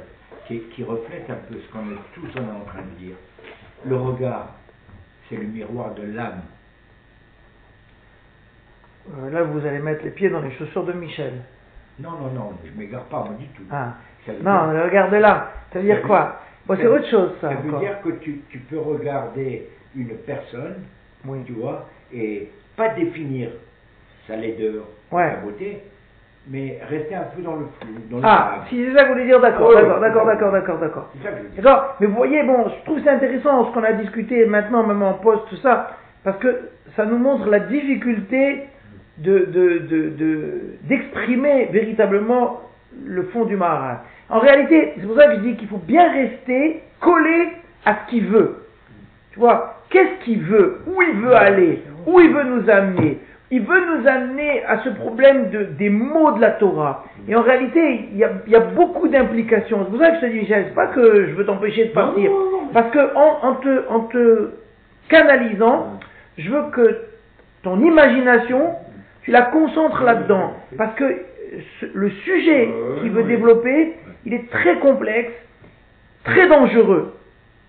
[0.48, 3.14] qui, qui reflète un peu ce qu'on est tous on est en train de dire.
[3.86, 4.48] Le regard,
[5.28, 6.42] c'est le miroir de l'âme.
[9.18, 11.32] Euh, là, vous allez mettre les pieds dans les chaussures de Michel.
[12.02, 13.62] Non, non, non, je m'égare pas, moi, du tout.
[13.70, 13.94] Ah.
[14.42, 15.48] Non, dire- regardez-là.
[15.72, 16.36] Ça veut dire Ça veut- quoi
[16.66, 17.48] Bon, c'est autre chose, ça.
[17.50, 17.80] Ça veut encore.
[17.80, 20.76] dire que tu, tu peux regarder une personne,
[21.26, 21.38] Oui.
[21.46, 23.50] tu vois, et pas définir
[24.26, 25.30] sa laideur, Ouais.
[25.30, 25.82] sa beauté,
[26.48, 29.26] mais rester un peu dans le flou, dans Ah, si c'est ça que vous voulez
[29.26, 31.10] dire, d'accord, Ouais, d'accord, d'accord, d'accord, d'accord, d'accord.
[31.56, 35.02] D'accord Mais vous voyez, bon, je trouve c'est intéressant ce qu'on a discuté maintenant, même
[35.02, 38.68] en poste, tout ça, parce que ça nous montre la difficulté
[39.20, 42.60] de, de, de, de- d'exprimer véritablement
[43.04, 43.98] le fond du Maharal.
[44.28, 47.48] En réalité, c'est pour ça que je dis qu'il faut bien rester collé
[47.84, 48.56] à ce qu'il veut.
[49.32, 50.80] Tu vois, qu'est-ce qu'il veut?
[50.86, 51.82] Où il veut aller?
[52.06, 53.18] Où il veut nous amener?
[53.52, 57.04] Il veut nous amener à ce problème de, des mots de la Torah.
[57.28, 59.84] Et en réalité, il y a, il y a beaucoup d'implications.
[59.84, 61.92] C'est pour ça que je te dis, Michel, c'est pas que je veux t'empêcher de
[61.92, 62.30] partir.
[62.72, 64.50] Parce que en, en te, en te
[65.08, 65.98] canalisant,
[66.38, 66.98] je veux que
[67.64, 68.74] ton imagination,
[69.30, 70.54] la concentres là-dedans.
[70.76, 71.04] Parce que
[71.94, 72.68] le sujet
[73.00, 75.32] qu'il veut développer, il est très complexe,
[76.24, 77.14] très dangereux.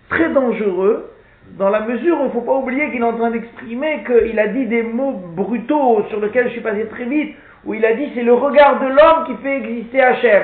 [0.08, 1.10] Très dangereux,
[1.58, 4.38] dans la mesure où il ne faut pas oublier qu'il est en train d'exprimer qu'il
[4.38, 7.34] a dit des mots brutaux sur lesquels je suis passé très vite,
[7.64, 10.42] où il a dit c'est le regard de l'homme qui fait exister Hachem.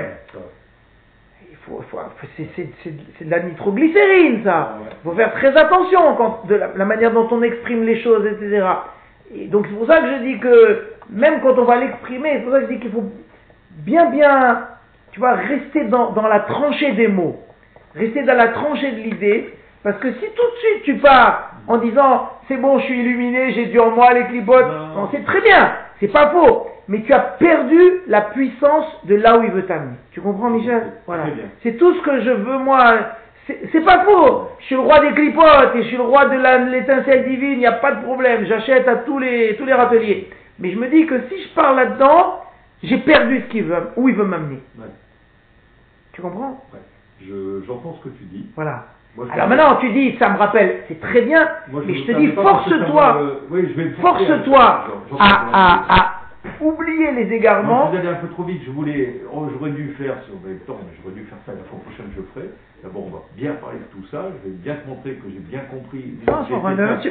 [1.51, 1.99] Il faut, faut-
[2.37, 4.79] c'est, de la nitroglycérine, ça.
[5.05, 8.25] Il faut faire très attention quand, de la, la manière dont on exprime les choses,
[8.27, 8.65] etc.
[9.35, 12.41] Et donc c'est pour ça que je dis que même quand on va l'exprimer, c'est
[12.41, 13.05] pour ça que je dis qu'il faut
[13.71, 14.67] bien, bien,
[15.13, 17.41] tu vois, rester dans, dans la tranchée des mots,
[17.95, 21.79] rester dans la tranchée de l'idée, parce que si tout de suite tu pars en
[21.79, 25.03] disant c'est bon, je suis illuminé, j'ai Dieu en moi, les clipotes, Non.
[25.03, 29.39] non, c'est très bien, c'est pas faux, mais tu as perdu la puissance de là
[29.39, 29.97] où il veut t'amener.
[30.13, 30.83] Tu comprends, Michel?
[31.07, 31.25] Voilà.
[31.63, 32.95] C'est tout ce que je veux, moi.
[33.47, 34.49] C'est pas faux.
[34.61, 37.53] Je suis le roi des clipotes et je suis le roi de l'étincelle divine.
[37.53, 38.45] Il n'y a pas de problème.
[38.47, 40.29] J'achète à tous les, tous les râteliers.
[40.59, 42.41] Mais je me dis que si je pars là-dedans,
[42.83, 44.61] j'ai perdu ce qu'il veut, où il veut m'amener.
[44.79, 44.87] Ouais.
[46.13, 46.65] Tu comprends?
[46.73, 46.81] Ouais.
[47.23, 48.47] Je- J'entends ce que tu dis.
[48.55, 48.87] Voilà.
[49.17, 51.99] Moi, je- Alors maintenant, tu dis, ça me rappelle, c'est très bien, Moi, mais me
[51.99, 54.85] je te dis, force-toi, Oui, je forcer force-toi
[55.19, 56.15] à, à, à
[56.61, 57.87] oublier les Non, égarements.
[57.91, 58.63] vous allez un peu trop vite.
[58.65, 61.39] Je voulais, oh, j'aurais dû faire, si on avait le temps, mais j'aurais dû faire
[61.47, 62.51] ça la fois prochaine, je ferai.
[62.83, 64.31] D'abord, on va bien parler de tout ça.
[64.45, 66.15] Je vais bien te montrer que j'ai bien compris.
[66.27, 67.09] Non, tu veux Non, non, je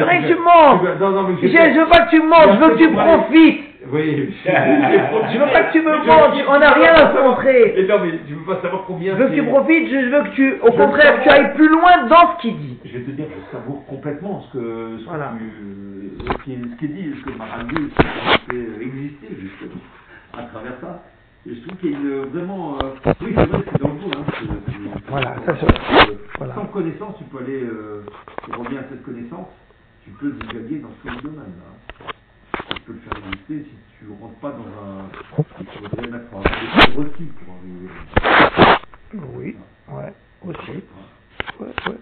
[0.00, 0.80] veux mais que tu mens.
[0.98, 3.64] Non, non, mais je veux pas que tu mentes, je veux que tu profites.
[3.92, 4.34] Oui.
[4.44, 7.78] Je veux pas que tu me montres, on n'a rien à se montrer.
[7.80, 9.12] Et non, mais tu veux pas savoir combien.
[9.16, 11.68] Je veux que tu profites, je veux que tu, au Je contraire, tu ailles plus
[11.68, 12.78] loin dans ce qu'il dit.
[12.84, 15.32] Je vais te dire, je savoure complètement ce que, ce, que Voilà.
[15.38, 17.88] tu- ce qui, est, ce qui est dit, ce que Maragall
[18.50, 19.80] fait exister justement
[20.38, 21.02] à travers ça.
[21.46, 22.76] Et je trouve qu'il y a une, vraiment.
[22.82, 24.10] euh, oui, c'est vrai, c'est dans le dos.
[24.18, 26.54] Hein, c'est- c'est- Voilà, c'est- ça, c'est- euh, voilà.
[26.54, 27.62] Sans connaissance, tu peux aller.
[27.64, 28.02] Euh,
[28.44, 29.48] tu reviens à cette connaissance,
[30.04, 31.54] tu peux divaguer dans tous les domaines.
[31.66, 32.06] hein.
[32.74, 35.08] Tu peux le faire exister si tu ne rentres pas dans un.
[35.60, 37.88] Il faudrait mettre un requis pour arriver.
[39.34, 39.56] Oui,
[39.88, 40.70] ouais, aussi.
[40.70, 41.98] Ouais, ouais.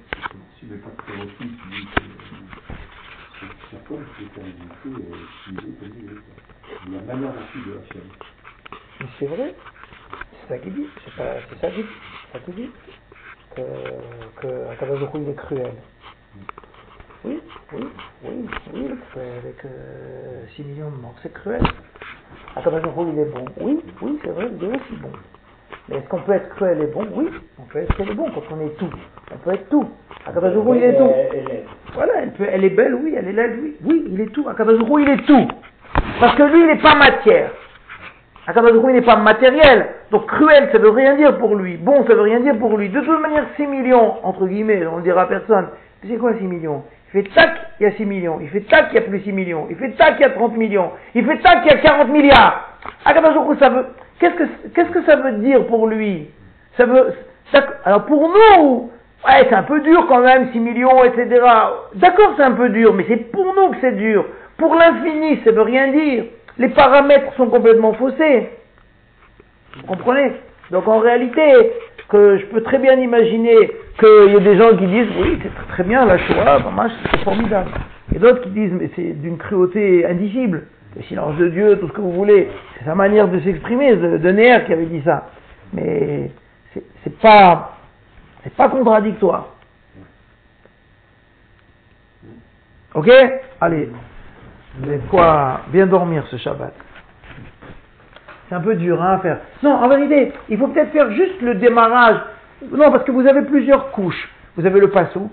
[0.57, 4.89] Si tu mets pas de prérequis, tu dis que euh, chaque homme peut faire exister
[4.89, 6.23] euh, ce qu'il veut comme il veut.
[6.23, 6.91] quoi.
[6.93, 8.03] La manière aussi de Hachem.
[9.01, 9.55] Mais c'est vrai,
[10.33, 11.89] c'est ça qu'il dit, c'est ça qu'il dit,
[12.33, 12.71] ça qu'il dit,
[13.55, 13.63] que,
[14.41, 15.73] que Akadosh il est cruel.
[17.25, 17.41] Oui,
[17.73, 17.89] oui,
[18.25, 21.63] oui, oui, avec euh, 6 millions de morts, c'est cruel.
[22.57, 22.83] Akadosh
[23.13, 23.45] il est bon.
[23.61, 25.13] Oui, oui, c'est vrai, il est aussi bon.
[25.89, 27.07] Mais est-ce qu'on peut être cruel et bon?
[27.13, 28.91] Oui, on peut être cruel et bon quand on est tout.
[29.33, 29.89] On peut être tout.
[30.27, 31.11] Hu, il est tout.
[31.95, 33.77] Voilà, elle, peut, elle est belle, oui, elle est laide, oui.
[33.85, 34.47] Oui, il est tout.
[34.47, 35.49] Hu, il est tout.
[36.21, 37.53] Parce que lui, il n'est pas matière.
[38.49, 39.89] Akadosh il n'est pas matériel.
[40.11, 41.77] Donc cruel, ça veut rien dire pour lui.
[41.77, 42.89] Bon, ça veut rien dire pour lui.
[42.89, 45.69] De toute manière, 6 millions, entre guillemets, on ne dira à personne.
[46.07, 46.83] C'est quoi 6 millions?
[47.13, 48.39] Il fait tac, il y a 6 millions.
[48.41, 49.67] Il fait tac, il y a plus 6 millions.
[49.69, 50.93] Il fait tac, il y a 30 millions.
[51.15, 52.79] Il fait tac, il y a 40 milliards.
[53.05, 53.85] Akadosh ça veut...
[54.19, 54.45] Qu'est-ce que,
[54.75, 56.31] qu'est-ce que ça veut dire pour lui?
[56.79, 57.13] Ça veut...
[57.53, 58.91] ça- alors pour nous,
[59.27, 61.45] ouais, c'est un peu dur quand même, 6 millions, etc.
[61.97, 64.25] D'accord, c'est un peu dur, mais c'est pour nous que c'est dur.
[64.57, 66.25] Pour l'infini, ça veut rien dire.
[66.59, 68.51] Les paramètres sont complètement faussés.
[69.77, 70.33] Vous comprenez?
[70.71, 71.43] Donc en réalité,
[72.09, 75.55] que je peux très bien imaginer qu'il y a des gens qui disent oui, c'est
[75.55, 76.61] très, très bien la Shoah,
[77.13, 77.71] c'est formidable.
[78.15, 80.67] Et d'autres qui disent mais c'est d'une cruauté indicible.
[80.97, 82.49] Le silence de Dieu, tout ce que vous voulez.
[82.79, 85.29] C'est sa manière de s'exprimer, de, de Néer qui avait dit ça.
[85.75, 86.31] Mais
[86.73, 87.77] c'est pas,
[88.43, 89.49] c'est pas contradictoire.
[92.95, 93.11] Ok?
[93.61, 93.91] Allez.
[94.85, 96.73] Avez quoi bien dormir ce Shabbat.
[98.49, 99.39] C'est un peu dur hein, à faire.
[99.63, 102.17] Non, en vérité, il faut peut-être faire juste le démarrage.
[102.71, 104.29] Non, parce que vous avez plusieurs couches.
[104.57, 105.31] Vous avez le pasouk,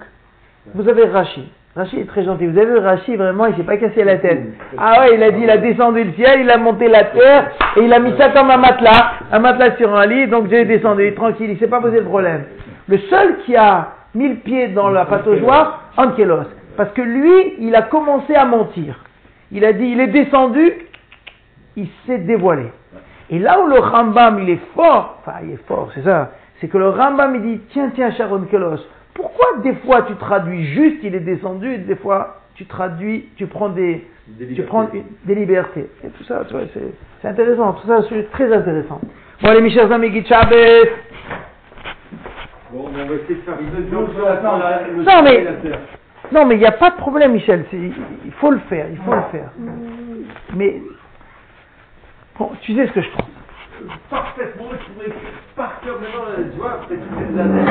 [0.73, 1.51] vous avez Rashi.
[1.75, 2.45] Rashi est très gentil.
[2.47, 4.43] Vous avez vu vraiment, il s'est pas cassé la tête.
[4.77, 7.51] Ah ouais, il a dit, il a descendu le ciel, il a monté la terre,
[7.75, 10.65] et il a mis ça comme un matelas, un matelas sur un lit, donc j'ai
[10.65, 12.45] descendu, tranquille, il s'est pas posé le problème.
[12.87, 16.45] Le seul qui a mis le pied dans la pataugeoire, Ankelos.
[16.77, 18.99] Parce que lui, il a commencé à mentir.
[19.51, 20.71] Il a dit, il est descendu,
[21.75, 22.65] il s'est dévoilé.
[23.29, 26.67] Et là où le Rambam, il est fort, enfin, il est fort, c'est ça, c'est
[26.67, 28.77] que le Rambam, il dit, tiens, tiens, Sharon Kelos,
[29.13, 33.47] pourquoi des fois tu traduis juste, il est descendu, et des fois tu traduis, tu
[33.47, 34.67] prends des, Des tu libertés.
[34.67, 35.89] prends une- des libertés.
[36.03, 38.99] Et tout ça, tu vois, c'est, c'est intéressant, tout ça, c'est très intéressant.
[39.41, 40.89] Bon, allez, mes chers amis, Guy Chabet.
[42.71, 45.45] Bon, on va essayer de faire une Donc, je vais attendre la- le Non, mais-
[46.31, 48.97] Non, mais il n'y a pas de problème, Michel, c'est- il faut le faire, il
[48.97, 49.49] faut le faire.
[50.53, 50.81] Mais,
[52.37, 53.29] bon, tu sais ce que je pense.
[54.09, 55.15] parfaitement, je pourrais
[55.55, 57.61] par cœur maintenant, euh, tu vois, après toutes ces années,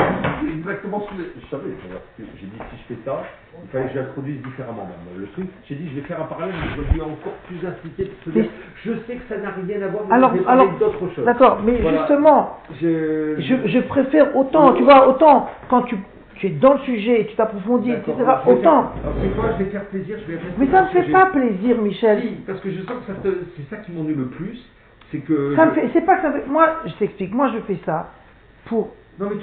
[0.59, 1.71] exactement ce que je savais.
[2.19, 3.23] J'ai dit si je fais ça,
[3.63, 5.21] il fallait que je l'introduise différemment même.
[5.21, 7.57] Le truc, j'ai dit je vais faire un parallèle, mais je vais lui encore plus
[7.57, 8.45] dire,
[8.85, 11.15] je sais que ça n'a rien à voir, mais Alors, je vais parler alors, d'autre
[11.15, 11.25] chose.
[11.25, 11.99] d'accord, mais Voilà.
[11.99, 15.97] justement, Je, je, je préfère autant, tu vois, autant quand tu,
[16.35, 18.61] tu es dans le sujet, tu t'approfondis, etc., autant.
[18.61, 21.01] faire- Alors, c'est quoi, je vais faire plaisir, je vais Mais ça dans me fait
[21.03, 21.13] sujet.
[21.13, 22.21] pas plaisir, Michel.
[22.23, 24.59] Si, parce que je sens que ça te- c'est ça qui m'ennuie le plus,
[25.11, 25.55] c'est que...
[25.57, 27.79] Ça me fait, c'est pas que ça me fait, moi, je t'explique, moi je fais
[27.87, 28.11] ça
[28.67, 28.95] pour,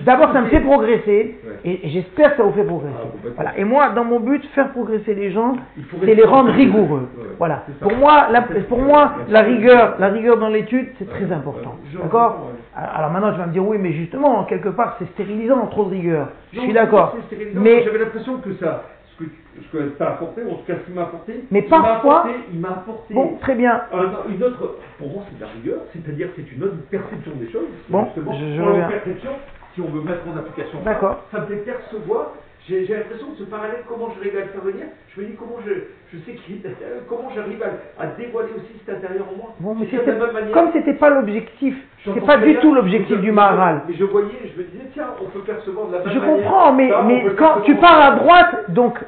[0.05, 1.59] d'abord ça me fait progresser, Ouais.
[1.63, 2.95] et, j'espère que ça vous fait progresser.
[3.01, 3.57] Ah, voilà.
[3.57, 5.55] Et moi, dans mon but, faire progresser les gens,
[6.03, 7.07] c'est les rendre rigoureux.
[7.17, 7.25] Ouais.
[7.37, 7.63] Voilà.
[7.79, 7.87] Ça.
[7.87, 8.83] Pour moi, la, pour ça.
[8.83, 9.31] moi, Merci.
[9.31, 11.75] la rigueur, la rigueur dans l'étude, c'est très important.
[11.91, 12.51] Je- D'accord.
[12.75, 15.91] Alors maintenant, tu vas me dire, oui, mais justement, quelque part, c'est stérilisant, trop de
[15.91, 16.29] rigueur.
[16.53, 17.15] Je suis d'accord.
[17.55, 18.83] Mais, j'avais l'impression que ça,
[19.17, 19.29] ce que,
[19.61, 22.59] ce que t'as apporté, en tout cas ce qu'il m'a apporté, Mais parfois- apporté- il
[22.59, 23.81] m'a apporté bon, très bien.
[23.93, 27.31] un- une autre, pour moi c'est de la rigueur, c'est-à-dire que c'est une autre perception
[27.35, 27.67] des choses.
[27.89, 28.87] Bon, je- je reviens.
[28.87, 29.31] perception,
[29.73, 31.23] si on veut mettre en application D'accord.
[31.31, 32.31] ça me fait percevoir.
[32.69, 34.85] J'ai j'ai l'impression que ce parallèle, comment je arrive à le faire venir,
[35.15, 35.71] je me dis comment je,
[36.13, 39.55] je sais qui- euh, comment j'arrive à, à dévoiler aussi cet intérieur en moi.
[39.59, 40.51] Bon, mais c'était- manière.
[40.51, 43.81] comme c'était pas l'objectif, c'est pas du tout l'objectif je- du Maharal.
[43.87, 46.35] Mais je voyais, je me disais, tiens, on peut percevoir de la même Je manière.
[46.35, 48.99] comprends, mais, Ça, mais quand tu pars à droite, donc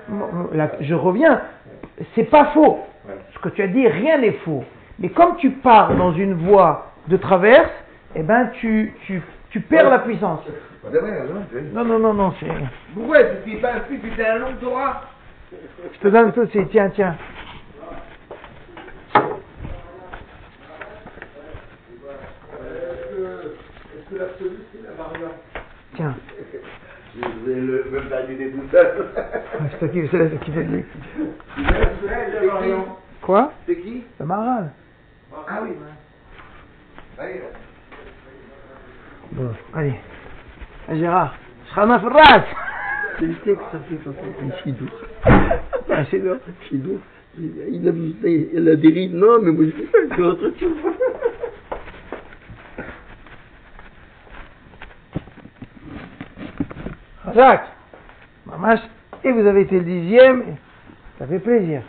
[0.53, 1.41] là, je reviens,
[2.15, 2.79] c'est pas faux.
[3.07, 3.13] Ouais.
[3.35, 4.63] Ce que tu as dit, rien n'est faux.
[4.97, 7.69] Mais comme tu pars dans une voie de traverse,
[8.15, 9.21] eh ben tu, tu,
[9.53, 9.91] tu perds ouais.
[9.91, 10.41] la puissance.
[10.83, 10.89] Hein,
[11.73, 12.47] non, non, non, non, c'est.
[12.95, 13.81] Pourquoi tu pas un
[14.25, 15.03] un long Torah
[15.51, 17.15] Je te donne tout de suite, tiens, tiens.
[19.13, 19.19] Ah,
[24.39, 25.97] c'est.
[25.97, 26.15] Tiens.
[27.15, 29.05] Je vais le, même valider tout seul.
[29.71, 30.83] je te kiffe, c'est qui fait lui.
[33.21, 34.71] Quoi C'est qui C'est Maral.
[35.47, 35.73] Ah oui.
[39.35, 39.95] Bon, allez.
[40.91, 41.33] Eh, Gérard,
[41.71, 42.43] Shrana Ferraz
[43.17, 44.85] C'est le texte, ça fait quand c'est Chidou.
[45.25, 46.33] Ah, c'est là.
[46.69, 46.99] Chidou.
[47.35, 49.71] Il a vu il a dérive, non, mais moi je
[50.15, 50.77] fais autre chose.
[57.33, 57.69] Jacques
[58.45, 58.81] Mamache,
[59.23, 60.57] et vous avez été le dixième,
[61.17, 61.81] ça fait plaisir.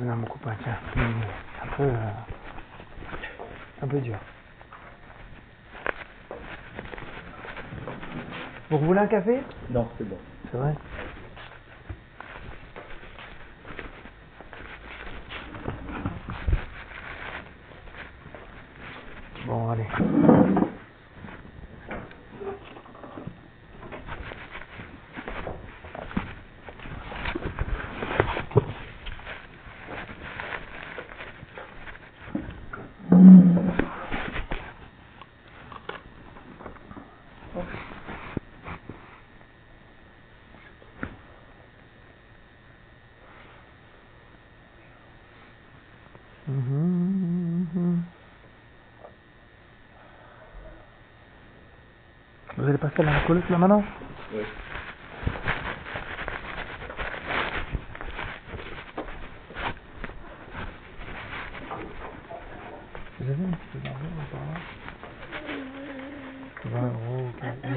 [0.00, 0.78] À mon copain, tiens.
[0.96, 2.10] Un peu, euh,
[3.82, 4.18] un peu dur.
[8.70, 9.40] Vous voulez un café?
[9.70, 10.18] Non, c'est bon.
[10.50, 10.74] C'est vrai
[19.46, 19.86] Bon, allez.
[46.48, 48.02] Mhm.
[52.96, 53.84] Vous allez passer à la collecte là maintenant
[54.34, 54.42] Oui.
[63.20, 64.60] Vous avez un petit peu d'argent là, par là
[66.64, 67.32] 20 euros,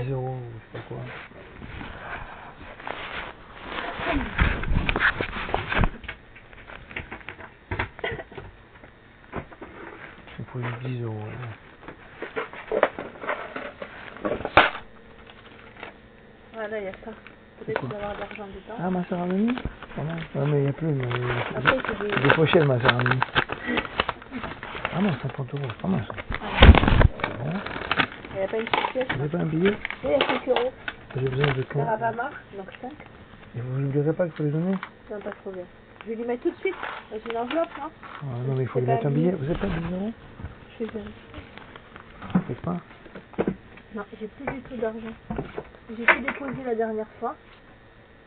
[0.06, 0.40] 10 euros,
[0.74, 1.04] je sais pas quoi.
[10.40, 11.16] Il faut juste 10 euros.
[11.16, 11.72] ouais.
[16.54, 17.12] Voilà, il y a ça.
[17.60, 18.48] Peut-être qu'il doit y avoir de l'argent
[19.16, 20.18] Pas mal.
[20.36, 20.88] Non, mais il n'y a plus.
[20.88, 21.06] Mais...
[21.56, 22.28] Après, c'est des...
[22.28, 22.78] Des pochettes, ma.
[24.96, 26.14] Ah non, 50 euros, pas mal ça.
[27.40, 27.52] Bon.
[28.32, 29.08] Il n'y a pas une petite pièce.
[29.16, 30.72] Vous avez pas un billet Oui, il y a 5 euros.
[31.16, 31.86] J'ai besoin de Ça 15.
[31.86, 32.92] va pas marre, donc 5.
[33.56, 34.76] Et vous ne direz pas qu'il faut les donner
[35.10, 35.64] Ça va pas trop bien.
[36.04, 36.76] Je vais lui mettre tout de suite
[37.12, 39.32] dans une enveloppe, non Ah, Non, mais il faut lui mettre pas un billet.
[39.32, 40.12] Vous n'avez pas 10 euros
[40.80, 41.14] Je vais vérifier.
[42.48, 42.78] Faites pas.
[43.96, 45.14] Non, j'ai plus du tout d'argent.
[45.96, 47.36] J'ai tout déposé la dernière fois.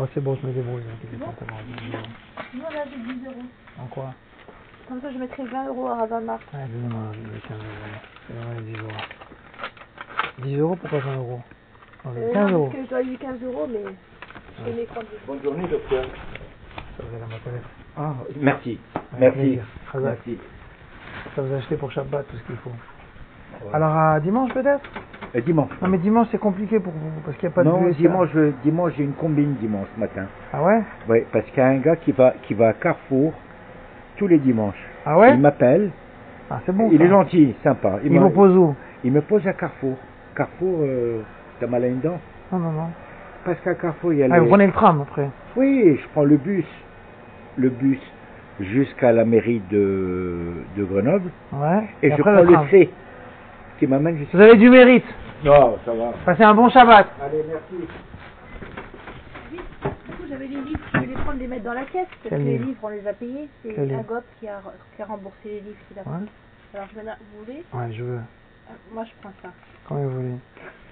[0.00, 0.82] Oh, c'est bon, je me débrouille.
[1.02, 1.32] dix euros.
[2.54, 3.42] Nous, on avait 10 euros.
[3.80, 4.14] En quoi?
[4.88, 6.38] Comme ça, je mettrais 20 euros à Ravamar.
[6.54, 7.98] Ah, donnez-moi les 15 euros.
[8.28, 8.92] Donnez-moi les 10 euros.
[10.38, 11.40] 10 euros, pourquoi 20 euros?
[12.04, 12.66] Non, les Euh, 15 non, euros.
[12.70, 13.84] Parce que dois eu 15 euros, mais
[14.58, 15.08] je prendre.
[15.26, 16.04] Bonne journée, docteur.
[16.04, 17.68] Ça vous allez connaître.
[17.96, 18.78] Ah, merci.
[19.18, 19.60] Merci.
[19.92, 20.18] Razak.
[20.26, 20.40] Merci.
[21.34, 22.70] Ça vous achetez pour Shabbat tout ce qu'il faut.
[23.72, 25.07] Alors à dimanche peut-être?
[25.34, 25.70] Euh, dimanche.
[25.82, 27.96] Non mais dimanche c'est compliqué pour vous parce qu'il n'y a pas non, de VSA.
[27.98, 30.24] dimanche, je- dimanche, j'ai une combine dimanche matin.
[30.52, 30.80] Ah ouais?
[31.08, 33.34] Oui, parce qu'il y a un gars qui va, qui va à Carrefour
[34.16, 34.82] tous les dimanches.
[35.04, 35.34] Ah ouais?
[35.34, 35.90] Il m'appelle.
[36.50, 37.04] Ah c'est bon il ça.
[37.04, 37.98] est gentil, sympa.
[38.02, 38.74] Il vous pose où?
[39.04, 39.96] il me pose à Carrefour.
[40.34, 41.20] Carrefour, euh,
[41.60, 42.18] t'as mal à une dent?
[42.50, 42.88] Non non non.
[43.44, 46.08] Parce qu'à Carrefour, il y a Ah les- vous prenez le tram après Oui, je
[46.08, 46.66] prends le bus.
[47.56, 48.00] Le bus
[48.60, 51.30] jusqu'à la mairie de, de Grenoble.
[51.52, 51.82] Ouais.
[52.02, 52.68] Et, je après, prends le.
[52.70, 52.90] C
[53.78, 54.36] qui m'amène jusqu'à...
[54.38, 55.04] Vous avez du mérite.
[55.44, 56.12] Non, ça va.
[56.24, 57.06] Passez un bon Shabbat.
[57.22, 57.86] Allez, merci.
[59.52, 59.58] Du
[60.14, 62.08] coup, j'avais les livres, je vais les prendre, les mettre dans la caisse.
[62.08, 63.48] Parce Quel que les livre livres, on les a payés.
[63.62, 64.60] C'est Quel un livre GOP qui a,
[64.96, 66.10] qui a remboursé les livres qu'il a pris.
[66.10, 66.28] Ouais.
[66.74, 68.20] Alors, je vais là, vous voulez Ouais je veux.
[68.68, 69.48] Ah, Moi, je prends ça.
[69.88, 70.34] Quand vous voulez.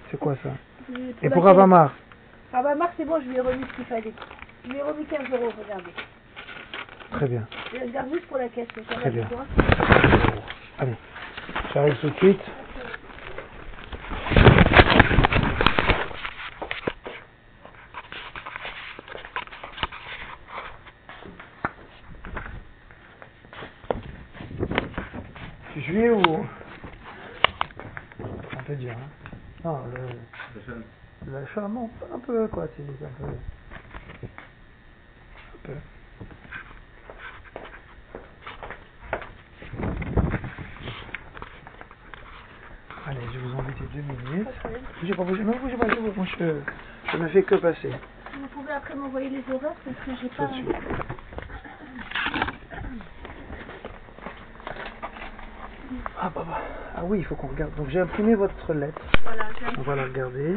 [0.09, 0.49] C'est quoi ça
[1.21, 1.51] Et pour caisse.
[1.51, 1.93] Avamar
[2.53, 2.63] Ah
[2.97, 4.13] c'est bon, je lui ai remis ce qu'il fallait.
[4.65, 5.91] Je lui ai remis 15 euros, regardez.
[7.11, 7.45] Très bien.
[7.73, 8.67] Je le garde juste pour la caisse.
[8.67, 9.27] Très bien.
[10.79, 10.95] Allez.
[11.73, 12.41] J'arrive tout de suite.
[25.97, 26.45] C'est juillet ou
[28.53, 28.93] On peut dire.
[28.93, 29.09] Hein.
[29.65, 33.23] Non, le, l'achat, non, un peu quoi, c'est un peu,
[35.55, 35.73] un peu.
[43.07, 44.47] Allez, je vais vous embêter deux minutes.
[45.01, 46.61] Bougez pas, bougez, non, bougez pas, je, moi je,
[47.11, 47.89] je ne fais que passer.
[48.39, 50.45] Vous pouvez après m'envoyer les erreurs parce que j'ai pas.
[50.45, 50.75] de suite.
[56.19, 56.57] Ah, bah, bah.
[56.95, 57.75] ah oui, il faut qu'on regarde.
[57.75, 59.01] Donc j'ai imprimé votre lettre.
[59.23, 60.55] Voilà, On va la regarder.